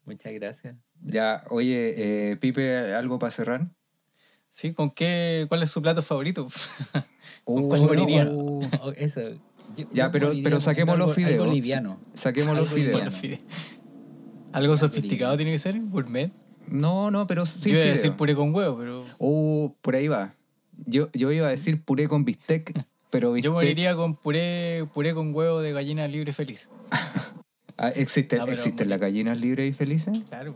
Muchas 0.04 0.32
gracias. 0.34 0.76
Ya, 1.04 1.42
oye, 1.50 1.94
eh, 2.32 2.36
Pipe, 2.36 2.94
¿algo 2.94 3.18
para 3.18 3.30
cerrar? 3.32 3.68
¿Sí? 4.48 4.72
¿Con 4.72 4.90
qué? 4.90 5.46
¿Cuál 5.48 5.62
es 5.62 5.70
su 5.70 5.82
plato 5.82 6.02
favorito? 6.02 6.48
Uh, 7.44 7.68
cuál 7.68 7.80
moriría? 7.82 8.28
uh. 8.30 8.62
Oh, 8.82 8.92
eso. 8.92 9.20
Yo- 9.74 9.88
Ya, 9.92 10.04
yo 10.06 10.10
pero, 10.12 10.32
pero 10.44 10.60
saquemos 10.60 10.96
los 10.96 11.12
fideos. 11.12 11.40
Algo 11.42 11.52
liviano. 11.52 12.00
Saquemos 12.14 12.56
los 12.56 12.68
fideos. 12.68 13.20
¿Algo 14.52 14.76
sofisticado 14.76 15.36
tiene 15.36 15.50
que 15.50 15.58
ser? 15.58 15.80
¿Gourmet? 15.80 16.30
No, 16.68 17.10
no, 17.10 17.26
pero 17.26 17.44
sin 17.46 17.72
Yo 17.72 17.78
iba 17.80 17.88
a 17.88 17.92
decir 17.92 18.12
puré 18.12 18.36
con 18.36 18.54
huevo, 18.54 18.78
pero 18.78 19.04
Uh, 19.18 19.72
por 19.80 19.96
ahí 19.96 20.06
va. 20.06 20.34
Yo, 20.86 21.10
yo 21.12 21.32
iba 21.32 21.48
a 21.48 21.50
decir 21.50 21.82
puré 21.82 22.06
con 22.06 22.24
bistec, 22.24 22.72
pero 23.12 23.36
yo 23.36 23.52
moriría 23.52 23.94
con 23.94 24.16
puré, 24.16 24.86
puré 24.94 25.12
con 25.14 25.34
huevo 25.34 25.60
de 25.60 25.70
gallina 25.72 26.08
libre 26.08 26.32
feliz. 26.32 26.70
Ah, 27.78 27.88
¿Existen, 27.88 28.38
No, 28.38 28.44
pero 28.44 28.54
¿existen 28.56 28.86
muy- 28.86 28.90
las 28.90 29.00
gallinas 29.00 29.40
libres 29.40 29.68
y 29.68 29.72
felices? 29.72 30.16
Claro. 30.28 30.54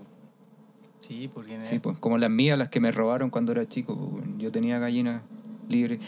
Sí, 1.00 1.28
porque 1.32 1.58
Sí, 1.62 1.78
pues 1.80 1.96
como 1.98 2.18
las 2.18 2.30
mías, 2.30 2.56
las 2.58 2.68
que 2.68 2.78
me 2.78 2.92
robaron 2.92 3.30
cuando 3.30 3.52
era 3.52 3.64
chico. 3.66 3.96
pues, 3.96 4.24
Yo 4.38 4.52
tenía 4.52 4.78
gallinas 4.78 5.22
libres. 5.68 5.98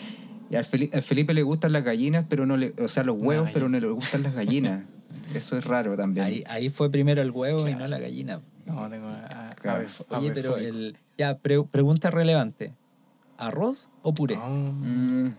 Y 0.51 0.55
al, 0.55 0.64
Feli- 0.64 0.94
al 0.94 1.03
Felipe 1.03 1.34
le 1.34 1.42
gustan 1.42 1.72
las 1.72 1.82
gallinas, 1.82 2.26
pero 2.28 2.46
no 2.46 2.57
le... 2.57 2.72
O 2.78 2.86
sea, 2.88 3.03
los 3.05 3.20
huevos, 3.20 3.49
pero 3.53 3.68
no 3.68 3.80
le 3.80 3.88
gustan 3.88 4.22
las 4.22 4.34
gallinas. 4.34 4.84
Eso 5.34 5.57
es 5.59 5.64
raro 5.64 5.96
también. 5.96 6.26
Ahí, 6.26 6.44
ahí 6.46 6.68
fue 6.68 6.88
primero 6.90 7.20
el 7.22 7.30
huevo 7.32 7.66
y 7.66 7.74
no 7.74 7.88
la 7.88 7.99
gallina. 7.99 8.40
No, 8.66 8.88
tengo 8.88 9.09
a, 9.09 9.49
a- 9.51 9.55
Claro. 9.57 9.80
ave- 10.11 10.18
Oye, 10.18 10.30
pero 10.32 10.57
el, 10.59 10.99
ya, 11.16 11.38
pre- 11.38 11.64
pregunta 11.64 12.11
relevante. 12.12 12.74
¿Arroz 13.38 13.90
o 14.03 14.14
puré? 14.14 14.36
Mm, 14.36 15.30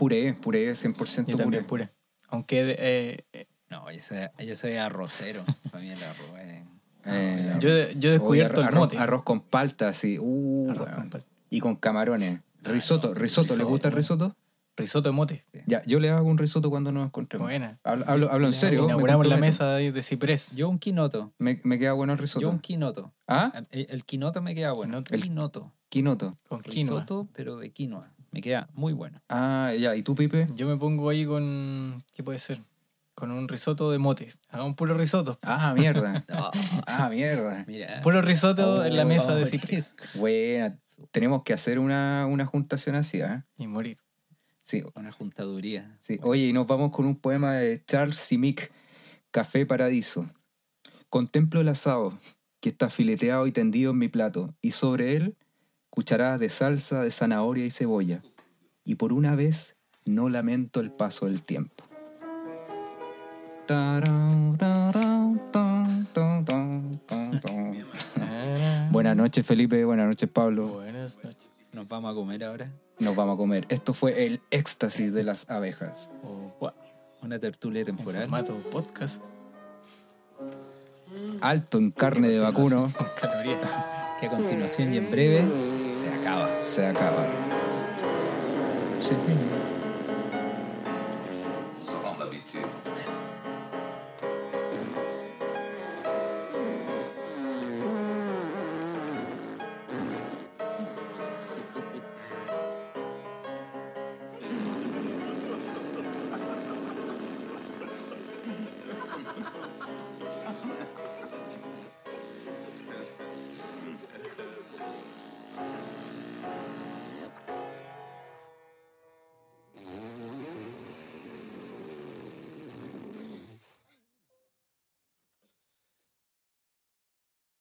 puré, 0.00 0.32
puré, 0.32 0.72
100% 0.72 1.26
yo 1.26 1.36
puré. 1.36 1.60
puré. 1.60 1.90
Aunque 2.28 2.74
eh, 2.78 3.24
eh, 3.34 3.46
No, 3.68 3.90
yo 3.92 3.98
soy, 3.98 4.16
yo 4.46 4.56
soy 4.56 4.76
arrocero. 4.76 5.44
Para 5.70 5.84
mí 5.84 5.90
el 5.90 6.02
arroz 6.02 6.38
es... 6.38 6.62
Eh, 7.04 7.56
yo, 7.60 7.68
yo 7.98 8.08
he 8.08 8.12
descubierto 8.12 8.62
el 8.62 8.68
arroz, 8.68 8.80
mote. 8.80 8.98
arroz 8.98 9.24
con 9.24 9.40
palta, 9.42 9.88
así. 9.88 10.16
Uh, 10.18 10.70
Arroz 10.70 10.86
weón. 10.86 11.00
con 11.00 11.10
palta. 11.10 11.26
Y 11.50 11.60
con 11.60 11.76
camarones. 11.76 12.40
Risotto, 12.62 13.12
risotto. 13.12 13.48
¿Le 13.48 13.58
risotto, 13.58 13.68
gusta 13.68 13.88
el 13.88 13.94
risotto? 13.94 14.36
Risotto 14.76 15.08
de 15.10 15.12
mote. 15.14 15.44
Ya, 15.66 15.82
yo 15.84 16.00
le 16.00 16.08
hago 16.08 16.26
un 16.30 16.38
risotto 16.38 16.70
cuando 16.70 16.92
nos 16.92 17.04
encontremos. 17.04 17.48
Buena. 17.48 17.78
Hablo, 17.84 18.04
hablo, 18.08 18.30
hablo 18.32 18.46
en 18.46 18.52
serio. 18.54 18.80
me 18.80 18.84
Inauguramos 18.86 19.26
la 19.26 19.34
comprometo. 19.34 19.46
mesa 19.64 19.74
de, 19.74 19.92
de 19.92 20.00
ciprés. 20.02 20.56
Yo 20.56 20.70
un 20.70 20.78
quinoto. 20.78 21.34
Me, 21.38 21.60
me 21.64 21.78
queda 21.78 21.92
bueno 21.92 22.14
el 22.14 22.18
risotto. 22.18 22.40
Yo 22.46 22.50
un 22.50 22.58
quinoto. 22.60 23.12
¿Ah? 23.28 23.52
El, 23.70 23.86
el 23.90 24.04
quinoto 24.06 24.40
me 24.40 24.54
queda 24.54 24.72
bueno. 24.72 25.04
Quinoto. 25.04 25.14
El 25.14 25.22
quinoto. 25.22 25.72
Quinoto. 25.90 26.38
con 26.48 26.62
quinoa. 26.62 27.00
Risotto, 27.00 27.28
pero 27.34 27.58
de 27.58 27.70
quinoa. 27.70 28.10
Me 28.32 28.40
queda 28.40 28.68
muy 28.74 28.92
bueno. 28.92 29.20
Ah, 29.28 29.72
ya. 29.78 29.96
¿Y 29.96 30.02
tú, 30.02 30.14
Pipe? 30.14 30.46
Yo 30.54 30.68
me 30.68 30.76
pongo 30.76 31.08
ahí 31.08 31.24
con. 31.24 32.04
¿Qué 32.14 32.22
puede 32.22 32.38
ser? 32.38 32.60
Con 33.14 33.32
un 33.32 33.48
risotto 33.48 33.90
de 33.90 33.98
mote. 33.98 34.32
Hagamos 34.48 34.76
puro 34.76 34.94
risotto. 34.94 35.38
Ah, 35.42 35.74
mierda. 35.76 36.24
ah, 36.86 37.08
mierda. 37.10 37.64
Mira. 37.66 38.00
Puro 38.02 38.22
risotto 38.22 38.84
en 38.84 38.96
la 38.96 39.02
Oh, 39.02 39.06
mesa 39.06 39.34
de 39.34 39.46
ciprés. 39.46 39.96
Buena. 40.14 40.78
Tenemos 41.10 41.42
que 41.42 41.52
hacer 41.52 41.78
una, 41.78 42.26
una 42.26 42.46
juntación 42.46 42.94
así, 42.96 43.20
¿ah? 43.20 43.46
Y 43.56 43.66
morir. 43.66 43.98
Sí, 44.62 44.84
Una 44.94 45.10
juntaduría. 45.10 45.96
sí. 45.98 46.18
Oye, 46.22 46.46
y 46.46 46.52
nos 46.52 46.66
vamos 46.68 46.92
con 46.92 47.04
un 47.04 47.16
poema 47.16 47.54
de 47.54 47.84
Charles 47.84 48.16
Simic, 48.16 48.70
Café 49.32 49.66
Paradiso. 49.66 50.30
Contemplo 51.08 51.60
el 51.60 51.68
asado, 51.68 52.16
que 52.60 52.68
está 52.68 52.88
fileteado 52.88 53.48
y 53.48 53.52
tendido 53.52 53.90
en 53.90 53.98
mi 53.98 54.08
plato, 54.08 54.54
y 54.62 54.70
sobre 54.70 55.16
él 55.16 55.36
cucharadas 55.90 56.40
de 56.40 56.48
salsa, 56.48 57.02
de 57.02 57.10
zanahoria 57.10 57.66
y 57.66 57.70
cebolla. 57.70 58.22
Y 58.84 58.96
por 58.96 59.12
una 59.12 59.34
vez 59.34 59.76
no 60.04 60.28
lamento 60.28 60.80
el 60.80 60.90
paso 60.90 61.26
del 61.26 61.42
tiempo. 61.42 61.84
Buenas 68.90 69.16
noches, 69.16 69.46
Felipe. 69.46 69.84
Buenas 69.84 70.06
noches, 70.08 70.28
Pablo. 70.28 70.66
Buenas 70.68 71.16
noches. 71.22 71.48
Nos 71.72 71.88
vamos 71.88 72.12
a 72.12 72.14
comer 72.14 72.44
ahora. 72.44 72.70
Nos 72.98 73.16
vamos 73.16 73.34
a 73.34 73.36
comer. 73.38 73.66
Esto 73.68 73.94
fue 73.94 74.26
el 74.26 74.40
éxtasis 74.50 75.12
de 75.14 75.22
las 75.24 75.48
abejas. 75.50 76.10
O, 76.22 76.52
gua- 76.60 76.74
Una 77.22 77.38
tertulia 77.38 77.80
en 77.80 77.86
temporal. 77.86 78.22
formato 78.22 78.54
podcast. 78.70 79.22
Alto 81.40 81.78
en 81.78 81.90
carne 81.92 82.28
de 82.28 82.38
vacuno. 82.40 82.90
Con 82.96 83.06
calorías. 83.20 83.60
Que 84.18 84.26
a 84.26 84.30
continuación 84.30 84.92
y 84.92 84.98
en 84.98 85.10
breve 85.10 85.44
se 85.92 86.08
acaba. 86.08 86.48
Se 86.62 86.86
acaba. 86.86 87.26
Se 88.98 89.14
finió. 89.16 89.69